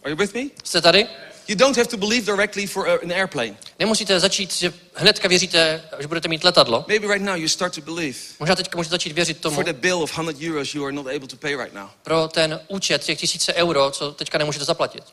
[0.03, 0.41] Are you with me?
[0.63, 1.07] Jste tady?
[1.47, 3.57] You don't have to believe directly for a- an airplane.
[3.79, 6.85] Nemusíte začít, že hnedka věříte, že budete mít letadlo.
[6.87, 9.73] Maybe right now you start to believe Možná teďka můžete začít věřit tomu for the
[9.73, 11.87] bill of 100 euros you are not able to pay right now.
[12.03, 15.03] pro ten účet těch tisíce euro, co teďka nemůžete zaplatit.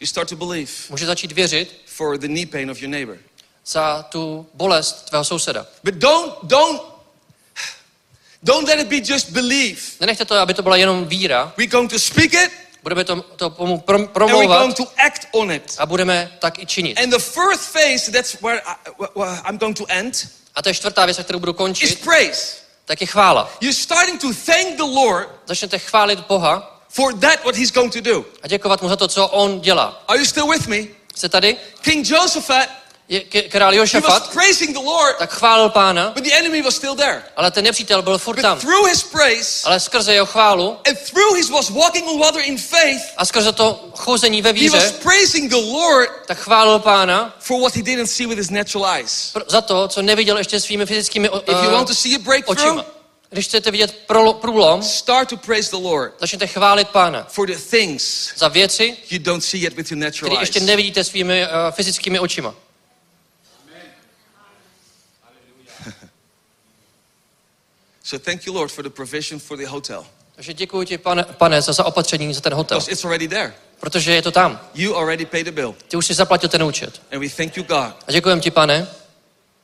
[0.00, 3.18] You start to believe Můžete začít věřit for the knee pain of your neighbor.
[3.68, 5.66] Za tu bolest tvého souseda.
[5.84, 6.80] But don't, don't,
[8.42, 10.00] don't let it be just belief.
[10.00, 11.52] Nenechte to, aby to byla jenom víra.
[11.56, 12.50] We're going to speak it
[12.82, 15.74] Budeme to, to prom- and we're going to act on it.
[15.78, 16.98] a budeme tak i činit.
[16.98, 18.74] And the first phase, that's where, I,
[19.14, 22.56] where I'm going to end, A to je čtvrtá věc, kterou budu is končit, praise.
[22.84, 23.50] tak je chvála.
[23.60, 28.00] You're starting to thank the Lord Začnete chválit Boha for that what he's going to
[28.00, 28.24] do.
[28.42, 30.04] a děkovat mu za to, co on dělá.
[30.08, 30.78] Are you still with me?
[31.14, 31.56] Jste tady?
[31.82, 32.68] King Josephat,
[33.48, 34.30] král Jošafat
[35.18, 37.22] tak chválil pána, but the enemy was still there.
[37.36, 38.58] ale ten nepřítel byl furt tam.
[38.58, 42.42] But through his praise Ale skrze jeho chválu and through his was walking on water
[42.44, 46.78] in faith, a skrze to chození ve he was víře, praising the Lord tak chválil
[46.78, 49.30] pána for what he didn't see with his natural eyes.
[49.34, 52.14] pr- za to, co neviděl ještě svými fyzickými o- If you eh, want to see
[52.16, 52.84] a breakthrough, očima.
[53.30, 53.94] Když chcete vidět
[54.40, 59.18] průlom, start to praise the Lord začněte chválit pána for the things za věci, you
[59.18, 62.54] don't see yet with your natural které ještě nevidíte svými uh, fyzickými očima.
[68.08, 70.06] So thank you, Lord, for the provision for the hotel.
[70.34, 73.54] Takže děkuji ti, pane, pane za zaopatření za ten hotel, Because it's already there.
[73.80, 74.60] protože je to tam.
[74.74, 75.74] You already paid the bill.
[75.88, 77.02] Ty už si zaplatil ten účet.
[77.12, 78.88] And we thank you, God, A děkujem ti, pane,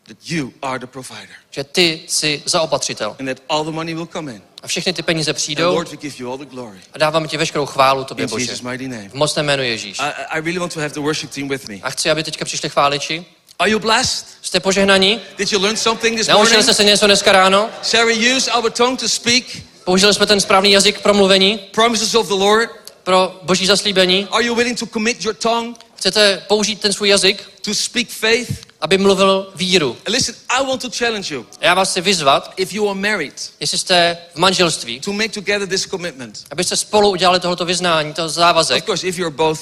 [0.08, 3.16] that you are the provider že ty jsi zaopatřitel.
[3.18, 4.42] and that all the money will come in.
[4.62, 6.78] A všechny ty peníze And přijdou Lord, we give you all the glory.
[6.92, 8.44] a dáváme ti veškerou chválu tobě, In Bože.
[8.44, 9.08] Jesus' mighty name.
[9.08, 9.98] V mocném jménu Ježíš.
[9.98, 11.74] I, I really want to have the worship team with me.
[11.82, 13.24] A chci, aby teďka přišli chváliči.
[13.58, 14.26] Are you blessed?
[14.42, 15.20] Jste požehnaní?
[15.38, 16.62] Did you learn something this Naučili morning?
[16.62, 17.70] jste se něco dneska ráno?
[17.82, 19.44] Shall we use our tongue to speak
[19.84, 22.70] Použili jsme ten správný jazyk k promluvení promises of the Lord?
[23.04, 24.28] pro boží zaslíbení?
[24.30, 28.50] Are you willing to commit your tongue Chcete použít ten svůj jazyk, to speak faith?
[28.80, 29.96] aby mluvil víru?
[30.06, 31.46] And listen, I want to challenge you.
[31.60, 35.68] Já vás chci vyzvat, If you are married, jestli jste v manželství, to make together
[35.68, 36.44] this commitment.
[36.50, 39.60] abyste spolu udělali tohoto vyznání, toho Of závazek, course, if you're both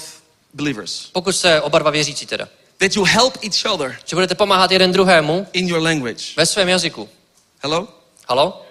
[0.54, 2.48] believers, pokud jste oba dva věřící teda.
[2.82, 6.24] That you help each other Že budete pomáhat jeden druhému in your language.
[6.36, 7.08] ve svém jazyku.
[7.62, 7.88] Hello?
[8.28, 8.62] Halo?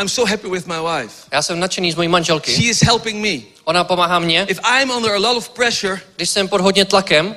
[0.00, 1.14] I'm so happy with my wife.
[1.32, 2.54] Já jsem nadšený z mojí manželky.
[2.54, 3.46] She is helping me.
[3.64, 4.46] Ona pomáhá mně.
[4.48, 7.36] If I'm under a lot of pressure, Když jsem pod hodně tlakem,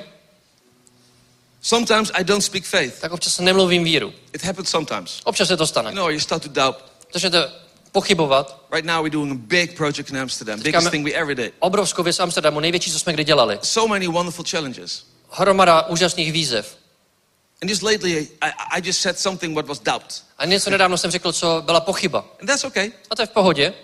[1.62, 3.00] sometimes I don't speak faith.
[3.00, 4.12] tak občas nemluvím víru.
[4.32, 5.20] It happens sometimes.
[5.24, 5.92] Občas se to You stane.
[5.92, 6.76] know, you start to doubt.
[7.12, 7.50] Začnete
[7.92, 8.64] pochybovat.
[8.72, 11.54] Right now, we're doing a big project in Amsterdam, Teďka biggest thing we ever did.
[11.58, 13.58] Obrovskou věc v Amsterdamu, největší, co jsme kdy dělali.
[13.62, 15.04] So many wonderful challenges.
[15.30, 16.76] Hromada úžasných výzev.
[17.62, 20.22] And just lately, I, I just said something what was doubt.
[20.38, 22.24] A něco nedávno jsem řekl, co byla pochyba.
[22.40, 23.74] And that's okay, A to je v pohodě,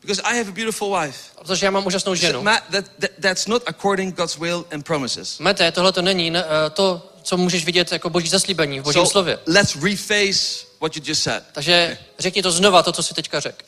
[0.00, 1.18] because I have a beautiful wife.
[1.44, 2.44] protože já mám úžasnou ženu.
[2.44, 5.38] That, that, that's not according God's will and promises.
[5.38, 6.42] Mete, tohle to není eh,
[6.72, 9.38] to, co můžeš vidět jako boží zaslíbení v božím So slově.
[9.46, 11.42] let's rephrase what you just said.
[11.52, 13.64] Takže řekni to znova, to, co jsi teďka řekl.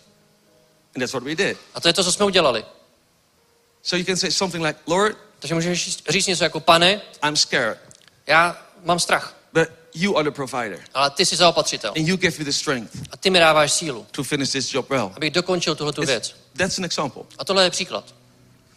[0.95, 1.57] And that's what we did.
[1.75, 2.65] A to je to, co jsme udělali.
[3.83, 7.79] So you can say something like, Lord, Takže můžeš říct- něco jako, pane, I'm scared,
[8.27, 10.81] já mám strach, but you are the provider.
[10.95, 11.93] ale ty jsi zaopatřitel.
[11.97, 14.91] And you give me the strength A ty mi dáváš sílu, to finish this job
[14.91, 15.13] well.
[15.17, 16.35] abych dokončil tuhle tu věc.
[16.57, 17.23] that's an example.
[17.39, 18.15] A tohle je příklad.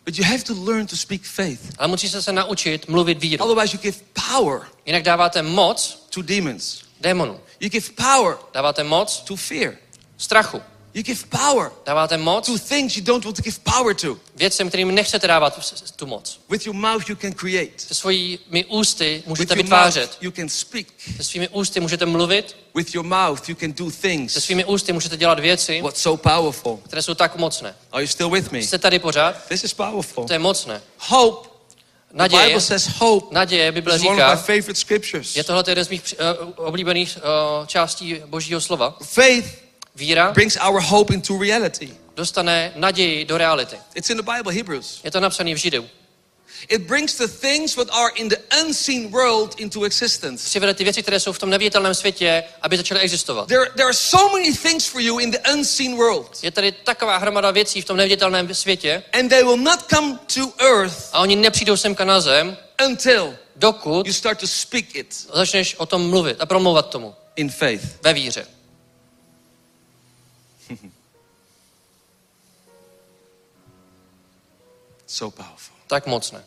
[0.05, 1.59] But you have to learn to speak faith.
[1.77, 3.43] Ale musíte se naučit mluvit víru.
[3.45, 3.97] Otherwise, you give
[4.31, 6.81] power Jinak dáváte moc to demons.
[7.01, 7.39] Démonů.
[7.59, 9.73] You give power Dáváte moc to fear.
[10.17, 10.61] strachu.
[10.93, 14.17] You give power Dáváte moc to things you don't want to give power to.
[14.35, 16.39] věcem, kterým nechcete dávat s- tu moc.
[16.49, 17.71] With your mouth, you can create.
[17.77, 20.09] Se svými ústy With můžete your vytvářet.
[20.09, 20.87] mouth, you can speak.
[21.17, 22.55] Se svými ústy můžete mluvit.
[22.75, 24.33] With your mouth, you can do Se things.
[24.33, 26.77] svými ústy můžete dělat věci, What's so powerful?
[26.85, 27.75] které jsou tak mocné.
[27.91, 28.59] Are you still with me?
[28.59, 29.45] Jste tady pořád?
[29.47, 30.25] This is powerful.
[30.27, 30.81] To je mocné.
[30.97, 31.49] Hope.
[32.15, 35.35] Naděje, Bible says hope naděje, Bible is one of my říká, favorite scriptures.
[35.35, 38.97] je tohle jeden z mých uh, oblíbených uh, částí božího slova.
[39.03, 39.45] Faith
[39.95, 41.89] Víra brings our hope into reality.
[42.15, 43.75] dostane naději do reality.
[43.95, 45.01] It's in the Bible, Hebrews.
[45.03, 45.89] Je to napsané v Židu.
[46.69, 50.49] It brings the things that are in the unseen world into existence.
[50.49, 53.47] Přivede ty věci, které jsou v tom neviditelném světě, aby začaly existovat.
[53.47, 57.17] There, there are so many things for you in the unseen world, Je tady taková
[57.17, 61.35] hromada věcí v tom neviditelném světě and they will not come to earth a oni
[61.35, 66.41] nepřijdou semka na zem, until dokud you start to speak it začneš o tom mluvit
[66.41, 68.03] a promlouvat tomu in faith.
[68.03, 68.47] ve víře.
[75.07, 75.74] So powerful.
[75.87, 76.43] Tak mocné.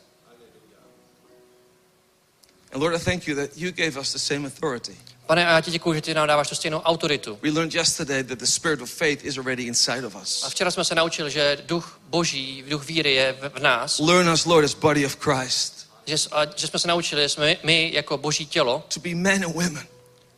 [2.72, 4.96] And Lord, I thank you that you gave us the same authority.
[5.26, 7.38] Pane, a já ti děkuji, že ty nám dáváš tu stejnou autoritu.
[7.42, 10.44] We learned yesterday that the spirit of faith is already inside of A us.
[10.48, 13.98] včera jsme se naučili, že duch boží, duch víry je v, nás.
[13.98, 17.56] Learn us, Lord, as body of Christ, Že, a, že jsme se naučili, že jsme
[17.62, 19.86] my jako boží tělo, to be men and women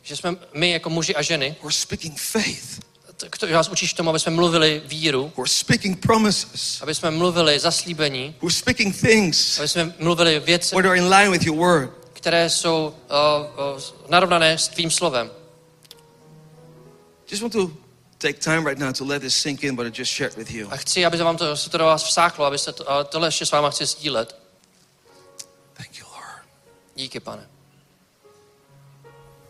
[0.03, 2.79] že jsme my jako muži a ženy, who are speaking faith,
[3.21, 7.59] t- k- že nás učíš tomu, aby jsme mluvili víru, speaking promises, aby jsme mluvili
[7.59, 11.89] zaslíbení, speaking things aby jsme mluvili věci, what are in line with your word.
[12.13, 15.31] které jsou uh, uh, narovnané s tvým slovem.
[17.31, 17.71] Just want to
[18.17, 20.67] take time right now to let this sink in, but I just shared with you.
[20.71, 23.27] A chci, aby se vám to, se to do vás vsáklo, abyste to, a tohle
[23.27, 24.35] ještě s váma chci sdílet.
[25.73, 26.45] Thank you, Lord.
[26.95, 27.47] Díky, pane.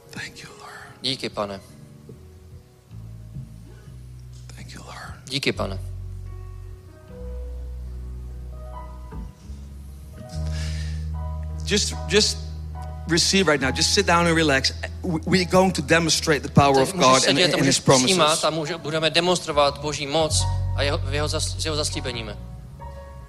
[0.10, 0.72] Thank you, Lord.
[1.02, 1.62] Díky, pane.
[5.32, 5.80] Díky, pane.
[11.66, 12.38] Just, just
[13.08, 13.72] receive right now.
[13.72, 14.74] Just sit down and relax.
[15.04, 18.06] We- We're going to demonstrate the power of God and, sedět and His promises.
[18.06, 20.44] přijímat a může, budeme demonstrovat Boží moc
[20.76, 22.32] a jeho, jeho, zas, jeho zaslíbeními.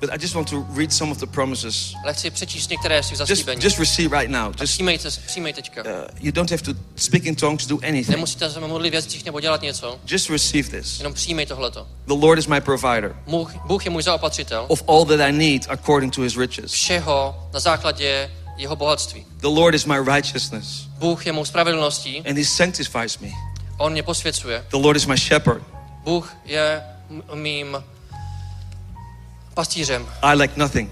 [0.02, 1.94] But I just want to read some of the promises.
[2.04, 3.64] Ale chci přečíst některé z těch Just, zaslíbení.
[3.64, 4.46] just receive right now.
[4.60, 5.82] Just Přijmejte, přijmej teďka.
[5.82, 8.08] uh, you don't have to speak in tongues, do anything.
[8.08, 9.98] Nemusíte se modlit v jazycích nebo dělat něco.
[10.06, 10.98] Just receive this.
[10.98, 11.86] Jenom přijmej tohleto.
[12.06, 14.64] The Lord is my provider Bůh, Bůh je můj zaopatřitel.
[14.68, 16.72] of all that I need according to His riches.
[16.72, 19.26] Všeho na základě jeho bohatství.
[19.36, 22.18] The Lord is my righteousness, Bůh je mou spravedlností.
[22.28, 23.28] and He sanctifies me.
[23.78, 24.66] On mě posvěcuje.
[24.70, 25.62] The Lord is my shepherd.
[26.04, 26.82] Bůh je
[27.34, 27.84] mým
[29.54, 30.06] pastýřem.
[30.22, 30.90] I lack nothing.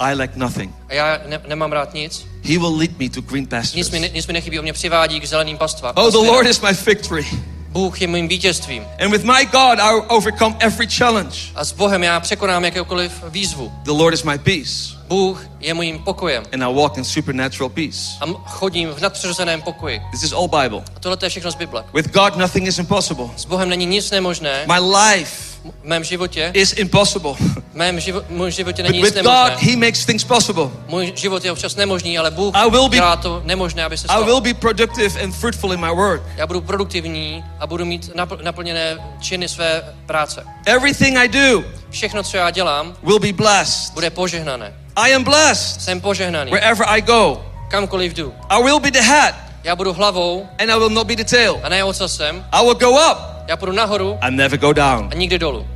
[0.00, 0.74] I lack nothing.
[0.88, 2.26] a já ne, nemám rád nic.
[2.44, 3.90] He will lead me to green Nic pastures.
[3.90, 5.94] mi, ne, nic mi nechybí, on mě přivádí k zeleným pastvám.
[5.96, 6.16] Oh, the.
[6.16, 7.26] Lord is my victory.
[7.68, 8.84] Bůh je mým vítězstvím.
[9.04, 11.38] And with my God, I overcome every challenge.
[11.54, 13.72] A s Bohem já překonám jakoukoliv výzvu.
[13.82, 14.96] The Lord is my peace.
[15.08, 16.44] Bůh je mým pokojem.
[16.52, 17.98] And I walk in supernatural peace.
[18.20, 20.00] A chodím v nadpřirozeném pokoji.
[20.10, 20.82] This is all Bible.
[20.96, 21.84] A tohle je všechno z Bible.
[21.94, 23.26] With God, nothing is impossible.
[23.36, 24.66] S Bohem není nic nemožné.
[24.66, 27.34] My life V mém životě, is impossible.
[27.72, 29.52] v mém živo, můj životě But není nic with God.
[29.60, 30.68] He makes things possible.
[30.88, 34.04] Můj život je občas nemožný, ale Bůh I will be- dělá to nemožné, aby se
[34.04, 34.24] I stalo.
[34.24, 36.22] will be productive and fruitful in my work.
[36.36, 40.44] Já budu produktivní a budu mít napl- naplněné činy své práce.
[40.66, 43.94] Everything I do Všechno, co já dělám, will be blessed.
[43.94, 44.74] bude požehnané.
[44.96, 46.50] I am blessed Jsem požehnaný.
[46.50, 47.46] wherever I go.
[47.70, 48.34] Kamkoliv jdu.
[48.48, 49.34] I will be the head
[49.64, 51.60] Já budu hlavou and I will not be the tail.
[51.62, 52.44] a ne ocasem.
[52.52, 53.18] I will go up
[53.48, 55.08] Já půjdu nahoru and never go down.
[55.12, 55.66] a nikdy dolů.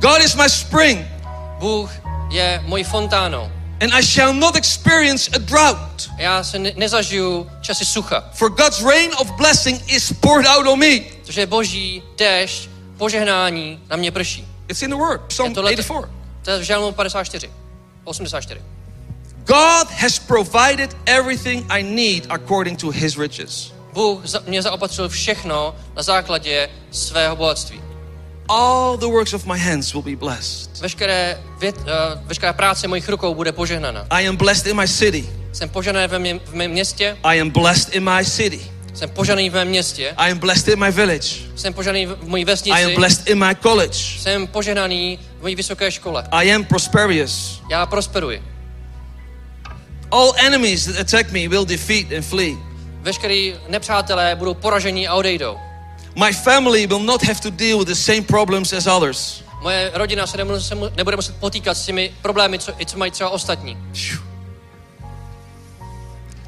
[0.00, 1.06] God is my spring
[1.58, 1.90] Bůh
[2.30, 3.50] je mojí fontánou.
[3.80, 6.10] and I shall not experience a drought.
[6.18, 10.78] Já se ne- nezažiju časy sucha, For God's rain of blessing is poured out on
[10.78, 11.00] me.
[11.24, 14.46] protože boží déšť, požehnání na mě prší.
[14.68, 16.08] It's in the word, Psalm Je tohle- 84.
[16.44, 17.50] To je v Žalmu 54.
[18.04, 18.60] 84.
[19.46, 23.72] God has provided everything I need according to his riches.
[23.92, 27.80] Bůh mě zaopatřil všechno na základě svého bohatství.
[28.48, 30.80] All the works of my hands will be blessed.
[30.80, 31.84] Veškeré, vět, uh,
[32.24, 34.06] veškerá práce mojich rukou bude požehnaná.
[34.10, 35.28] I am blessed in my city.
[35.52, 38.60] Jsem požehnaný ve mě, v mém městě, I am blessed in my city.
[38.94, 41.28] jsem požehnaný v mém městě, I am blessed in my village.
[41.56, 43.98] jsem požehnaný v mojí I am vesnici, blessed in my college.
[44.18, 46.24] jsem požehnaný v mojí vysoké škole.
[46.30, 47.62] I am prosperous.
[47.70, 48.55] Já prosperuji.
[50.10, 52.56] All enemies that attack me will defeat and flee.
[53.02, 55.58] Veškerý nepřátelé budou poraženi a odejdou.
[56.24, 59.42] My family will not have to deal with the same problems as others.
[59.62, 63.10] Moje rodina se nebude, se mu- nebude muset potýkat s těmi problémy, co, co mají
[63.10, 63.78] třeba ostatní.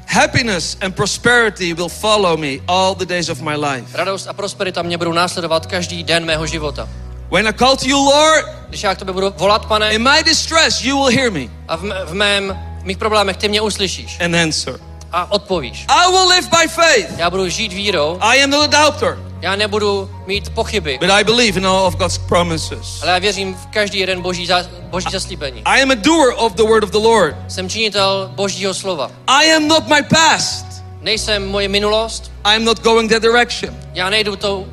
[0.07, 3.97] Happiness and prosperity will follow me all the days of my life.
[3.97, 6.89] Radost a prosperita mě budou následovat každý den mého života.
[7.31, 10.23] When I call to you, Lord, Když já k tobě budu volat, pane, in my
[10.23, 14.19] distress, you will hear me a v, mé- v mém, mých problémech ty mě uslyšíš
[14.19, 14.79] and answer.
[15.11, 15.85] a odpovíš.
[15.87, 17.17] I will live by faith.
[17.17, 21.23] Já budu žít vírou, I am not a doubter, já nebudu mít pochyby, but I
[21.23, 23.01] believe in all of God's promises.
[23.01, 25.61] ale já věřím v každý jeden boží, za, boží zaslíbení.
[25.65, 27.35] I am a doer of the word of the Lord.
[27.47, 29.11] Jsem činitel božího slova.
[29.27, 30.65] I am not my past.
[31.01, 33.75] Nejsem moje minulost, I am not going that direction.
[33.93, 34.67] já nejdu tou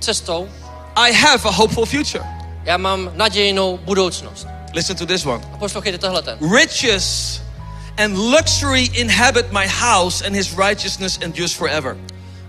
[0.00, 0.48] cestou,
[0.96, 2.24] I have a hopeful future.
[2.64, 4.46] já mám nadějnou budoucnost.
[4.74, 5.44] Listen to this one.
[5.54, 6.38] A poslouchejte tohle ten.
[6.56, 7.40] Riches
[8.00, 11.96] and luxury inhabit my house, and his righteousness endures forever.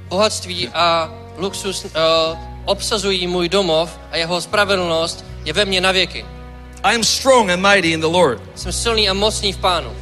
[0.10, 1.92] Bohatství a luxus uh,
[2.66, 6.26] obsazují můj domov a jeho spravedlnost je ve mně na věky.
[6.84, 8.42] I am strong and mighty in the Lord.
[8.56, 9.96] Jsem silný a mocný v pánu.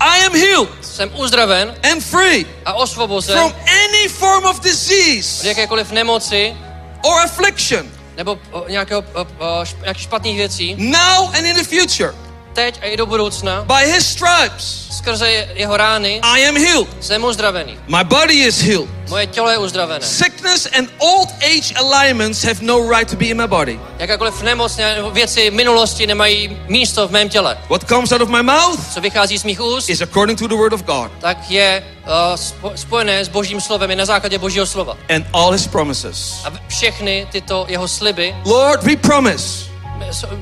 [0.00, 5.48] I am healed Jsem uzdraven and free a osvobozen from any form of od disease
[5.48, 6.56] jakékoliv nemoci
[7.04, 12.29] or affliction, nebo uh, nějakého, uh, uh, nějakých špatných věcí, now and in the future.
[12.52, 16.88] Teď a i do budoucna, By his stripes, skrze je- jeho rány, I am healed.
[17.00, 17.78] jsem uzdravený.
[17.88, 18.88] My body is healed.
[19.08, 20.06] Moje tělo je uzdravené.
[20.06, 23.80] Sickness and old age alignments have no right to be in my body.
[23.98, 27.58] Jakákoliv nemoc nebo věci minulosti nemají místo v mém těle.
[27.68, 30.54] What comes out of my mouth Co vychází z mých úst, is according to the
[30.54, 34.66] word of God tak je uh, spo- spojené s božím slovem, je na základě božího
[34.66, 34.96] slova.
[35.08, 36.34] and all his promises.
[36.44, 39.70] A všechny tyto jeho sliby, Lord, we promise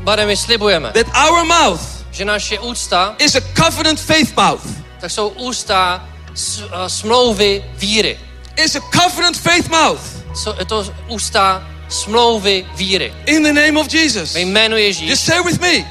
[0.05, 1.81] Pane, my slibujeme, that our mouth
[2.11, 4.67] že naše ústa, is a covenant faith mouth.
[5.01, 8.19] tak jsou ústa uh, smlouvy víry.
[8.65, 10.01] Is a covenant faith mouth.
[10.35, 13.13] Jsou to ústa smlouvy víry.
[13.27, 14.35] In the name of Jesus.
[14.35, 15.85] Ve jménu Just Ježíš, say with me.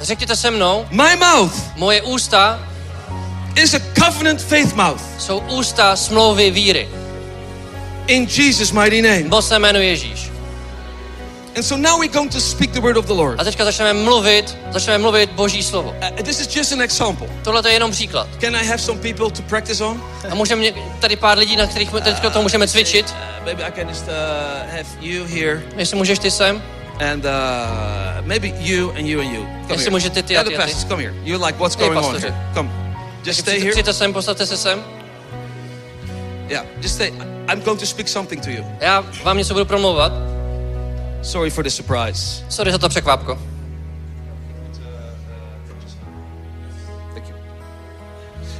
[0.00, 2.60] řekněte se mnou, My mouth moje ústa
[3.56, 5.02] is a covenant faith mouth.
[5.18, 6.88] jsou ústa smlouvy víry.
[8.06, 9.24] In Jesus' mighty name.
[9.24, 10.29] Bo se jmenuje Ježíš.
[11.56, 13.40] And so now we're going to speak the word of the Lord.
[13.40, 15.90] A teďka začneme mluvit, začneme mluvit Boží slovo.
[15.90, 17.26] Uh, this is just an example.
[17.44, 18.28] Tohle je jenom příklad.
[18.40, 20.02] Can I have some people to practice on?
[20.30, 20.64] A můžeme
[21.00, 23.10] tady pár lidí, na kterých teďka to můžeme cvičit.
[23.10, 24.12] Uh, maybe I can just uh,
[24.70, 26.62] have you here Jestli můžeš ty sem.
[27.12, 29.42] and uh, maybe you and you and you.
[29.42, 29.90] Come Jestli here.
[29.90, 30.56] můžete ty a ty a ty.
[30.56, 31.14] pastors, come here.
[31.24, 32.34] You're like, what's going on here?
[32.54, 32.70] Come.
[33.24, 33.70] Just stay here.
[33.70, 34.84] Přijďte sem, postavte se sem.
[36.48, 37.12] Yeah, just stay.
[37.52, 38.64] I'm going to speak something to you.
[38.80, 40.12] Já vám něco budu promlouvat.
[41.22, 42.44] Sorry for the surprise.
[42.48, 43.38] Sorry za to překvápko.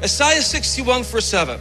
[0.05, 1.61] Isaiah 61 verse 7.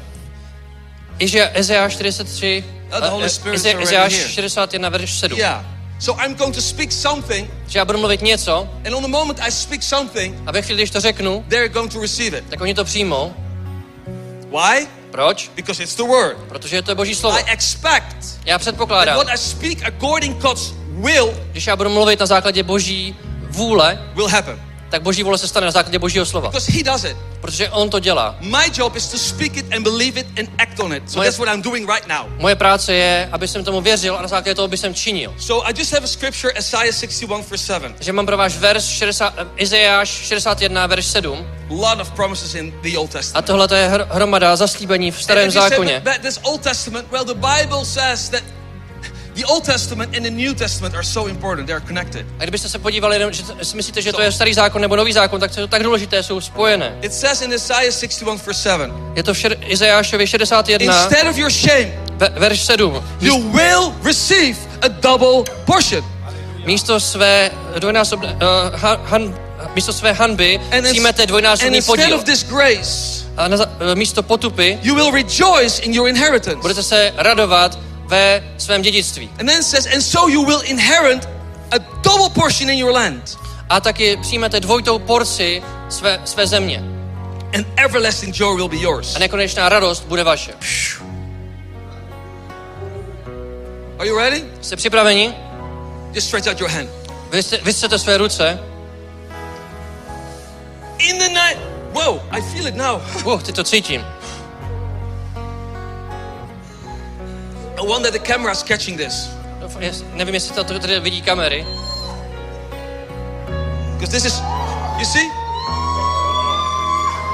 [1.19, 4.29] Iže- Ezeáš 43, Oh, the Holy eh, Spirit is Eze- already here.
[4.29, 5.37] 61, verš 7.
[5.37, 5.65] Yeah.
[5.99, 9.39] So I'm going to speak something, že já budu mluvit něco and on the moment
[9.41, 12.43] I speak something, a ve chvíli, když to řeknu, they're going to receive it.
[12.49, 13.33] tak oni to přijmou.
[14.49, 14.87] Why?
[15.11, 15.51] Proč?
[15.55, 16.37] Because it's the word.
[16.47, 17.37] Protože to je boží slovo.
[17.37, 20.73] I expect Já that předpokládám, what I speak according God's
[21.03, 23.15] will když já budu mluvit na základě boží
[23.49, 24.61] vůle, will happen.
[24.89, 26.49] tak boží vůle se stane na základě božího slova.
[26.49, 27.17] Because He does it.
[27.41, 28.35] Protože on to dělá.
[28.41, 31.03] My job is to speak it and believe it and act on it.
[31.11, 32.25] So Moje- that's what I'm doing right now.
[32.39, 35.33] Moje práce je, aby jsem tomu věřil a na základě toho by jsem činil.
[35.39, 37.93] So I just have a scripture, Isaiah 61 verse 7.
[37.93, 41.47] Takže mám pro váš verš 60, eh, Izajáš 61, verš 7.
[41.69, 43.45] lot of promises in the Old A Testament.
[43.47, 46.01] tohle to je hr- hromada zaslíbení v starém zákoně.
[46.05, 48.43] "But- but this Old Testament, well, the Bible says that
[49.39, 51.67] the Old Testament and the New Testament are so important.
[51.67, 52.25] They are connected.
[52.39, 55.13] A kdybyste se podívali, jenom, že si myslíte, že to je starý zákon nebo nový
[55.13, 56.95] zákon, tak to je tak důležité, jsou spojené.
[57.01, 61.37] It says in Isaiah 61 verse 7, Je to v šer- Izajášovi 61, instead of
[61.37, 63.03] your shame, ve- verš 7.
[63.21, 66.03] you will receive a double portion.
[66.65, 69.35] Místo své dvojnásobné, uh, han, han,
[69.75, 72.15] místo své hanby přijmete dvojnásobný instead podíl.
[72.15, 73.57] of this grace, A na,
[73.91, 76.55] eh, místo potupy you will rejoice in your inheritance.
[76.61, 77.79] budete se radovat
[78.09, 79.29] ve svém dědictví.
[79.39, 81.29] And then says, and so you will inherit
[81.71, 83.37] a double portion in your land.
[83.69, 86.83] A taky přijmete dvojitou porci své, své země.
[87.55, 89.15] And everlasting joy will be yours.
[89.15, 90.53] A nekonečná radost bude vaše.
[93.99, 94.43] Are you ready?
[94.61, 95.33] Jste připraveni?
[96.13, 96.89] Just stretch out your hand.
[97.63, 98.59] Vystřete své ruce.
[100.97, 101.59] In the night.
[101.93, 103.01] Whoa, I feel it now.
[103.25, 104.05] Uh, ty to cítím.
[107.79, 109.29] I wonder the camera's catching this.
[110.13, 111.65] Nevím, jestli to tady vidí kamery.
[113.93, 114.41] Because this is,
[114.99, 115.25] you see?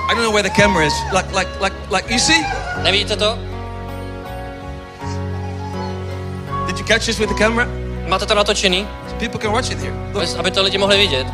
[0.07, 0.93] I don't know where the camera is.
[1.11, 2.45] Like, like, like, like, you see?
[2.83, 3.37] Nevidíte to?
[6.67, 7.67] Did you catch this with the camera?
[8.07, 9.93] Máte to natočený, So people can watch it here.
[10.13, 10.29] Look.
[10.39, 11.27] aby- to lidi mohli vidět.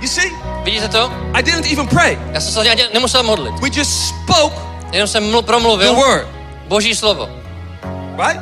[0.00, 0.30] You see?
[0.64, 1.10] Vidíte to?
[1.34, 2.18] I didn't even pray.
[2.32, 3.58] Já jsem se nemusel modlit.
[3.60, 4.54] We just spoke
[4.92, 6.26] Jenom jsem mlu- the promluvil word,
[6.68, 7.45] boží slovo.
[8.16, 8.40] Right?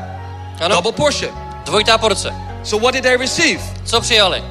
[0.61, 1.31] Ano, Double portion.
[1.65, 2.31] dvojitá porce.
[2.63, 3.61] So what did they receive?
[3.85, 4.43] Co přijali?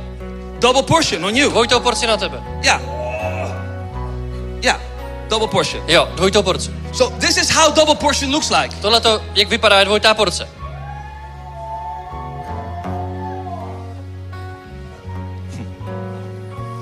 [0.60, 1.50] Double portion on you.
[1.50, 2.38] Dvojitou porci na tebe.
[2.64, 2.82] Yeah.
[4.62, 4.80] Yeah.
[5.30, 5.84] Double portion.
[5.88, 6.72] Jo, dvojitou porci.
[6.94, 8.76] So this is how double portion looks like.
[8.82, 10.48] Tohle to, jak vypadá, je dvojitá porce.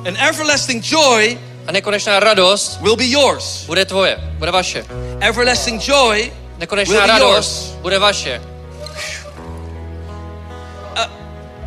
[0.05, 1.37] An everlasting joy
[1.67, 3.65] A nekonečná radost will be yours.
[3.65, 4.85] bude tvoje, bude vaše.
[5.21, 6.31] Everlasting joy
[6.61, 8.41] Nekonečná radost bude vaše.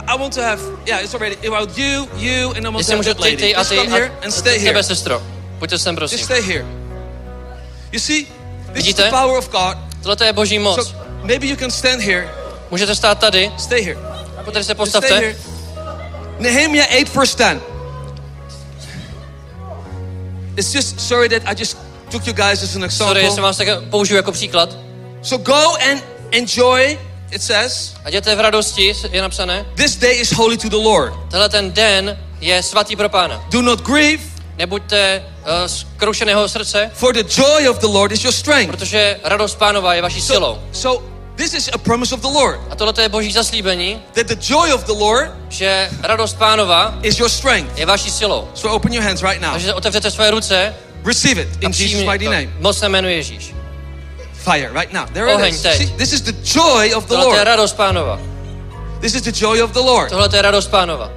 [0.07, 2.93] I want to have, yeah, it's already about you, you, and I want to Jestli
[2.93, 3.37] have můžu that lady.
[3.37, 4.71] ty Just ty come here and stay here.
[4.73, 5.23] tebe, sestro.
[5.59, 6.19] Pojďte sem, prosím.
[6.19, 6.65] Just stay here.
[7.93, 9.03] You see, this is Vidíte?
[9.03, 9.79] the power of God.
[10.03, 10.87] Tohle je boží moc.
[10.87, 12.31] So maybe you can stand here.
[12.71, 13.99] Můžete stát tady, Stay here.
[14.45, 15.15] pojďte se postavte.
[15.15, 15.37] here.
[16.39, 17.63] Nehemiah 8 verse 10.
[20.57, 21.77] It's just sorry that I just
[22.15, 23.43] took you guys as an Sorry, jestli example.
[23.43, 24.77] vás tak použiju jako příklad.
[25.23, 26.99] So go and enjoy,
[27.31, 27.95] it says.
[28.05, 29.67] A jděte v radosti, je napsané.
[29.75, 31.15] This day is holy to the Lord.
[31.31, 33.45] Tenhle ten den je svatý pro pána.
[33.51, 34.23] Do not grieve,
[34.57, 38.71] Nebuďte uh, zkroušeného srdce, for the joy of the Lord is your strength.
[38.71, 40.59] protože radost pánova je vaší silou.
[40.73, 41.05] So, so
[41.37, 44.73] this is a promise of the Lord A tohle je boží zaslíbení, that the joy
[44.73, 47.79] of the Lord že radost pánova is your strength.
[47.79, 48.49] je vaší silou.
[48.55, 49.53] So open your hands right now.
[49.53, 50.75] Takže otevřete své ruce
[51.05, 52.53] Receive it in Jesus' mighty name.
[52.61, 53.55] Moc jménu Ježíš.
[54.45, 55.05] Fire right now.
[55.13, 55.63] There it Oheň is.
[55.63, 55.77] teď.
[55.79, 57.47] See, this is the joy of the Tohle je Lord.
[57.47, 58.19] radost pánova.
[59.01, 60.11] This is the joy of the Lord.
[60.11, 61.11] Tohle je radost pánova.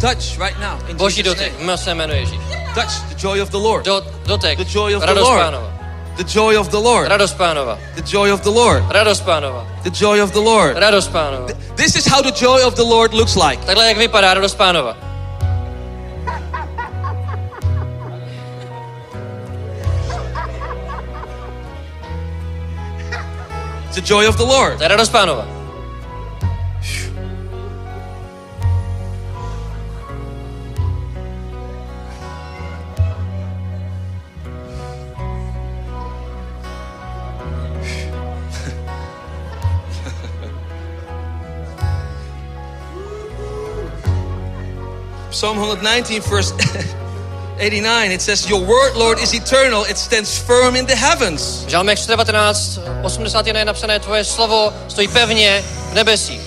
[0.00, 1.64] Touch right now in Boží Jesus' dotek, name.
[1.72, 2.40] moc jménu Ježíš.
[2.74, 3.84] Touch the joy of the Lord.
[3.84, 5.40] Do, dotek, The joy of the radost Lord.
[5.42, 5.70] pánova.
[6.16, 7.08] The joy of the Lord.
[7.08, 7.78] Radost pánova.
[7.94, 8.82] The joy of the Lord.
[8.90, 9.64] Radost pánova.
[9.82, 10.76] The joy of the Lord.
[10.76, 11.50] Radost pánova.
[11.76, 13.58] This is how the joy of the Lord looks like.
[13.66, 14.96] Takhle jak vypadá radost pánova.
[23.94, 24.80] The joy of the Lord.
[24.80, 24.88] Je.
[45.30, 46.52] Psalm 119, verse
[47.58, 49.84] 89, it says, Your word, Lord, is eternal.
[49.84, 51.64] It stands firm in the heavens.
[51.64, 56.40] V Žalmech 119, 81 je napsané, tvoje slovo stojí pevně v nebesích.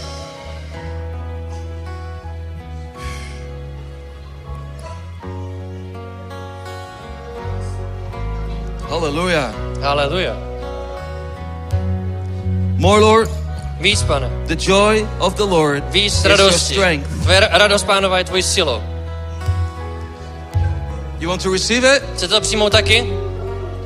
[8.89, 9.51] Hallelujah.
[9.81, 10.35] Haleluja.
[12.77, 13.29] More, Lord.
[13.79, 14.29] Víc, pane.
[14.47, 16.73] The joy of the Lord Víc is your radosti.
[16.73, 17.07] strength.
[17.23, 18.81] Tvoje ra- radost, pánova, je tvojí silou.
[21.19, 22.03] You want to receive it?
[22.15, 23.05] Chcete to přijmout taky?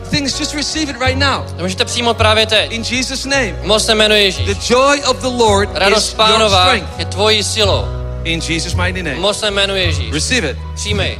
[0.10, 1.44] Things just receive it right now.
[1.58, 2.72] To můžete přijmout právě teď.
[2.72, 3.54] In Jesus' name.
[3.54, 4.46] V mocném jménu Ježíš.
[4.46, 7.00] The joy of the Lord Radost is your strength.
[7.00, 7.86] je tvojí silou.
[8.24, 9.16] In Jesus' mighty name.
[9.16, 10.14] mocném jménu Ježíš.
[10.14, 10.58] Receive it.
[10.76, 11.20] Přijmej.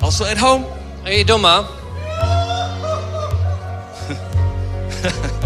[0.00, 0.64] Also at home.
[1.04, 1.68] I doma.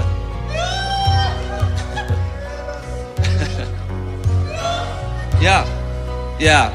[5.40, 5.66] Yeah.
[6.38, 6.72] Yeah.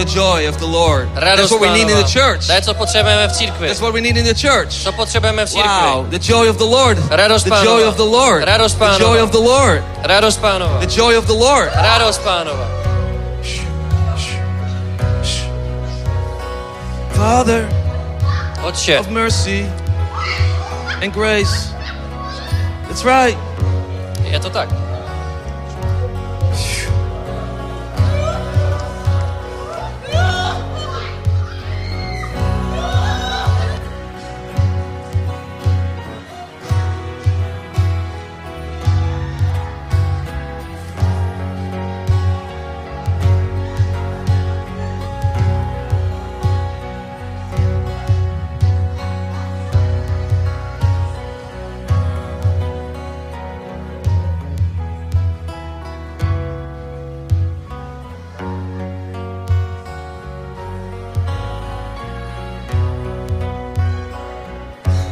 [0.00, 1.12] The joy of the Lord.
[1.14, 2.46] That's what we need in the church.
[2.46, 3.68] To je, co potřebujeme v církvi.
[3.68, 4.72] That's what we need in the church.
[4.82, 5.68] Co potřebujeme v církvi.
[5.68, 6.06] Wow.
[6.08, 6.98] The joy of the Lord.
[7.10, 8.44] Radost The joy of the Lord.
[8.44, 9.84] Radost The joy of the Lord.
[10.02, 10.80] Radost pánova.
[10.80, 11.68] The joy of the Lord.
[11.74, 12.66] Radost pánova.
[17.12, 17.68] Father
[18.64, 19.66] Otče, of mercy
[21.02, 21.72] and grace.
[22.88, 23.36] That's right.
[24.24, 24.89] je to tak.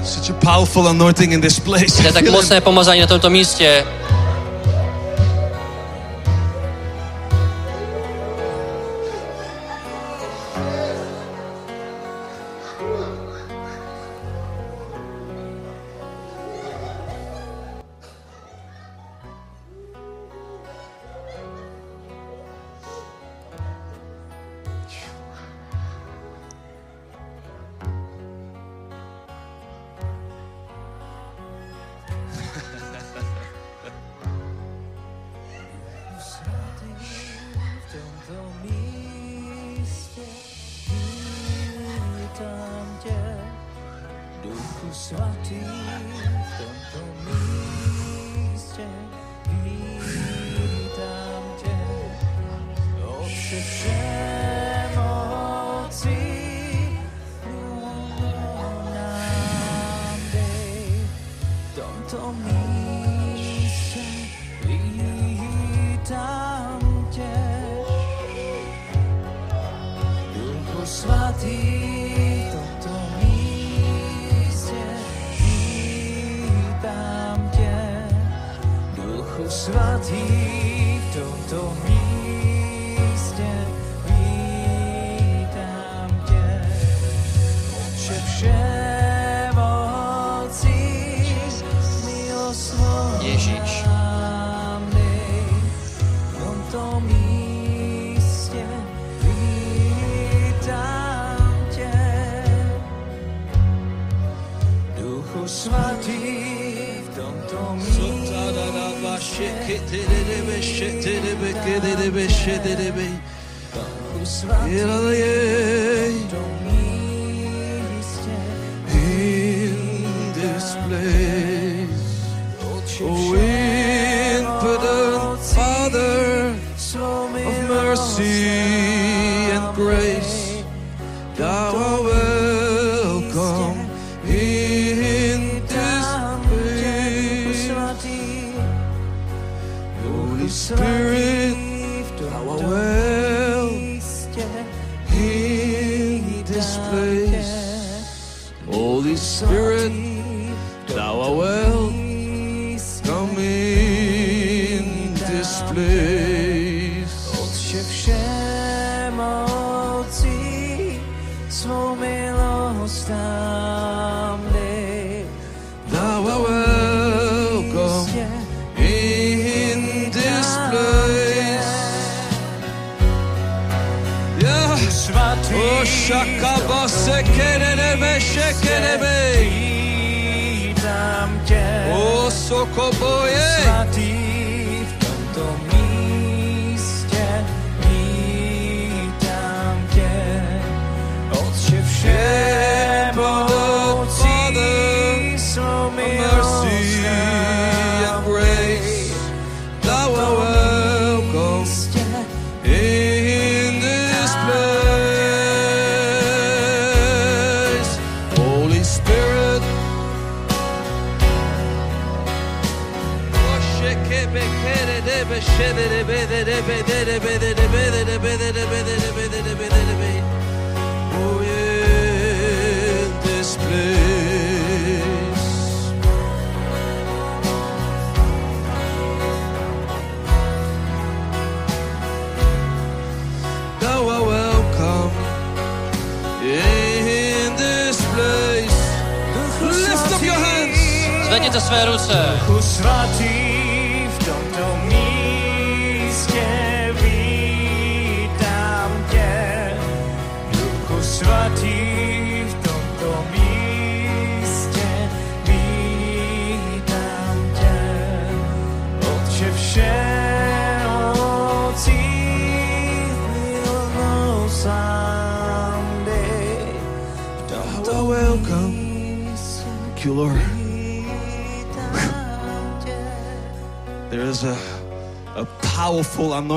[0.09, 2.03] Such a powerful anointing in this place.
[2.03, 3.85] Je tak mocné pomazání na tomto místě.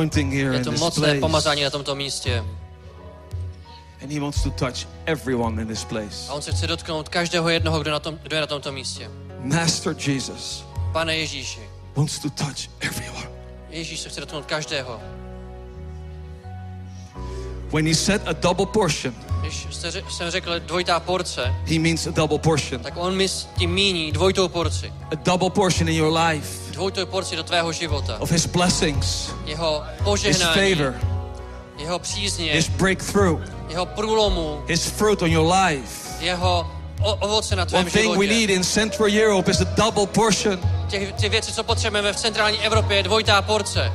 [0.02, 1.20] Anointing here Je in to this mocné place.
[1.20, 2.44] pomazání na tomto místě.
[4.02, 6.30] And he wants to touch everyone in this place.
[6.30, 9.10] A on se chce dotknout každého jednoho, kdo, na tom, kdo je na tomto místě.
[9.40, 11.60] Master Jesus Pane Ježíši,
[11.96, 13.30] wants to touch everyone.
[13.70, 15.00] Ježíš se chce dotknout každého.
[17.74, 22.12] When he said a double portion, Když jste, jsem řekl dvojitá porce, he means a
[22.12, 22.82] double portion.
[22.82, 23.28] tak on mi
[23.58, 24.94] tím míní dvojitou porci.
[25.12, 28.18] A double portion in your life Dvojitou porci do tvého života.
[28.20, 30.94] of his blessings, Jeho his požehnání, favor,
[31.78, 33.40] jeho přízně, his breakthrough,
[33.70, 36.10] jeho průlomu, his fruit on your life.
[36.26, 38.54] jeho ovoce na tvém One thing we need životě.
[38.54, 40.60] in Central Europe is a double portion.
[40.88, 43.92] Těch, ty věci, co potřebujeme v centrální Evropě, je dvojitá porce.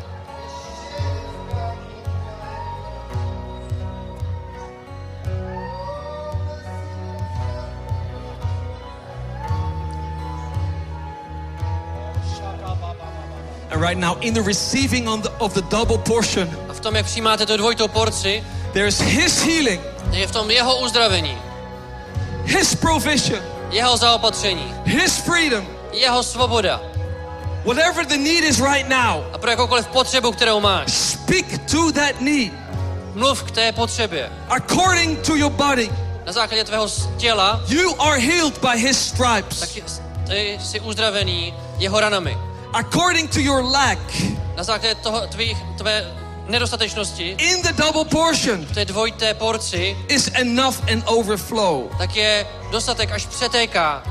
[13.81, 17.07] Right now, in the receiving on the, of the double portion, A v tom, jak
[17.07, 19.81] přijímáte tu dvojitou porci, there's his healing,
[20.11, 21.39] je v tom jeho uzdravení,
[22.45, 23.41] his provision,
[23.71, 25.67] jeho zaopatření, his freedom.
[25.93, 26.81] jeho svoboda.
[27.65, 32.21] Whatever the need is right now, A pro jakoukoliv potřebu, kterou máš, speak to that
[32.21, 32.53] need
[33.15, 34.31] mluv k té potřebě.
[34.49, 35.91] according to your body.
[36.27, 39.61] Na základě tvého těla, You are healed by his stripes.
[39.61, 39.69] tak
[40.61, 42.39] jsi uzdravený jeho ranami.
[42.73, 43.99] According to your lack,
[44.57, 46.05] Na základě toho tvých, tvé
[46.49, 51.89] nedostatečnosti, in the double portion v té dvojité porci, is enough and overflow.
[51.99, 54.03] tak je dostatek, až přetéká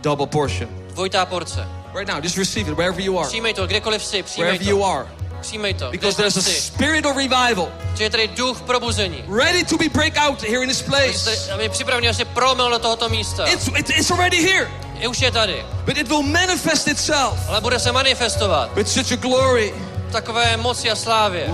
[0.00, 0.68] Double portion.
[0.90, 1.68] dvojitá porce.
[1.94, 3.28] Right now, just receive it wherever you are.
[3.28, 5.06] Přijmej to, kdekoliv jsi, přijmej Wherever you are.
[5.40, 7.68] Přijmej to, Because there's a spirit of revival
[7.98, 9.24] je tady duch probuzení.
[9.38, 11.52] ready to be break out here in this place.
[11.54, 13.46] Aby připravený, aby se promil do tohoto místa.
[13.46, 17.60] It's, it's, it's already here, Je už je tady, but it will manifest itself ale
[17.60, 19.74] bude se manifestovat with such a glory.
[20.12, 21.48] takové moci a slávě.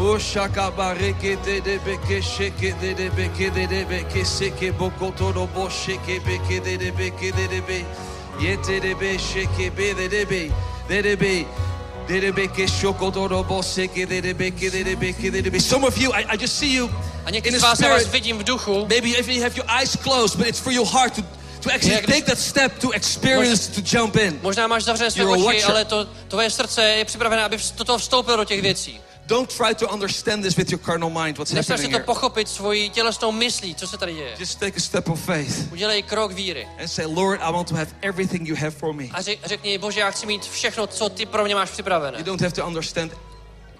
[15.60, 16.90] Some of you, I, I just see you
[17.24, 19.96] A někteří z vás já vás vidím v duchu, Maybe if you have your eyes
[19.96, 21.22] closed, but it's for your heart to,
[21.60, 24.38] to actually take that step to experience, to jump in.
[24.42, 28.36] možná máš zavřené své oči, ale to, tvoje srdce je připravené, aby do toho vstoupil
[28.36, 29.00] do těch věcí.
[29.26, 32.04] Don't try to understand this with your carnal mind, what's Nesnaž se happening to here.
[32.04, 34.34] pochopit svojí tělesnou myslí, co se tady děje.
[34.38, 37.74] Just take a step of faith Udělej krok víry and say, Lord, I want to
[37.74, 39.04] have everything you have for me.
[39.12, 42.18] a řek, řekni, Bože, já chci mít všechno, co ty pro mě máš připravené.
[42.18, 43.12] You don't have to understand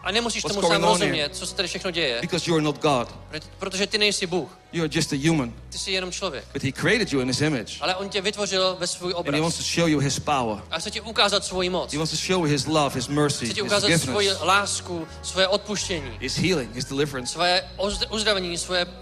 [0.03, 2.79] A nemusíš What's tomu sám rozumět, co se tady všechno děje, because you are not
[2.83, 3.09] God.
[3.31, 5.53] proto- protože ty nejsi Bůh, You are just a human.
[5.69, 6.45] ty jsi jenom člověk.
[6.53, 7.73] But He created you in His image.
[7.81, 9.69] Ale on tě vytvořil ve svůj And He wants obraz.
[9.75, 10.63] to show you His power.
[10.71, 11.93] A chce ti ukázat svoji moc.
[11.93, 14.43] He wants to show you His love, His mercy, Chce ti His ukázat svoji forgiveness,
[14.43, 17.33] lásku, svoje odpuštění, His healing, His deliverance.
[17.33, 17.65] svoje
[18.11, 18.93] uzdravení, svoje, uh,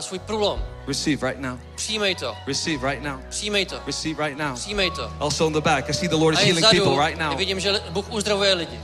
[0.00, 0.62] svůj průlom.
[0.86, 1.58] Receive right now.
[1.74, 3.20] Přijmej to, Receive right now.
[3.30, 4.54] přijmej to, Receive right now.
[4.54, 5.12] přijmej to.
[5.20, 7.36] Also in the back, I see the Lord is healing vzadu people right now.
[7.38, 8.78] vidím, že Bůh uzdravuje lidi.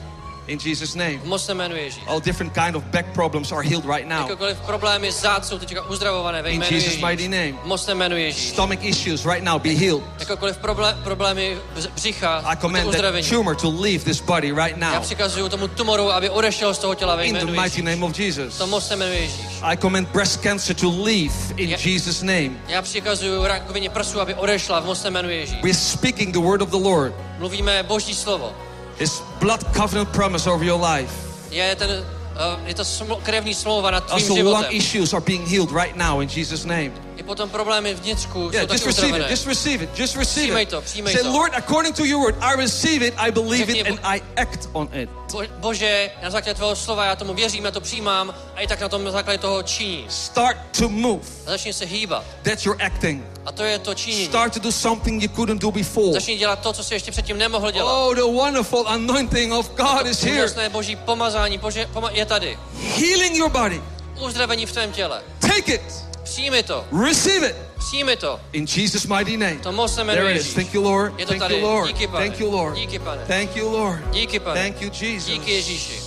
[0.46, 1.18] In Jesus' name.
[1.18, 2.02] V mocném jménu Ježíš.
[2.06, 4.18] All different kind of back problems are healed right now.
[4.18, 7.52] Jakékoliv problémy zád jsou teďka uzdravované ve In Jesus' mighty name.
[7.52, 8.48] V mocném jménu Ježíš.
[8.48, 10.02] Stomach issues right now be healed.
[10.18, 10.58] Jakékoliv
[11.04, 11.58] problémy
[11.94, 15.02] břicha, I command that tumor to leave this body right Já now.
[15.02, 18.58] přikazuju tomu tumoru, aby odešel z toho těla ve In the mighty name of Jesus.
[18.58, 19.40] V mocném jménu Ježíš.
[19.62, 22.50] I command breast cancer to leave in Jesus' name.
[22.68, 25.58] Já přikazuju rakovině prsu, aby odešla v mocném jménu Ježíš.
[25.62, 27.14] We're speaking the word of the Lord.
[27.38, 28.52] Mluvíme Boží slovo.
[29.01, 31.10] His blood covenant promise over your life.
[31.51, 32.85] Je, ten, eh, je to
[33.22, 36.93] krevní smlouva nad tvým Also, lung issues are being healed right now in Jesus' name.
[37.20, 39.12] I potom problémy vnitřku Yeah, jsou just receive it.
[39.12, 39.30] uzdravené.
[39.30, 39.98] Just receive it.
[39.98, 40.68] Just receive Přijmej it.
[40.68, 41.30] to, přijmej Say, to.
[41.32, 44.68] Lord, according to your word, I receive it, I believe it, Řekni, and I act
[44.72, 45.10] on it.
[45.32, 48.80] Bo, Bože, na základě tvého slova já tomu věřím, já to přijímám a i tak
[48.80, 50.06] na tom na základě toho činí.
[50.09, 51.22] Start to move.
[51.47, 52.24] A začni se hýbat.
[52.42, 53.24] That's your acting.
[53.47, 54.24] A to je to činění.
[54.26, 56.12] Start to do something you couldn't do before.
[56.12, 57.92] Začni dělat to, co jsi ještě předtím nemohl dělat.
[57.92, 60.68] Oh, the wonderful anointing of God is here.
[60.68, 62.59] Boží pomazání bože, poma- je tady.
[62.97, 63.82] Healing your body.
[64.20, 65.22] Uzdravení v tvém těle.
[65.38, 66.10] Take it.
[66.31, 66.85] Přijmi to.
[67.07, 67.57] Receive it.
[67.78, 68.40] Přijmi to.
[68.52, 69.57] In Jesus' mighty name.
[69.57, 70.55] To moc se There it is.
[70.55, 71.19] Thank you, Lord.
[71.19, 71.55] Je to Thank tady.
[71.55, 71.89] you, Lord.
[71.89, 72.27] Díky, pane.
[72.27, 72.74] Thank you, Lord.
[72.74, 73.23] Díky, pane.
[73.27, 74.11] Thank you, Lord.
[74.11, 74.61] Díky, pane.
[74.61, 75.31] Thank you, Jesus.
[75.31, 76.01] Díky Ježíši.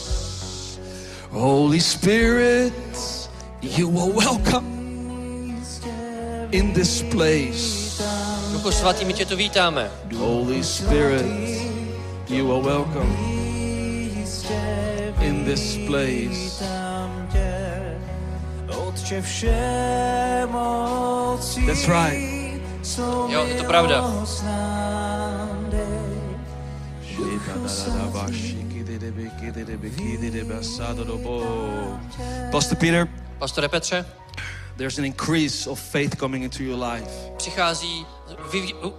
[1.29, 2.73] Holy Spirit,
[3.61, 4.67] you are welcome
[6.51, 8.03] in this place.
[8.51, 9.91] Duchu svatý, my tě tu vítáme.
[10.17, 11.25] Holy Spirit,
[12.29, 13.17] you are welcome
[15.21, 16.63] in this place.
[18.93, 20.51] Otče všemocí,
[21.65, 22.61] That's right.
[23.29, 24.03] Jo, je to pravda.
[32.51, 33.07] Pastor Peter,
[33.39, 34.05] Pastore Petře,
[34.77, 37.09] there's an increase of faith coming into your life.
[37.37, 38.05] přichází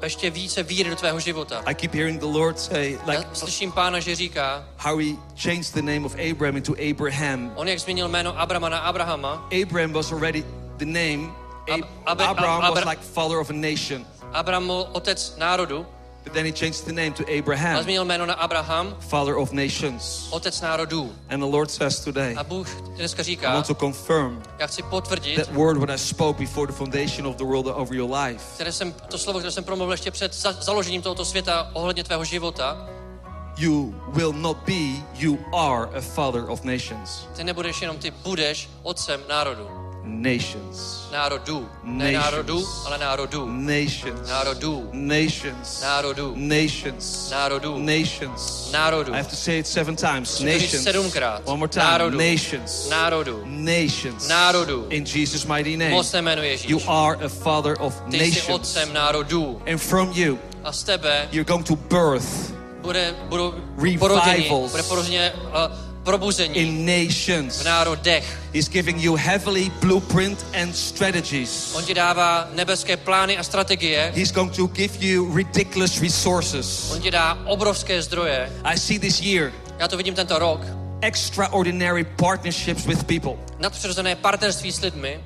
[0.03, 1.63] ještě více víry do tvého života.
[1.67, 5.75] I keep hearing the Lord say, like Já slyším pána, že říká, how he changed
[5.75, 7.53] the name of Abraham into Abraham.
[7.57, 10.45] on jak změnil jméno Abrama na Abrahama, Abraham was already
[10.77, 11.31] the name.
[11.71, 14.07] Ab- Ab- Abraham Ab- was like father of a nation.
[14.33, 15.87] Abraham byl otec národu,
[16.25, 19.53] But then he changed the name to a Abraham, změnil jméno na Abraham, father of
[19.53, 20.29] nations.
[20.31, 21.13] otec národů.
[21.29, 24.83] And the Lord says today, A Bůh dneska I říká, want to confirm já chci
[24.83, 28.45] potvrdit, that word what I spoke before the foundation of the world over your life.
[28.55, 32.25] které jsem, to slovo, které jsem promluvil ještě před za, založením tohoto světa ohledně tvého
[32.25, 32.89] života,
[33.59, 37.27] You will not be, you are a father of nations.
[37.37, 39.84] ty nebudeš jenom ty, budeš otcem národu.
[40.05, 41.09] Nations.
[41.13, 41.69] Národů.
[41.85, 43.49] Ne národů, ale národů.
[43.49, 44.29] Nations.
[44.29, 44.91] Národů.
[44.93, 45.81] Nations.
[45.83, 46.35] Národů.
[46.37, 47.31] Nations.
[47.31, 47.79] Národů.
[47.79, 48.73] Nations.
[48.73, 49.13] Národů.
[49.13, 50.31] I have to say it seven times.
[50.41, 50.85] Musím to říct Nations.
[50.85, 51.43] sedmkrát.
[51.45, 51.85] One more time.
[51.85, 52.19] Národů.
[52.19, 52.89] Nations.
[52.91, 53.43] Národů.
[53.45, 54.29] Nations.
[54.29, 54.87] Národů.
[54.89, 55.91] In Jesus' mighty name.
[55.91, 56.71] Moc se Ježíš.
[56.71, 58.49] You are a father of Ty jsi nations.
[58.49, 59.63] otcem národů.
[59.73, 63.55] And from you, A z tebe you're going to birth bude, budou
[64.69, 67.61] bude porozeně uh, probuzení in nations.
[67.61, 68.39] v národech.
[68.55, 71.75] He's giving you heavily blueprint and strategies.
[71.75, 74.13] On ti dává nebeské plány a strategie.
[74.15, 76.91] He's going to give you ridiculous resources.
[76.93, 78.53] On ti dá obrovské zdroje.
[78.65, 80.61] I see this year Já to vidím tento rok.
[81.01, 83.37] extraordinary partnerships with people.
[83.59, 85.21] Nadpřirozené partnerství s lidmi.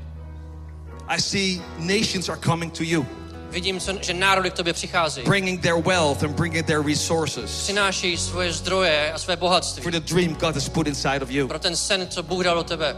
[1.09, 3.07] I see nations are coming to you,
[3.51, 5.27] Vidím, že národy k tobě přicházejí.
[5.27, 9.83] bringing their wealth and bringing their resources Přináší svoje zdroje a své bohatství.
[9.83, 11.49] for the dream God has put inside of you.
[11.49, 12.97] Pro ten sen, co Bůh dal do tebe.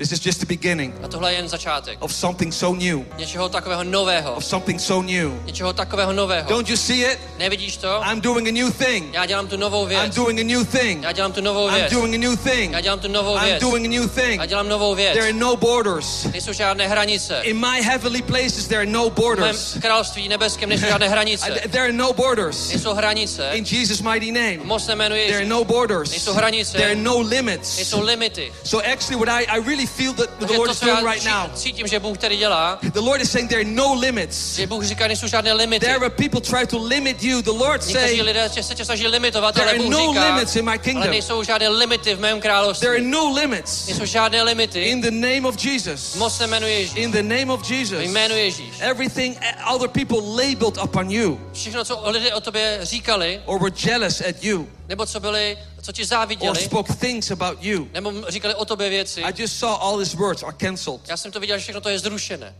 [0.00, 1.98] This is just the beginning A tohle je jen začátek.
[2.00, 4.34] of something so new, Něčeho takového nového.
[4.34, 5.30] of something so new.
[5.44, 6.48] Něčeho takového nového.
[6.48, 7.18] Don't you see it?
[7.38, 8.00] Nevidíš to?
[8.04, 9.14] I'm doing a new thing.
[9.14, 10.02] Já dělám tu novou věc.
[10.04, 11.02] I'm doing a new thing.
[11.02, 11.92] Já dělám tu novou věc.
[11.92, 12.72] I'm doing a new thing.
[12.72, 13.62] Já dělám tu novou věc.
[13.62, 14.40] I'm doing a new thing.
[14.40, 15.12] Já dělám novou věc.
[15.12, 16.24] There are no borders.
[16.24, 17.40] Nejsou žádné hranice.
[17.42, 19.76] In my heavenly places, there are no V mém borders.
[19.80, 21.46] království nebeském nejsou žádné hranice.
[21.70, 22.68] There are no borders.
[22.68, 23.50] Nejsou hranice.
[23.52, 26.10] In Jesus' mighty name, Moc se jmenuje there are no borders.
[26.10, 26.72] Nejsou hranice.
[26.78, 27.76] There are no limits.
[27.76, 28.52] Nejsou limity.
[28.64, 31.56] So actually, what I, I really feel that the Lord is doing right now, cí-
[31.62, 34.56] cítím, že Bůh tady dělá, the Lord is saying there are no limits.
[34.56, 35.86] že Bůh říká, nejsou žádné limity.
[35.86, 37.42] There are people try to limit you.
[37.42, 40.70] The Lord say lidé se tě snaží limitovat, ale Bůh no říká, limits in my
[40.70, 41.10] ale kingdom.
[41.10, 42.88] nejsou žádné limity v mém There are království.
[43.00, 43.86] no limits.
[43.86, 44.80] Nejsou žádné limity.
[44.82, 46.14] In the name of Jesus.
[46.14, 46.96] Moc se jmenuje Ježíš.
[46.96, 47.98] In the name of Jesus.
[48.02, 48.70] Jménu Ježíš.
[48.80, 49.36] Everything
[49.74, 54.44] other people labeled upon you Všechno, co lidé o tobě říkali, or were jealous at
[54.44, 56.02] you nebo co byli, co ti
[56.40, 57.88] or spoke things about you.
[57.92, 61.00] nebo říkali o tobě věci, I just saw all his words are cancelled.
[61.08, 62.54] já jsem to viděl, že všechno to je zrušené.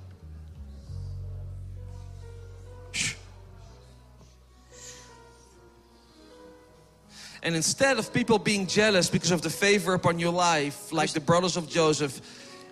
[7.43, 11.21] And instead of people being jealous because of the favor upon your life, like the
[11.21, 12.21] brothers of Joseph,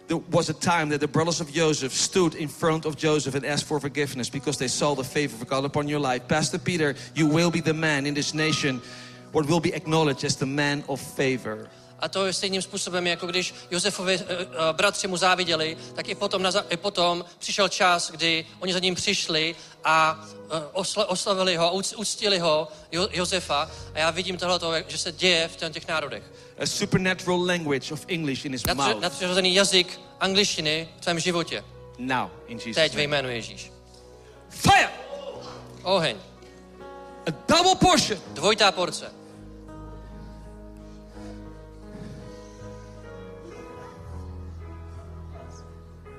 [0.08, 3.46] there was a time that the brothers of Joseph stood in front of Joseph and
[3.46, 6.28] asked for forgiveness because they saw the favor of God upon your life.
[6.28, 8.82] Pastor Peter, you will be the man in this nation
[9.32, 11.70] what will be acknowledged as the man of favor.
[12.00, 14.36] A to je stejným způsobem, jako když Josefovi uh, uh,
[14.72, 18.94] bratři mu záviděli, tak i potom, na, i potom přišel čas, kdy oni za ním
[18.94, 23.70] přišli a uh, osla, oslavili ho uctili ho, jo, Josefa.
[23.94, 26.22] A já vidím tohleto, jak- že se děje v těch národech.
[26.58, 29.02] A supernatural language of English in his Nadpři- mouth.
[29.02, 31.64] Nadpřirozený jazyk angličtiny v tvém životě.
[31.98, 33.72] Now, in Jesus' Teď ve jménu Ježíš.
[34.48, 34.90] Fire!
[35.82, 36.16] Oheň.
[37.26, 38.20] A double portion.
[38.34, 39.17] Dvojitá porce.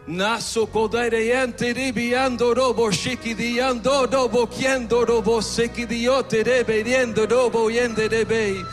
[0.10, 8.10] Naso kodayente ribiando robo shiki diando robo kiendo robo seki diote rebe riendo robo yende
[8.10, 8.66] rebe.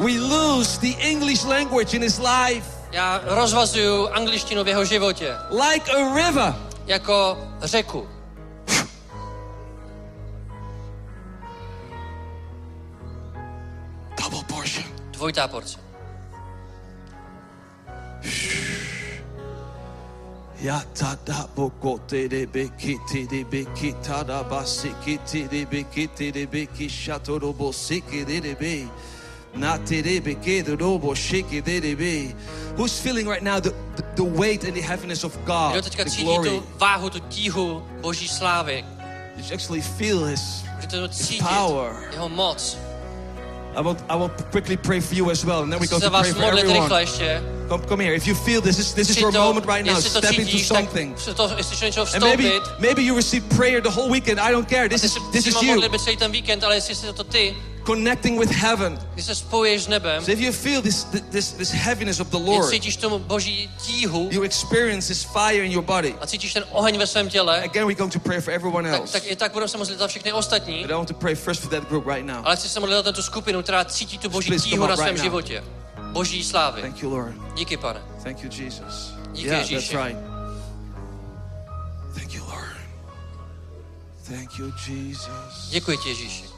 [0.00, 5.92] We lose the English language in his life Já rozvazuju angličtinu v jeho životě like
[5.92, 6.54] a river.
[6.86, 8.08] jako řeku.
[14.16, 14.84] Double portion.
[15.12, 15.78] Dvojitá porce.
[20.60, 25.64] Ya ta da boko te de beki te de beki ta da basiki te de
[25.64, 28.88] beki te de beki shato do bosiki de de be.
[29.54, 32.34] Na te de beki de do boshiki de de be.
[32.76, 36.04] Who's feeling right now the, the, the weight and the heaviness of God, Kdo teďka
[36.04, 36.50] the cítí glory?
[36.50, 38.84] tu váhu, tu tíhu boží slávy.
[39.36, 40.64] You actually feel His.
[40.74, 41.94] Můžete to cítit, power.
[42.12, 42.76] jeho moc.
[43.78, 46.00] I will, I will quickly pray for you as well, and then we Chci go
[46.00, 46.90] to pray for everyone.
[47.68, 48.12] Come, come here.
[48.12, 51.16] If you feel this is this is your moment right now, step into something.
[51.16, 54.40] se to, jestli chceš něco And maybe maybe you received prayer the whole weekend.
[54.40, 54.88] I don't care.
[54.88, 55.80] This is this is you
[57.88, 58.98] connecting with heaven.
[59.14, 62.36] když se spojuješ s nebem, So if you feel this this this heaviness of the
[62.36, 66.14] Lord, cítíš tomu boží tíhu you experience His fire in your body.
[66.20, 69.00] a cítíš ten oheň ve svém těle, Again, we're going to pray for everyone tak,
[69.00, 69.12] else.
[69.12, 71.60] tak i tak budeme se modlit za všechny ostatní, But I want to pray first
[71.62, 72.40] for that group right now.
[72.44, 75.14] ale chci se modlit za tu skupinu, která cítí tu boží tíhu na right svém
[75.14, 75.22] now.
[75.24, 75.64] životě.
[76.12, 76.80] Boží slávy.
[76.82, 77.34] Thank you, Lord.
[77.54, 78.00] Díky, pane.
[78.22, 79.12] Thank you, Jesus.
[79.32, 79.96] Díky, Yeah, that's Ježíši.
[79.96, 80.16] right.
[82.14, 82.76] Thank you, Lord.
[84.28, 85.68] Thank you, Jesus.
[85.70, 86.57] Děkuji ti, Ježíši.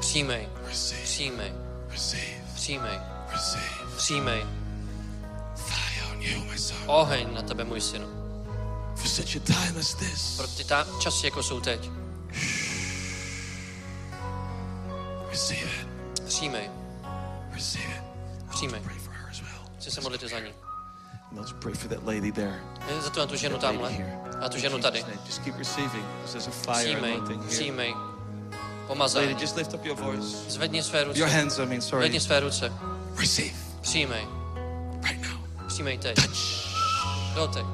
[0.00, 0.48] Přijmej,
[1.04, 1.52] přijmej,
[2.54, 2.98] přijmej,
[3.96, 4.46] přijmej.
[6.86, 8.06] Oheň na tebe, můj synu.
[8.96, 10.36] For such a time as this.
[10.36, 11.90] Pro ty ta- časy, jako jsou teď.
[16.26, 16.70] Přijmej,
[18.50, 18.80] přijmej.
[19.78, 20.52] Chci se modlit za ní.
[21.32, 22.60] Let's pray for that lady there.
[23.00, 23.90] Za tu, na tu ženu tamhle.
[24.40, 25.04] a tu ženu tady.
[26.50, 27.00] fire
[27.48, 27.94] Přijmej,
[28.86, 29.24] přijmej.
[29.24, 29.40] Lady, Pomazání.
[29.40, 30.36] just lift up your voice.
[30.50, 31.26] Zvedni své Your ruce.
[31.26, 32.02] hands, I mean, sorry.
[32.02, 32.72] Zvedni své ruce.
[33.18, 34.26] Receive Přijmej.
[35.08, 35.66] right now.
[35.68, 36.14] Přijmej teď.
[36.16, 36.66] Touch.
[37.34, 37.66] Dotek.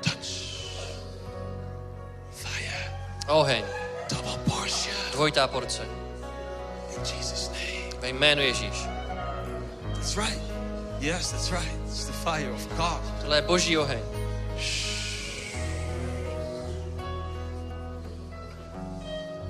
[0.00, 0.26] Touch.
[2.30, 2.92] Fire.
[3.28, 3.64] Oheň.
[4.10, 4.94] Double portion.
[5.12, 5.82] Dvojitá porce.
[6.96, 8.00] In Jesus' name.
[8.00, 8.86] Ve jménu Ježíš.
[9.94, 10.40] That's right.
[11.00, 11.72] Yes, that's right.
[11.86, 13.00] It's the fire of God.
[13.20, 13.98] Tohle je boží oheň.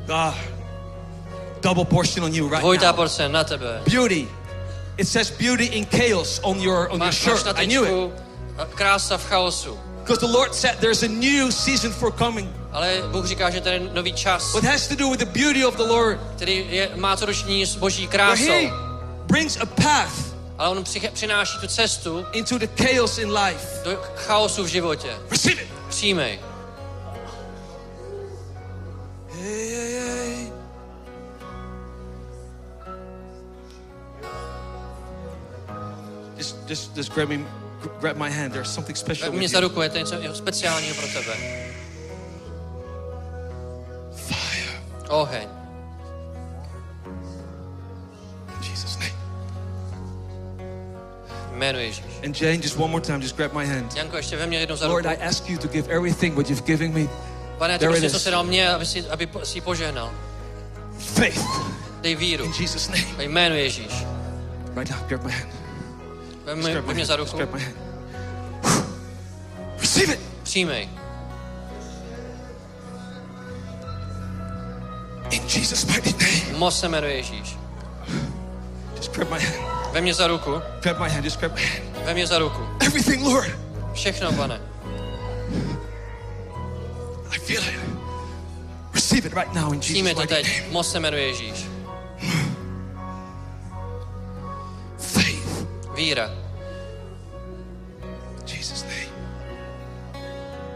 [0.07, 0.35] God.
[1.61, 2.97] Double portion on you right Dvojitá now.
[2.97, 3.81] porce na tebe.
[3.85, 4.29] Beauty.
[4.99, 7.59] It says beauty in chaos on your on your Máš, máš na shirt.
[7.59, 8.13] I knew it.
[8.75, 9.79] krása v chaosu.
[10.03, 12.49] Because the Lord said there's a new season for coming.
[12.73, 15.77] Ale Bůh říká, že tady nový čas, What has to do with the beauty of
[15.77, 16.19] the Lord.
[16.37, 18.53] který je, má co dočinění s boží Where krásou.
[18.53, 18.71] He
[19.27, 23.67] brings a path Ale on přináší tu cestu into the chaos in life.
[23.85, 25.09] do chaosu v životě.
[25.31, 25.69] Receive it.
[25.89, 26.39] Přijmej.
[29.47, 30.51] Hey, hey, hey.
[36.37, 37.45] Just, just, just grab me,
[38.01, 38.53] grab my hand.
[38.53, 41.37] There's something special mě za ruku, je to něco speciálního pro tebe.
[44.15, 44.83] Fire.
[45.09, 45.49] Oheň.
[48.49, 49.15] In Jesus' name.
[51.53, 52.05] Jménu Ježíš.
[52.25, 53.97] And Jane, just one more time, just grab my hand.
[53.97, 55.07] Janko, ještě ve mně jednou za Lord.
[55.07, 57.09] I ask you to give everything what you've given me.
[57.59, 60.13] Pane, ty prostě, co jsi dal mě, aby si, aby si požehnal.
[60.99, 61.41] Faith.
[62.01, 62.45] Dej víru.
[62.45, 63.17] In Jesus' name.
[63.17, 63.93] Ve jménu Ježíš.
[64.77, 65.53] Right now, grab my hand.
[66.45, 67.05] Vem mě hand.
[67.05, 67.37] za ruku.
[67.37, 67.77] grab my hand.
[69.81, 70.21] Receive it.
[70.43, 70.89] Přijmej.
[75.31, 76.59] In Jesus' mighty name.
[76.59, 77.57] Moc se jmenuje Ježíš.
[78.97, 79.93] Just grab my hand.
[79.93, 80.63] Vem mě za ruku.
[80.83, 81.25] Grab my hand.
[81.25, 81.83] Just grab my hand.
[82.05, 82.69] Vem mě za ruku.
[82.81, 83.51] Everything, Lord.
[83.95, 84.61] Všechno, pane.
[87.37, 87.75] I feel it.
[88.95, 90.61] Receive it right now in Jesus' to mighty teď.
[90.61, 90.73] name.
[90.73, 91.67] Moc se jmenuje Ježíš.
[94.99, 95.67] Faith.
[95.95, 96.31] Víra.
[98.47, 99.11] Jesus' name.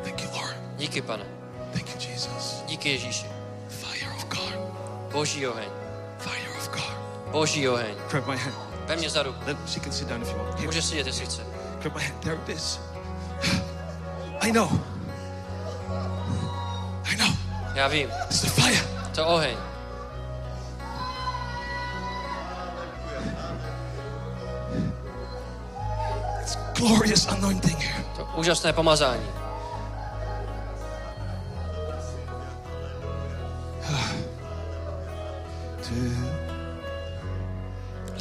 [0.02, 0.56] Thank you, Lord.
[0.76, 1.24] Díky, pane.
[1.72, 2.62] Thank you, Jesus.
[2.66, 3.26] Díky Ježíši.
[3.68, 4.54] Fire of God.
[5.12, 5.68] Boží oheň.
[6.18, 6.94] Fire of God.
[7.30, 7.94] Boží oheň.
[8.10, 8.56] Grab my hand.
[8.86, 9.38] Vem mě za ruku.
[9.46, 10.60] Let, she can sit down if you want.
[10.60, 11.46] Může sedět, jestli chce.
[11.82, 12.20] Grab my hand.
[12.20, 12.80] There it is.
[14.40, 14.99] I know.
[17.10, 17.34] I know.
[17.74, 18.08] Já vím.
[18.30, 18.84] It's the fire.
[19.14, 19.56] To oheň.
[26.40, 28.04] It's glorious anointing here.
[28.16, 29.26] To úžasné pomazání.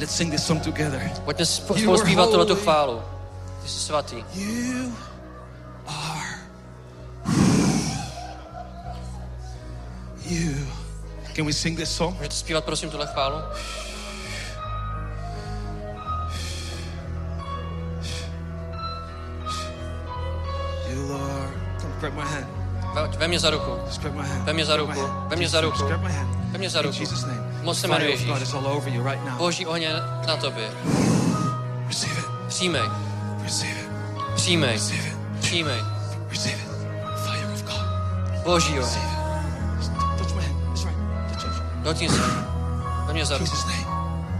[0.00, 1.10] Let's sing this song together.
[1.24, 3.02] Pojďme spolu zpívat tuhle chválu.
[3.62, 4.24] Ty jsi svatý.
[4.34, 4.92] You
[10.30, 10.54] You.
[11.34, 12.16] Can we sing this song?
[12.16, 13.36] Můžete zpívat prosím tuhle chválu?
[20.90, 21.50] You Lord.
[21.80, 22.46] Come grab my hand.
[23.18, 23.70] Ve- mě za ruku.
[24.44, 25.00] Vem mě za ruku.
[25.28, 25.84] Vem mě za ruku.
[26.50, 27.04] Vem mě za ruku.
[27.62, 28.42] Moc se jmenuje Ježíš.
[28.42, 29.38] is all over you right now.
[29.38, 29.92] Boží je
[30.26, 30.70] na tobě.
[32.48, 32.82] Přijmej.
[34.34, 34.80] Přijmej.
[35.40, 35.80] Přijmej.
[36.30, 36.68] Receive it.
[37.24, 38.44] Fire of God.
[38.44, 39.19] Boží oheň.
[41.84, 42.08] Touch it.
[42.08, 42.22] Dotkni se.
[43.06, 43.42] Vem mě za In.
[43.42, 43.84] Jesus' name.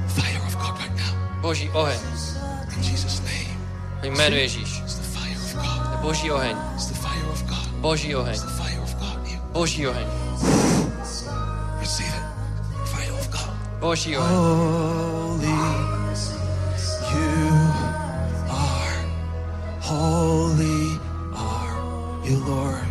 [0.09, 1.41] Fire of God right now.
[1.41, 1.99] Boží oheň.
[2.77, 3.57] In Jesus' name.
[4.03, 4.81] Ve jménu Ježíš.
[4.81, 6.01] It's the fire of God.
[6.01, 6.57] Boží oheň.
[6.75, 7.69] It's the fire of God.
[7.81, 8.35] Boží oheň.
[8.35, 9.19] It's the fire of God.
[9.53, 10.07] Boží oheň.
[11.81, 12.23] Receive it.
[12.85, 13.51] Fire of God.
[13.81, 14.31] Boží oheň.
[14.31, 15.47] Holy,
[17.11, 17.51] you
[18.51, 18.97] are.
[19.81, 20.99] Holy
[21.35, 21.75] are
[22.25, 22.90] you, Lord.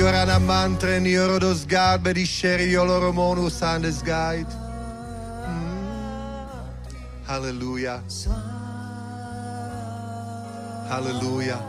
[0.00, 4.52] Sonti orana mantre ni orodos garbe di sheri yoloromonus andes guide
[5.46, 5.78] mm.
[7.26, 8.02] Hallelujah.
[10.88, 11.60] Hallelujah.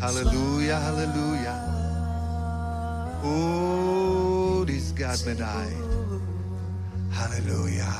[0.00, 1.58] Hallelujah, hallelujah.
[3.22, 5.76] Oh, this God died.
[7.12, 7.94] Hallelujah.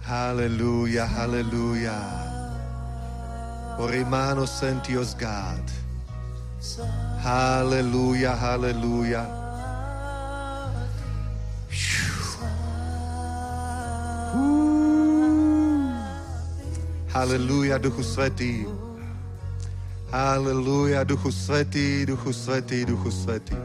[0.00, 2.27] Hallelujah, hallelujah.
[3.78, 5.62] Orimano sentios God.
[7.22, 9.26] Hallelujah, hallelujah.
[17.08, 18.66] Hallelujah, Duchu Svetý.
[20.10, 23.56] Hallelujah, Duchu Svetý, Duchu Svetý, Duchu Svetý.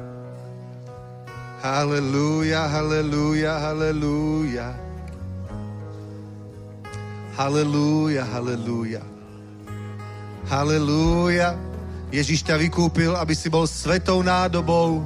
[1.61, 4.73] Hallelujah, hallelujah, hallelujah.
[7.37, 9.12] Hallelujah, hallelujah.
[10.47, 11.55] Hallelujah.
[12.13, 15.01] Ježíš ťa vykúpil, aby si bol svetou nádobou,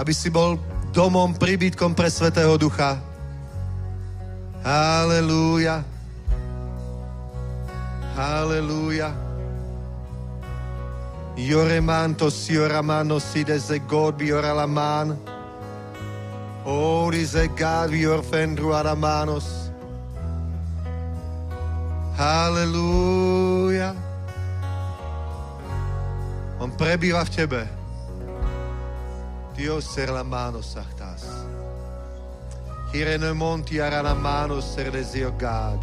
[0.00, 0.56] aby si bol
[0.94, 2.96] domom, príbytkom pre Svetého Ducha.
[4.64, 5.84] Hallelujah.
[8.16, 9.12] Hallelujah.
[11.36, 15.18] Yoremanto sioramano sides e God bioralaman.
[17.12, 19.68] Is a God biorfendru aramanos.
[22.16, 24.03] Hallelujah.
[26.58, 27.62] On prebýva v tebe.
[29.56, 31.26] Dios ser la mano sachtas.
[32.92, 35.82] Hirene monti arana mano ser desio God.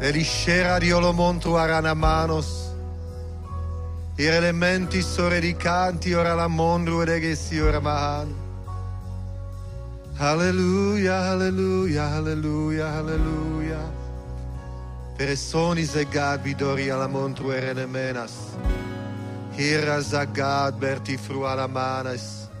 [0.00, 2.70] Eliscera di olomontru arana manos.
[4.18, 8.34] Ir elementi soredicanti ora la mondru ed egesi ora mahan.
[10.18, 14.05] Hallelujah, hallelujah, hallelujah, hallelujah.
[15.16, 18.32] Personis egad vidori alla montru erene menas.
[19.56, 22.52] Hira zagad berti fru alla manas.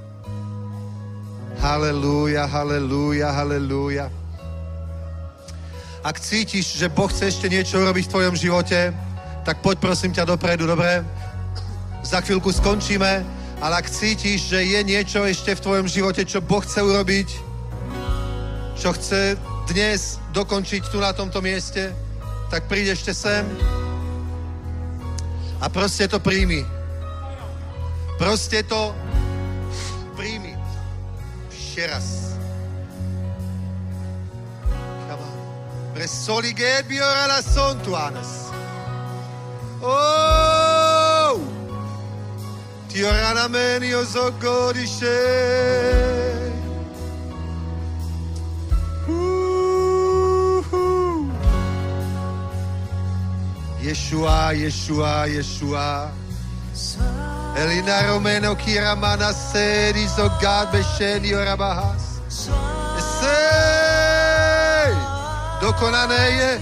[1.60, 4.08] Hallelujah, hallelujah, hallelujah.
[6.00, 8.88] Ak cítiš, že Boh chce ešte niečo urobiť v tvojom živote,
[9.44, 11.04] tak poď prosím ťa dopredu, dobre?
[12.00, 13.20] Za chvíľku skončíme,
[13.60, 17.28] ale ak cítiš, že je niečo ešte v tvojom živote, čo Boh chce urobiť,
[18.80, 19.36] čo chce
[19.68, 22.05] dnes dokončiť tu na tomto mieste,
[22.50, 23.46] tak príď ešte sem
[25.60, 26.62] a proste to príjmi.
[28.20, 28.92] Proste to
[30.16, 30.52] príjmi.
[31.52, 32.08] Ešte raz.
[35.96, 38.52] Presoli Gelbi ora la sontuanes.
[39.80, 41.40] Oh!
[42.92, 44.04] Ti orana meni o
[53.86, 56.10] Yeshua, Yeshua, Yeshua.
[57.56, 62.18] Elina Romeno Kiramana Sedi Zogad Besheni Orabahas.
[63.20, 63.46] Sei!
[65.60, 66.60] Dokonané je.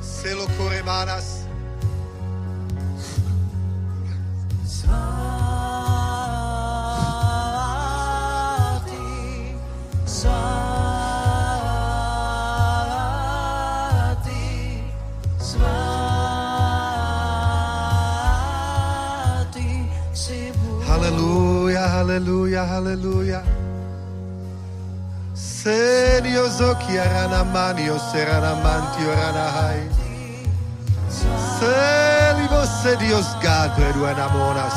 [0.00, 1.35] Selo Koremanas.
[20.86, 23.42] Hallelujah, hallelujah, hallelujah.
[25.34, 29.82] Senio zoki arana manio serana mantio arana hai.
[31.58, 34.76] Seli você Dios God peruana monas.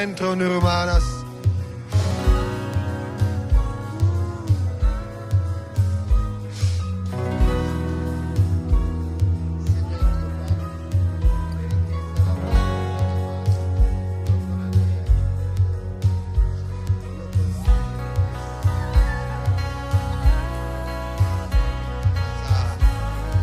[0.00, 1.04] dentro Nurumanas.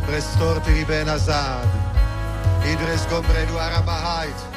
[0.09, 1.63] Restorti ben azad,
[2.65, 4.56] idres gomre du arabahait.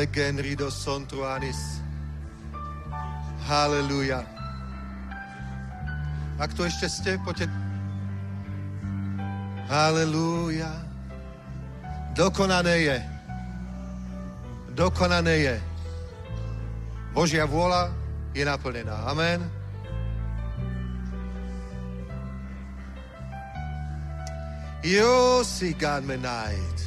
[0.00, 1.80] Oris again rido sontruanis.
[3.44, 4.24] Hallelujah.
[6.40, 7.52] Ak to ešte ste, poďte.
[9.68, 10.72] Hallelujah.
[12.16, 12.98] Dokonané je.
[14.72, 15.56] Dokonané je.
[17.12, 17.92] Božia vôľa
[18.32, 19.04] je naplnená.
[19.04, 19.44] Amen.
[24.80, 26.78] Jo si God me night.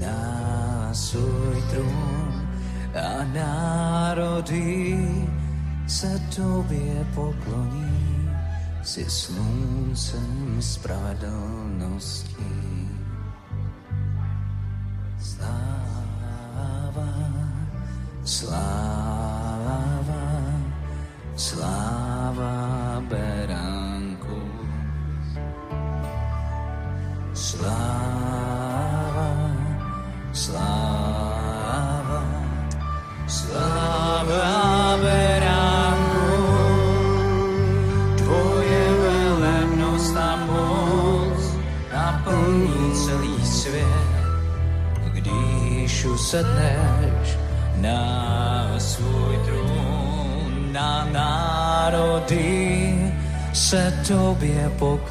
[0.00, 2.48] na svůj trůn
[2.94, 4.98] a národy
[5.86, 8.30] se tobě pokloní,
[8.82, 12.81] si sluncem spravedlností.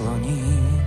[0.01, 0.81] Pokloní,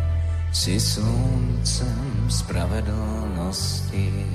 [0.52, 4.26] si sluncem spravedlnosti.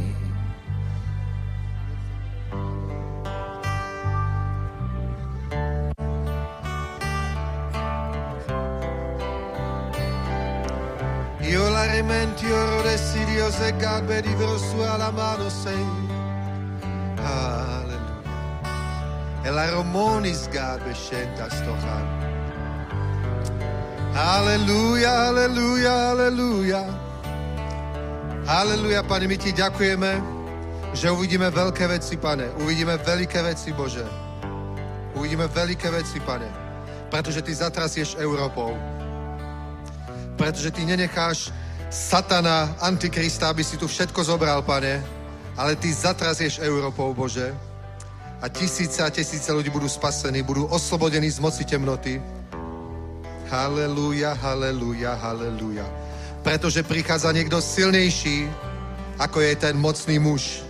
[11.41, 15.85] Io la rementi oro desidio se gadbe di grosso alla mano sei.
[17.17, 17.97] Alleluia.
[19.43, 22.18] E la romonis gadbe scenta stochan.
[24.19, 26.83] Alleluja, alleluja, alleluja.
[28.43, 30.11] Alleluja, Pane, my ti ďakujeme,
[30.91, 32.51] že uvidíme veľké veci, Pane.
[32.59, 34.03] Uvidíme veľké veci, Bože.
[35.15, 36.51] Uvidíme veľké veci, Pane.
[37.07, 38.75] Pretože ty zatrasieš Európou
[40.39, 41.51] pretože ty nenecháš
[41.91, 45.03] satana, antikrista, aby si tu všetko zobral, pane,
[45.59, 47.51] ale ty zatrazieš Európou, Bože.
[48.39, 52.23] A tisíce a tisíce ľudí budú spasení, budú oslobodení z moci temnoty.
[53.49, 55.85] Halelúja, halelúja, halelúja.
[56.45, 58.47] Pretože prichádza niekto silnejší,
[59.19, 60.63] ako je ten mocný muž.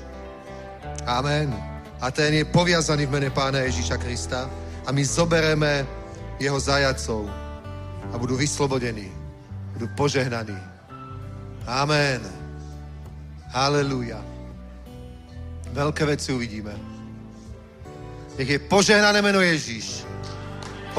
[1.05, 1.51] Amen.
[1.99, 4.47] A ten je poviazaný v mene Pána Ježíša Krista
[4.87, 5.83] a my zobereme
[6.39, 7.27] jeho zajacov
[8.09, 9.19] a budú vyslobodení
[9.79, 10.59] budú požehnaní.
[11.63, 12.19] Amen.
[13.55, 14.19] Halelúja.
[15.71, 16.75] Veľké veci uvidíme.
[18.35, 20.03] Nech je požehnané meno Ježíš.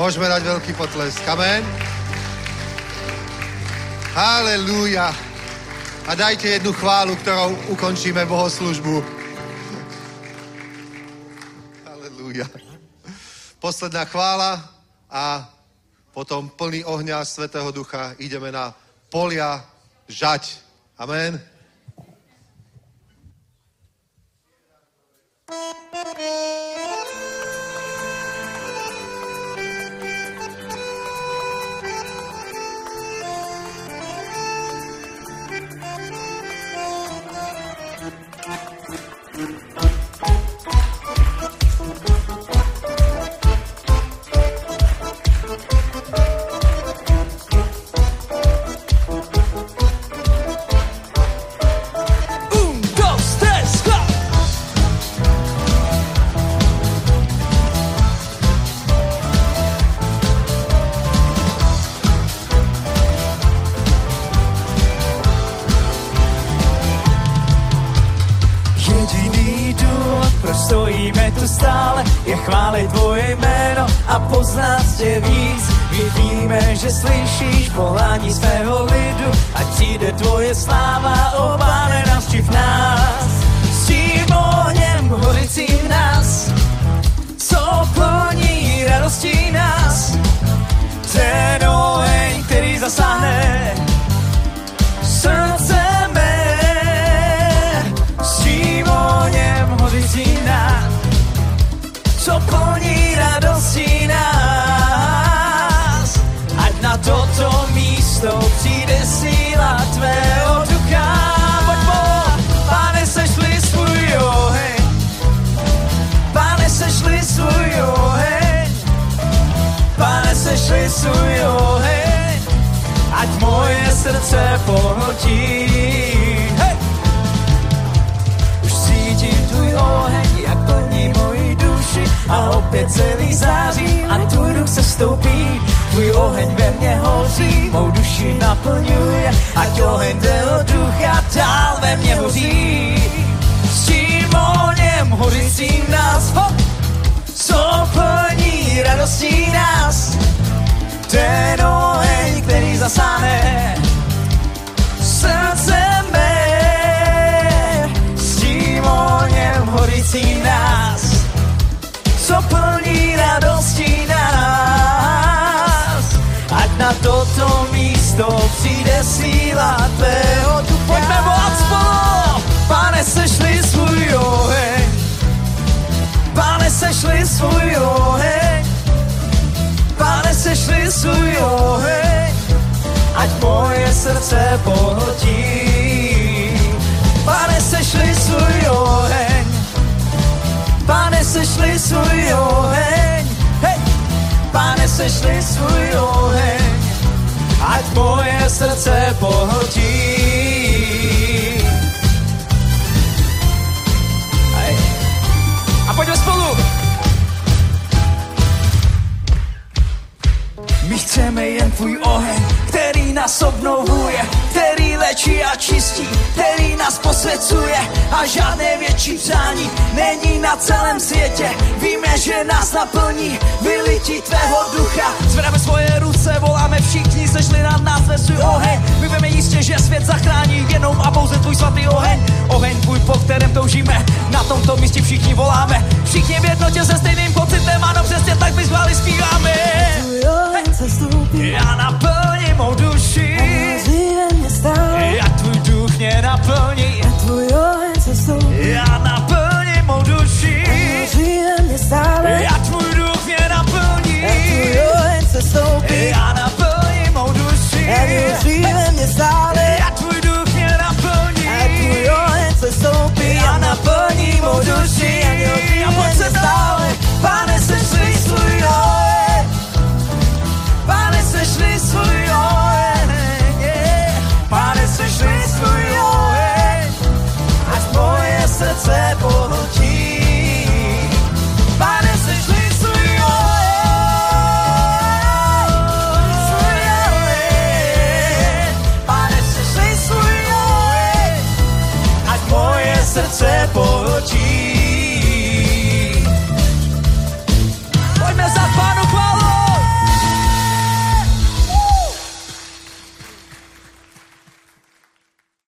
[0.01, 1.21] Môžeme dať veľký potlesk.
[1.29, 1.61] Amen.
[4.17, 5.13] Halelúja.
[6.09, 9.05] A dajte jednu chválu, ktorou ukončíme bohoslužbu.
[11.85, 12.49] Halelúja.
[13.61, 14.73] Posledná chvála
[15.13, 15.45] a
[16.17, 18.73] potom plný ohňa Svetého Ducha ideme na
[19.13, 19.61] polia
[20.09, 20.65] žať.
[20.97, 21.37] Amen.